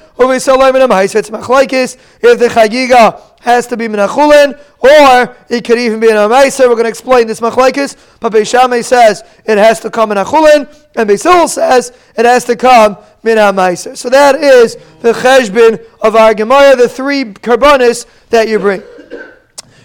if 2.21 2.39
the 2.39 2.47
chagiga 2.47 3.21
has 3.41 3.67
to 3.67 3.77
be 3.77 3.87
minachulin, 3.87 4.59
or 4.79 5.35
it 5.49 5.63
could 5.63 5.77
even 5.77 5.99
be 5.99 6.09
an 6.09 6.17
a. 6.17 6.27
We're 6.27 6.67
going 6.67 6.83
to 6.83 6.89
explain 6.89 7.27
this 7.27 7.39
machlaikis. 7.39 7.95
But 8.19 8.33
Beishamay 8.33 8.83
says 8.83 9.23
it 9.45 9.57
has 9.57 9.79
to 9.81 9.89
come 9.89 10.11
in 10.11 10.17
achulin, 10.17 10.67
and 10.95 11.09
Beisil 11.09 11.47
says 11.47 11.93
it 12.15 12.25
has 12.25 12.45
to 12.45 12.55
come 12.55 12.97
min. 13.23 13.37
So 13.77 14.09
that 14.09 14.35
is 14.35 14.75
the 15.01 15.13
cheshbin 15.13 15.85
of 16.01 16.15
our 16.15 16.33
Gemara, 16.33 16.75
the 16.75 16.89
three 16.89 17.25
korbanis 17.25 18.05
that 18.29 18.47
you 18.47 18.59
bring. 18.59 18.81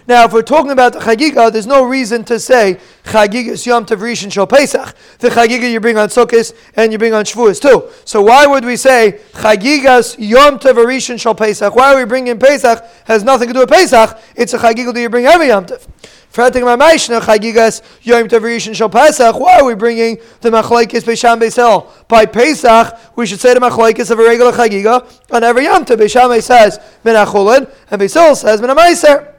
Now, 0.09 0.25
if 0.25 0.33
we're 0.33 0.43
talking 0.43 0.73
about 0.73 0.95
the 0.95 0.99
Chagiga, 0.99 1.53
there's 1.53 1.67
no 1.67 1.85
reason 1.85 2.25
to 2.25 2.41
say 2.41 2.81
Chagigas 3.05 3.65
Yom 3.67 3.87
Tov 3.87 3.99
Rishon 3.99 4.33
Shal 4.33 4.49
Pesach. 4.49 4.95
The 5.19 5.29
Chagiga 5.29 5.71
you 5.71 5.79
bring 5.79 5.97
on 5.97 6.09
Sukkot 6.09 6.53
and 6.75 6.91
you 6.91 6.99
bring 6.99 7.15
on 7.15 7.25
Shavuos 7.25 7.61
too. 7.61 7.89
So 8.05 8.23
why 8.23 8.47
would 8.47 8.65
we 8.65 8.77
say 8.77 9.21
Chagigas 9.33 10.17
Yom 10.19 10.59
Tov 10.59 10.75
Rishon 10.85 11.21
Shal 11.21 11.37
Pesach? 11.37 11.75
Why 11.75 11.95
are 11.95 11.99
we 11.99 12.05
bringing 12.05 12.37
Pesach? 12.39 12.85
Has 13.05 13.23
nothing 13.23 13.49
to 13.49 13.55
do 13.55 13.61
with 13.61 13.69
Pesach. 13.69 14.19
It's 14.35 14.53
a 14.55 14.59
Chagiga 14.59 14.93
that 14.93 15.01
you 15.01 15.09
bring 15.09 15.27
every 15.27 15.49
Yom 15.49 15.67
Tov. 15.67 15.87
Chagigas 16.33 17.83
Yom 18.03 18.27
Tov 18.27 18.41
Rishon 18.41 18.75
Shal 18.75 18.89
Pesach. 18.89 19.39
Why 19.39 19.61
are 19.61 19.65
we 19.65 19.77
bringing 19.77 20.19
the 20.41 20.51
Machlaikis 20.51 21.05
Beisham 21.05 21.41
Beisel? 21.41 21.87
By 22.09 22.27
Pesach, 22.27 22.99
we 23.15 23.27
should 23.27 23.39
say 23.39 23.55
the 23.55 23.61
Machlaikis 23.61 24.11
of 24.11 24.19
a 24.19 24.25
regular 24.25 24.51
Chagiga 24.51 25.07
on 25.31 25.45
every 25.45 25.65
Yom 25.65 25.85
Tov. 25.85 25.99
Beisham 25.99 26.43
says 26.43 26.81
Menachulin 27.05 27.71
and 27.91 28.01
Beisel 28.01 28.35
says 28.35 28.61
Menamaiser. 28.61 29.32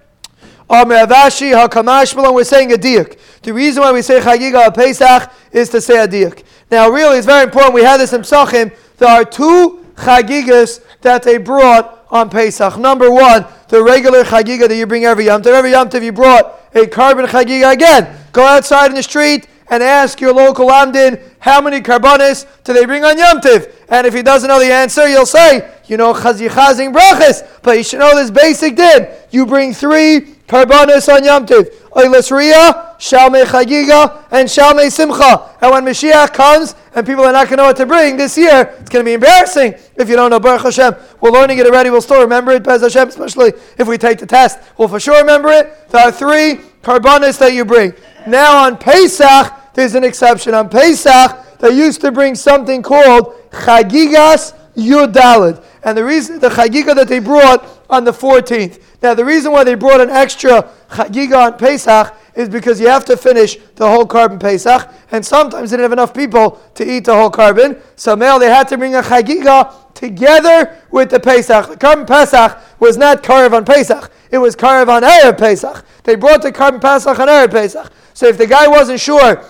We're 0.74 2.44
saying 2.44 2.72
a 2.72 2.78
diak. 2.78 3.20
The 3.44 3.54
reason 3.54 3.84
why 3.84 3.92
we 3.92 4.02
say 4.02 4.20
Chagiga 4.20 4.74
Pesach 4.74 5.32
is 5.52 5.70
to 5.70 5.80
say 5.80 6.04
a 6.04 6.08
diak. 6.08 6.44
Now, 6.72 6.90
really, 6.90 7.18
it's 7.18 7.28
very 7.28 7.44
important. 7.44 7.76
We 7.76 7.84
had 7.84 7.98
this 7.98 8.12
in 8.12 8.22
Psachim. 8.22 8.76
There 8.98 9.08
are 9.08 9.24
two 9.24 9.86
Chagigas 9.96 10.84
that 11.02 11.22
they 11.22 11.38
brought 11.38 12.08
on 12.10 12.32
Pesach. 12.32 12.78
Number 12.80 13.12
one, 13.12 13.46
the 13.68 13.84
regular 13.84 14.24
Chagiga 14.24 14.68
that 14.68 14.76
you 14.76 14.88
bring 14.88 15.06
every 15.06 15.26
Yom 15.26 15.46
Every 15.46 15.70
Yom 15.72 15.90
you 15.94 16.12
brought 16.12 16.60
a 16.74 16.88
korban 16.88 17.28
Chagiga 17.28 17.74
again. 17.74 18.18
Go 18.32 18.44
outside 18.44 18.88
in 18.88 18.96
the 18.96 19.04
street 19.04 19.48
and 19.70 19.84
ask 19.84 20.20
your 20.20 20.34
local 20.34 20.70
Amdin 20.70 21.22
how 21.38 21.62
many 21.62 21.82
korbanis 21.82 22.48
do 22.64 22.74
they 22.74 22.86
bring 22.86 23.04
on 23.04 23.18
Yom 23.18 23.42
And 23.90 24.08
if 24.08 24.14
he 24.16 24.24
doesn't 24.24 24.48
know 24.48 24.60
the 24.60 24.72
answer, 24.72 25.08
you'll 25.08 25.28
say, 25.28 25.72
you 25.86 25.98
know, 25.98 26.14
chazing 26.14 26.94
brachas, 26.94 27.48
but 27.62 27.78
you 27.78 27.84
should 27.84 28.00
know 28.00 28.16
this 28.16 28.32
basic 28.32 28.76
din. 28.76 29.08
You 29.30 29.46
bring 29.46 29.74
three 29.74 30.34
Karbanos 30.54 31.12
on 31.12 31.24
Yom 31.24 31.48
Tiv. 31.48 31.68
Oilas 31.94 32.30
Riyah, 32.30 32.96
Shalmei 33.00 33.44
Chagiga, 33.44 34.24
and 34.30 34.48
Shalmei 34.48 34.92
Simcha. 34.92 35.50
And 35.60 35.72
when 35.72 35.84
Mashiach 35.84 36.32
comes 36.32 36.76
and 36.94 37.08
people 37.08 37.24
are 37.24 37.32
not 37.32 37.48
going 37.48 37.58
to 37.58 37.64
know 37.64 37.64
what 37.64 37.78
to 37.78 37.88
bring 37.88 38.18
this 38.18 38.38
year, 38.38 38.76
it's 38.80 38.90
going 38.90 39.04
to 39.04 39.10
be 39.10 39.14
embarrassing 39.14 39.74
if 39.96 40.08
you 40.08 40.16
don't 40.16 40.30
know 40.30 40.40
Baruch 40.40 40.62
Hashem. 40.62 40.94
We're 41.22 41.32
learning 41.32 41.58
it 41.58 41.66
already. 41.66 41.90
We'll 41.90 42.02
still 42.02 42.22
remember 42.22 42.52
it, 42.52 42.62
Bez 42.62 42.84
Hashem, 42.84 43.10
especially 43.10 43.54
if 43.80 43.88
we 43.88 43.98
take 43.98 44.20
the 44.20 44.28
test. 44.28 44.60
We'll 44.78 44.88
for 44.88 45.00
sure 45.00 45.20
remember 45.20 45.50
it. 45.50 45.90
There 45.90 46.06
are 46.06 46.12
three 46.12 46.60
Karbanos 46.84 47.40
that 47.40 47.54
you 47.54 47.66
bring. 47.66 47.94
Now 48.28 48.66
on 48.66 48.78
Pesach, 48.78 49.74
there's 49.74 49.96
an 49.96 50.04
exception. 50.04 50.54
On 50.54 50.70
Pesach, 50.70 51.58
they 51.58 51.76
used 51.76 52.02
to 52.02 52.12
bring 52.12 52.36
something 52.36 52.84
called 52.84 53.34
Chagigas 53.50 54.54
Yudalid. 54.76 55.64
And 55.84 55.98
the 55.98 56.06
reason, 56.06 56.40
the 56.40 56.50
Chagiga 56.50 56.94
that 56.94 57.08
they 57.08 57.20
brought 57.20 57.73
on 57.90 58.04
the 58.04 58.12
14th. 58.12 58.82
Now, 59.02 59.14
the 59.14 59.26
reason 59.26 59.52
why 59.52 59.64
they 59.64 59.76
brought 59.76 60.02
an 60.02 60.10
extra 60.10 60.70
chagiga 60.90 61.52
on 61.52 61.58
Pesach 61.58 62.16
is 62.36 62.50
because 62.50 62.80
you 62.80 62.88
have 62.88 63.06
to 63.06 63.18
finish 63.18 63.58
the 63.76 63.88
whole 63.88 64.06
korban 64.06 64.40
Pesach, 64.40 64.90
and 65.12 65.26
sometimes 65.26 65.70
they 65.70 65.78
didn't 65.78 65.84
have 65.84 65.94
enough 65.94 66.14
people 66.14 66.62
to 66.74 66.90
eat 66.90 67.06
the 67.06 67.14
whole 67.14 67.30
korban. 67.30 67.80
So, 67.96 68.16
male, 68.16 68.40
they 68.40 68.50
had 68.50 68.68
to 68.70 68.78
bring 68.78 68.96
a 68.96 69.02
chagiga 69.02 69.94
together 69.94 70.78
with 70.90 71.10
the 71.10 71.20
Pesach. 71.20 71.68
The 71.68 71.78
korban 71.78 72.08
Pesach 72.08 72.58
was 72.80 72.98
not 72.98 73.24
Karev 73.24 73.54
on 73.54 73.66
Pesach, 73.66 74.12
it 74.32 74.38
was 74.38 74.56
Karev 74.56 74.88
on 74.88 75.04
Erev 75.04 75.38
Pesach. 75.38 75.86
They 76.04 76.16
brought 76.16 76.42
the 76.42 76.52
korban 76.52 76.82
Pesach 76.82 77.20
on 77.20 77.28
Erev 77.28 77.52
Pesach. 77.52 77.92
So, 78.14 78.28
if 78.28 78.38
the 78.38 78.48
guy 78.48 78.68
wasn't 78.68 79.00
sure 79.00 79.44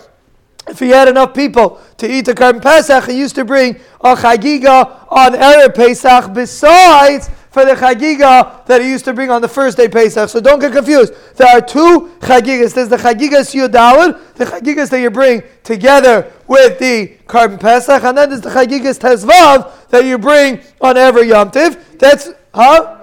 if 0.68 0.80
he 0.80 0.90
had 0.90 1.08
enough 1.08 1.34
people 1.34 1.82
to 1.98 2.10
eat 2.10 2.26
the 2.26 2.34
korban 2.34 2.62
Pesach, 2.62 3.06
he 3.06 3.18
used 3.18 3.36
to 3.36 3.46
bring 3.46 3.76
a 4.02 4.16
chagiga 4.16 5.08
on 5.10 5.34
Erev 5.34 5.76
Pesach 5.76 6.34
besides 6.34 7.30
for 7.54 7.64
the 7.66 7.74
chagiga 7.74 8.66
that 8.66 8.82
he 8.82 8.90
used 8.90 9.06
to 9.06 9.14
bring 9.14 9.30
on 9.30 9.40
the 9.40 9.48
first 9.48 9.78
day 9.78 9.88
Pesach. 9.88 10.28
So 10.28 10.42
don't 10.42 10.60
get 10.60 10.74
confused. 10.74 11.14
There 11.36 11.48
are 11.48 11.62
two 11.62 12.12
chagigas. 12.20 12.74
There's 12.74 12.90
the 12.90 12.98
chagigas 12.98 13.54
Yudalad, 13.54 14.34
the 14.34 14.46
chagigas 14.46 14.90
that 14.90 15.00
you 15.00 15.12
bring 15.12 15.44
together 15.64 16.34
with 16.48 16.80
the 16.80 17.16
korban 17.28 17.60
Pesach, 17.60 18.04
and 18.04 18.18
then 18.18 18.30
there's 18.30 18.42
the 18.42 18.50
chagigas 18.50 18.98
Tezvav 19.00 19.88
that 19.90 20.04
you 20.04 20.18
bring 20.18 20.62
on 20.82 20.98
every 20.98 21.30
Yom 21.30 21.52
Tiv. 21.52 22.00
That's 22.00 22.32
huh? 22.56 23.02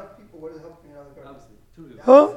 Huh? 2.03 2.35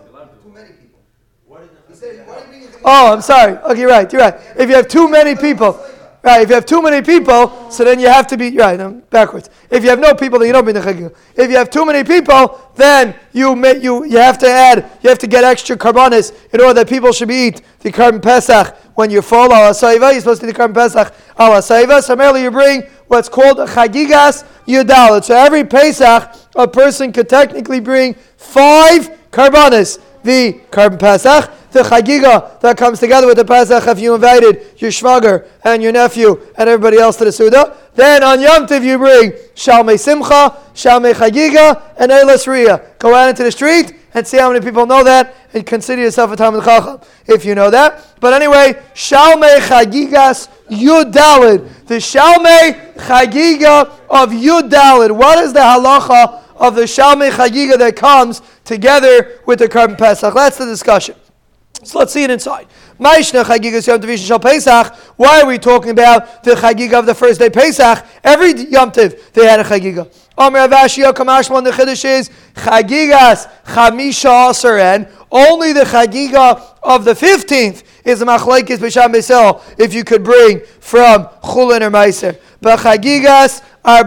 Oh, 2.86 3.14
I'm 3.14 3.22
sorry. 3.22 3.58
Okay, 3.58 3.86
right. 3.86 4.12
You're 4.12 4.22
right. 4.22 4.36
If 4.58 4.70
you 4.70 4.76
have 4.76 4.88
too 4.88 5.10
many 5.10 5.36
people, 5.36 5.84
Right, 6.24 6.42
if 6.42 6.48
you 6.48 6.56
have 6.56 6.66
too 6.66 6.82
many 6.82 7.02
people, 7.02 7.70
so 7.70 7.84
then 7.84 8.00
you 8.00 8.08
have 8.08 8.28
to 8.28 8.38
be 8.38 8.56
right. 8.56 8.80
I'm 8.80 9.02
backwards. 9.10 9.50
If 9.70 9.84
you 9.84 9.90
have 9.90 10.00
no 10.00 10.14
people, 10.14 10.40
then 10.40 10.48
you 10.48 10.54
don't 10.54 10.64
bring 10.64 10.74
the. 10.74 11.14
If 11.36 11.52
you 11.52 11.58
have 11.58 11.70
too 11.70 11.86
many 11.86 12.06
people, 12.06 12.62
then 12.76 13.14
you 13.34 13.58
may, 13.58 13.82
you 13.82 14.06
you 14.06 14.20
have 14.20 14.38
to 14.38 14.48
add, 14.48 14.90
you 15.02 15.10
have 15.10 15.20
to 15.20 15.28
get 15.28 15.44
extra 15.44 15.76
korbanis 15.76 16.32
in 16.54 16.62
order 16.62 16.76
that 16.76 16.88
people 16.88 17.12
should 17.12 17.28
be 17.28 17.48
eat 17.48 17.62
the 17.82 17.92
korban 17.92 18.22
pesach 18.22 18.74
when 18.96 19.12
you 19.12 19.22
fall 19.22 19.52
al 19.52 19.74
asaiva. 19.74 20.14
You're 20.14 20.22
supposed 20.22 20.40
to 20.40 20.48
do 20.48 20.54
the 20.54 20.58
korban 20.58 20.74
pesach 20.74 21.14
al 21.38 21.52
asaiva. 21.52 22.02
So 22.02 22.16
merely 22.16 22.44
you 22.44 22.52
bring 22.52 22.84
what's 23.08 23.28
called 23.28 23.60
a 23.60 23.66
chagigas 23.66 24.46
yudalit. 24.66 25.26
So 25.26 25.36
every 25.36 25.66
pesach, 25.66 26.34
a 26.56 26.68
person 26.70 27.12
could 27.12 27.28
technically 27.28 27.82
bring 27.82 28.14
five 28.38 29.10
korbanis. 29.30 30.00
The 30.24 30.62
korban 30.72 30.98
pesach 30.98 31.52
the 31.74 31.82
chagiga 31.82 32.60
that 32.62 32.78
comes 32.78 33.00
together 33.00 33.28
with 33.28 33.38
the 33.38 33.44
Pesach 33.44 33.88
if 33.88 34.00
you 34.00 34.14
invited 34.14 34.66
your 34.78 34.92
shvager 34.92 35.48
and 35.64 35.82
your 35.82 35.92
nephew 35.92 36.40
and 36.58 36.70
everybody 36.70 36.98
else 36.98 37.18
to 37.18 37.26
the 37.26 37.32
Suda. 37.32 37.76
Then 37.96 38.24
on 38.24 38.40
Yom 38.40 38.68
Tiv 38.68 38.84
you 38.84 38.98
bring 38.98 39.32
Shalmei 39.56 40.00
Simcha, 40.00 40.58
Shalmei 40.74 41.14
Chagiga, 41.14 41.94
and 41.98 42.12
Eilas 42.12 42.48
Riyah. 42.48 42.98
Go 43.00 43.14
out 43.14 43.30
into 43.30 43.44
the 43.44 43.52
street 43.52 43.96
and 44.14 44.26
see 44.26 44.38
how 44.38 44.52
many 44.52 44.64
people 44.64 44.86
know 44.86 45.04
that 45.04 45.36
and 45.54 45.66
consider 45.66 46.04
yourself 46.04 46.32
a 46.32 46.36
Talmud 46.36 46.64
Chacham 46.64 47.00
if 47.26 47.44
you 47.44 47.56
know 47.56 47.72
that. 47.72 48.16
But 48.20 48.34
anyway, 48.34 48.82
Shalmei 48.94 49.58
Chagigas 49.58 50.50
Yudalid. 50.70 51.88
The 51.88 51.96
Shalmei 51.96 52.94
Chagiga 52.96 53.90
of 54.10 54.30
Yudalid. 54.30 55.12
What 55.12 55.40
is 55.40 55.54
the 55.54 55.60
halacha 55.60 56.42
of 56.56 56.76
the 56.76 56.84
Shalmei 56.84 57.32
Chagiga 57.32 57.80
that 57.80 57.96
comes 57.96 58.44
together 58.64 59.40
with 59.48 59.58
the 59.58 59.68
korban 59.68 59.98
Pesach? 59.98 60.34
That's 60.36 60.60
the 60.60 60.66
discussion. 60.66 61.16
So 61.86 62.00
let's 62.00 62.14
see 62.14 62.24
it 62.24 62.32
inside. 62.32 62.68
Why 62.98 63.22
are 65.42 65.46
we 65.46 65.58
talking 65.58 65.92
about 65.92 66.44
the 66.44 66.52
Chagiga 66.52 67.00
of 67.00 67.06
the 67.06 67.16
first 67.16 67.40
day 67.40 67.50
Pesach? 67.50 68.06
Every 68.24 68.52
Yom 68.70 68.92
Tov 68.92 69.34
they 69.34 69.46
had 69.46 69.60
a 69.60 69.64
Chagiga. 69.64 70.12
The 70.36 71.72
Chiddush 71.72 72.06
is 72.06 72.30
Chagigas 72.56 73.50
Chamisha. 73.66 75.08
Only 75.32 75.74
the 75.74 75.84
Chagiga 75.84 76.62
of 76.82 77.06
the 77.06 77.14
15th 77.14 77.84
is 78.06 78.22
a 78.22 78.26
Machlaikis 78.26 78.78
B'Sham 78.78 79.62
if 79.78 79.94
you 79.94 80.04
could 80.04 80.24
bring 80.24 80.62
from 80.80 81.26
Chulin 81.44 81.82
or 81.82 81.90
Meiser. 81.90 82.38
But 82.64 82.80
Chagigas. 82.80 83.62
But 83.84 84.06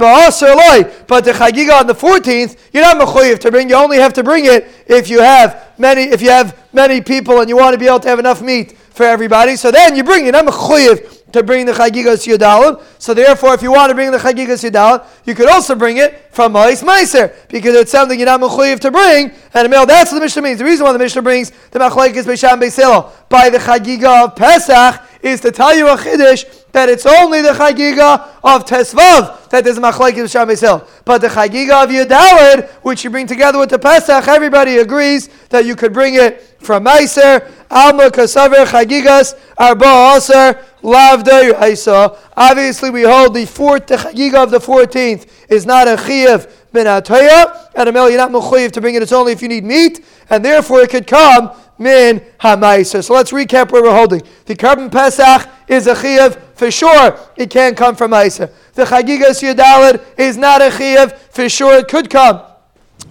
the 1.25 1.33
Chagiga 1.33 1.81
on 1.81 1.87
the 1.87 1.95
14th, 1.95 2.57
you're 2.73 2.83
not 2.83 2.97
Mechoyev 2.97 3.39
to 3.41 3.51
bring. 3.51 3.69
You 3.69 3.77
only 3.77 3.99
have 3.99 4.15
to 4.15 4.25
bring 4.25 4.47
it 4.47 4.67
if 4.87 5.11
you 5.11 5.21
have 5.21 5.75
many, 5.79 6.05
if 6.05 6.23
you 6.23 6.31
have 6.31 6.59
many 6.73 7.03
people 7.03 7.41
and 7.41 7.49
you 7.51 7.57
want 7.59 7.75
to 7.75 7.79
be 7.79 7.87
able 7.87 8.01
to 8.01 8.09
have 8.09 8.19
enough 8.19 8.41
meat 8.41 8.73
for 8.73 9.05
everybody. 9.05 9.55
So 9.57 9.71
then 9.71 9.95
you 9.95 10.03
bring 10.03 10.27
it. 10.27 10.35
I'm 10.35 10.47
Mechoyev 10.47 11.31
to 11.33 11.43
bring 11.43 11.67
the 11.67 11.73
Chagigas 11.73 12.27
Yudalim. 12.27 12.83
So 12.99 13.13
therefore, 13.13 13.53
if 13.53 13.61
you 13.61 13.71
want 13.71 13.91
to 13.91 13.95
bring 13.95 14.11
the 14.11 14.17
Chagigas 14.17 14.65
Yudalim, 14.65 15.05
you 15.27 15.35
could 15.35 15.51
also 15.51 15.75
bring 15.75 15.99
it 15.99 16.33
from 16.33 16.55
Ma'is 16.55 16.83
Meiser, 16.83 17.35
because 17.49 17.75
it's 17.75 17.91
something 17.91 18.19
you're 18.19 18.25
not 18.25 18.41
mechuyev 18.41 18.81
to 18.81 18.91
bring. 18.91 19.31
And 19.53 19.71
male, 19.71 19.85
that's 19.85 20.11
what 20.11 20.21
the 20.21 20.25
Mishnah 20.25 20.41
means. 20.41 20.59
The 20.59 20.65
reason 20.65 20.87
why 20.87 20.93
the 20.95 20.99
Mishnah 20.99 21.21
brings 21.21 21.51
the 21.71 21.79
Machlaikis 21.79 22.25
Beisham 22.25 22.61
Beisilo 22.63 23.13
by 23.29 23.51
the 23.51 23.59
Chagiga 23.59 24.25
of 24.25 24.37
Pesach 24.37 25.03
is 25.21 25.43
to 25.43 25.53
tell 25.53 25.77
you 25.77 25.89
a 25.89 25.97
Chiddush 25.97 26.47
that 26.77 26.91
it's 26.91 27.07
only 27.07 27.41
the 27.41 27.53
Chagiga 27.53 28.29
of 28.45 28.66
Tesvav 28.66 29.49
that 29.49 29.66
is 29.66 29.79
Machlaikis 29.79 30.27
Beisham 30.27 30.47
Beisilo. 30.47 30.87
But 31.07 31.22
the 31.22 31.29
Chagiga 31.29 31.85
of 31.85 31.89
Yudalid, 31.89 32.68
which 32.83 33.03
you 33.03 33.09
bring 33.09 33.27
together 33.27 33.59
with 33.59 33.70
the 33.70 33.79
Pesach, 33.79 34.29
everybody 34.29 34.77
agrees 34.77 35.29
that 35.49 35.64
you 35.64 35.74
could 35.74 35.95
bring 35.95 36.16
it 36.16 36.43
from 36.59 36.85
Meiser, 36.85 37.51
Alma 37.70 38.11
Kasaver 38.11 38.66
Chagigas, 38.66 39.41
Arba 39.57 40.16
Aser, 40.18 40.62
Lavda 40.83 41.55
Yaisa. 41.55 42.18
Obviously, 42.37 42.91
we 42.91 43.05
hold 43.05 43.33
the 43.33 43.47
fourth, 43.47 43.87
the 43.87 43.97
Chagiga 43.97 44.43
of 44.43 44.51
the 44.51 44.59
14th 44.59 45.31
is 45.49 45.64
not 45.64 45.89
a 45.89 45.97
Chiyav 45.97 46.53
Ben 46.72 46.85
Ataya, 46.85 47.70
and 47.74 47.89
a 47.89 47.93
male, 47.93 48.11
you're 48.11 48.18
not 48.18 48.31
Mechayiv 48.31 48.72
to 48.72 48.83
bring 48.83 48.97
it, 48.97 49.03
it's 49.03 49.12
only 49.12 49.33
if 49.33 49.41
you 49.41 49.49
need 49.49 49.64
meat, 49.64 50.05
and 50.29 50.45
therefore 50.45 50.83
it 50.83 50.91
could 50.91 51.07
come 51.07 51.57
Min 51.79 52.20
Hamaisa. 52.41 53.03
So 53.03 53.14
let's 53.14 53.33
recap 53.33 53.72
where 53.72 53.83
we're 53.83 53.97
holding. 53.97 54.22
The 54.45 54.55
Karban 54.55 54.93
Pesach 54.93 55.49
is 55.68 55.87
a 55.87 55.95
Chiyav 55.95 56.43
for 56.57 56.71
sure, 56.71 57.19
it 57.37 57.51
can't 57.51 57.77
come 57.77 57.95
from 57.95 58.13
Maisa. 58.13 58.51
The 58.73 58.85
Chagigas 58.85 59.43
Yadalid 59.43 60.03
is 60.19 60.39
not 60.39 60.63
a 60.63 60.71
Chiyav, 60.71 61.17
for 61.31 61.49
sure 61.51 61.79
it 61.79 61.87
could 61.87 62.09
come 62.09 62.41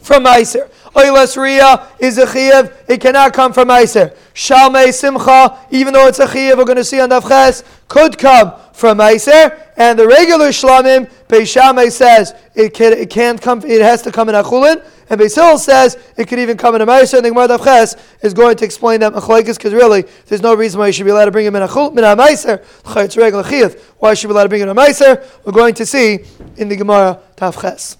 from 0.01 0.25
Meiser. 0.25 0.69
Oilas 0.95 1.37
Riyah 1.37 1.87
is 1.99 2.17
a 2.17 2.25
Chiyav, 2.25 2.73
it 2.87 2.99
cannot 3.01 3.33
come 3.33 3.53
from 3.53 3.67
Meiser. 3.67 4.15
Shalmei 4.33 4.91
Simcha, 4.91 5.59
even 5.69 5.93
though 5.93 6.07
it's 6.07 6.19
a 6.19 6.25
Chiyav, 6.25 6.57
we're 6.57 6.65
going 6.65 6.77
to 6.77 6.83
see 6.83 6.99
on 6.99 7.09
Davches, 7.09 7.63
could 7.87 8.17
come 8.17 8.53
from 8.73 8.97
Meiser. 8.97 9.61
And 9.77 9.99
the 9.99 10.07
regular 10.07 10.49
Shlamim, 10.49 11.09
Beishamei 11.27 11.91
says 11.91 12.35
it, 12.53 12.73
can, 12.73 12.93
it 12.93 13.09
can't 13.09 13.41
come, 13.41 13.63
it 13.65 13.81
has 13.81 14.01
to 14.03 14.11
come 14.11 14.29
in 14.29 14.35
Achulin. 14.35 14.83
And 15.09 15.21
Beisil 15.21 15.59
says 15.59 15.97
it 16.17 16.27
could 16.27 16.39
even 16.39 16.57
come 16.57 16.73
in 16.75 16.81
a 16.81 16.85
Meiser. 16.85 17.17
And 17.17 17.25
the 17.25 17.29
Gemara 17.29 17.47
Davches 17.47 17.99
is 18.21 18.33
going 18.33 18.57
to 18.57 18.65
explain 18.65 18.99
that 19.01 19.13
Machlaikis, 19.13 19.57
because 19.57 19.73
really, 19.73 20.05
there's 20.27 20.41
no 20.41 20.55
reason 20.55 20.79
why 20.79 20.87
you 20.87 20.93
should 20.93 21.05
be 21.05 21.11
allowed 21.11 21.25
to 21.25 21.31
bring 21.31 21.45
him 21.45 21.55
in 21.55 21.61
a 21.61 21.67
Chiyav. 21.67 21.93
Why 23.99 24.13
should 24.13 24.23
you 24.23 24.29
be 24.29 24.33
allowed 24.33 24.43
to 24.43 24.49
bring 24.49 24.61
him 24.61 24.69
in 24.69 24.77
a 24.77 24.81
Meiser? 24.81 25.23
We're 25.45 25.51
going 25.51 25.73
to 25.75 25.85
see 25.85 26.19
in 26.57 26.69
the 26.69 26.75
Gemara 26.75 27.19
Tavches. 27.35 27.97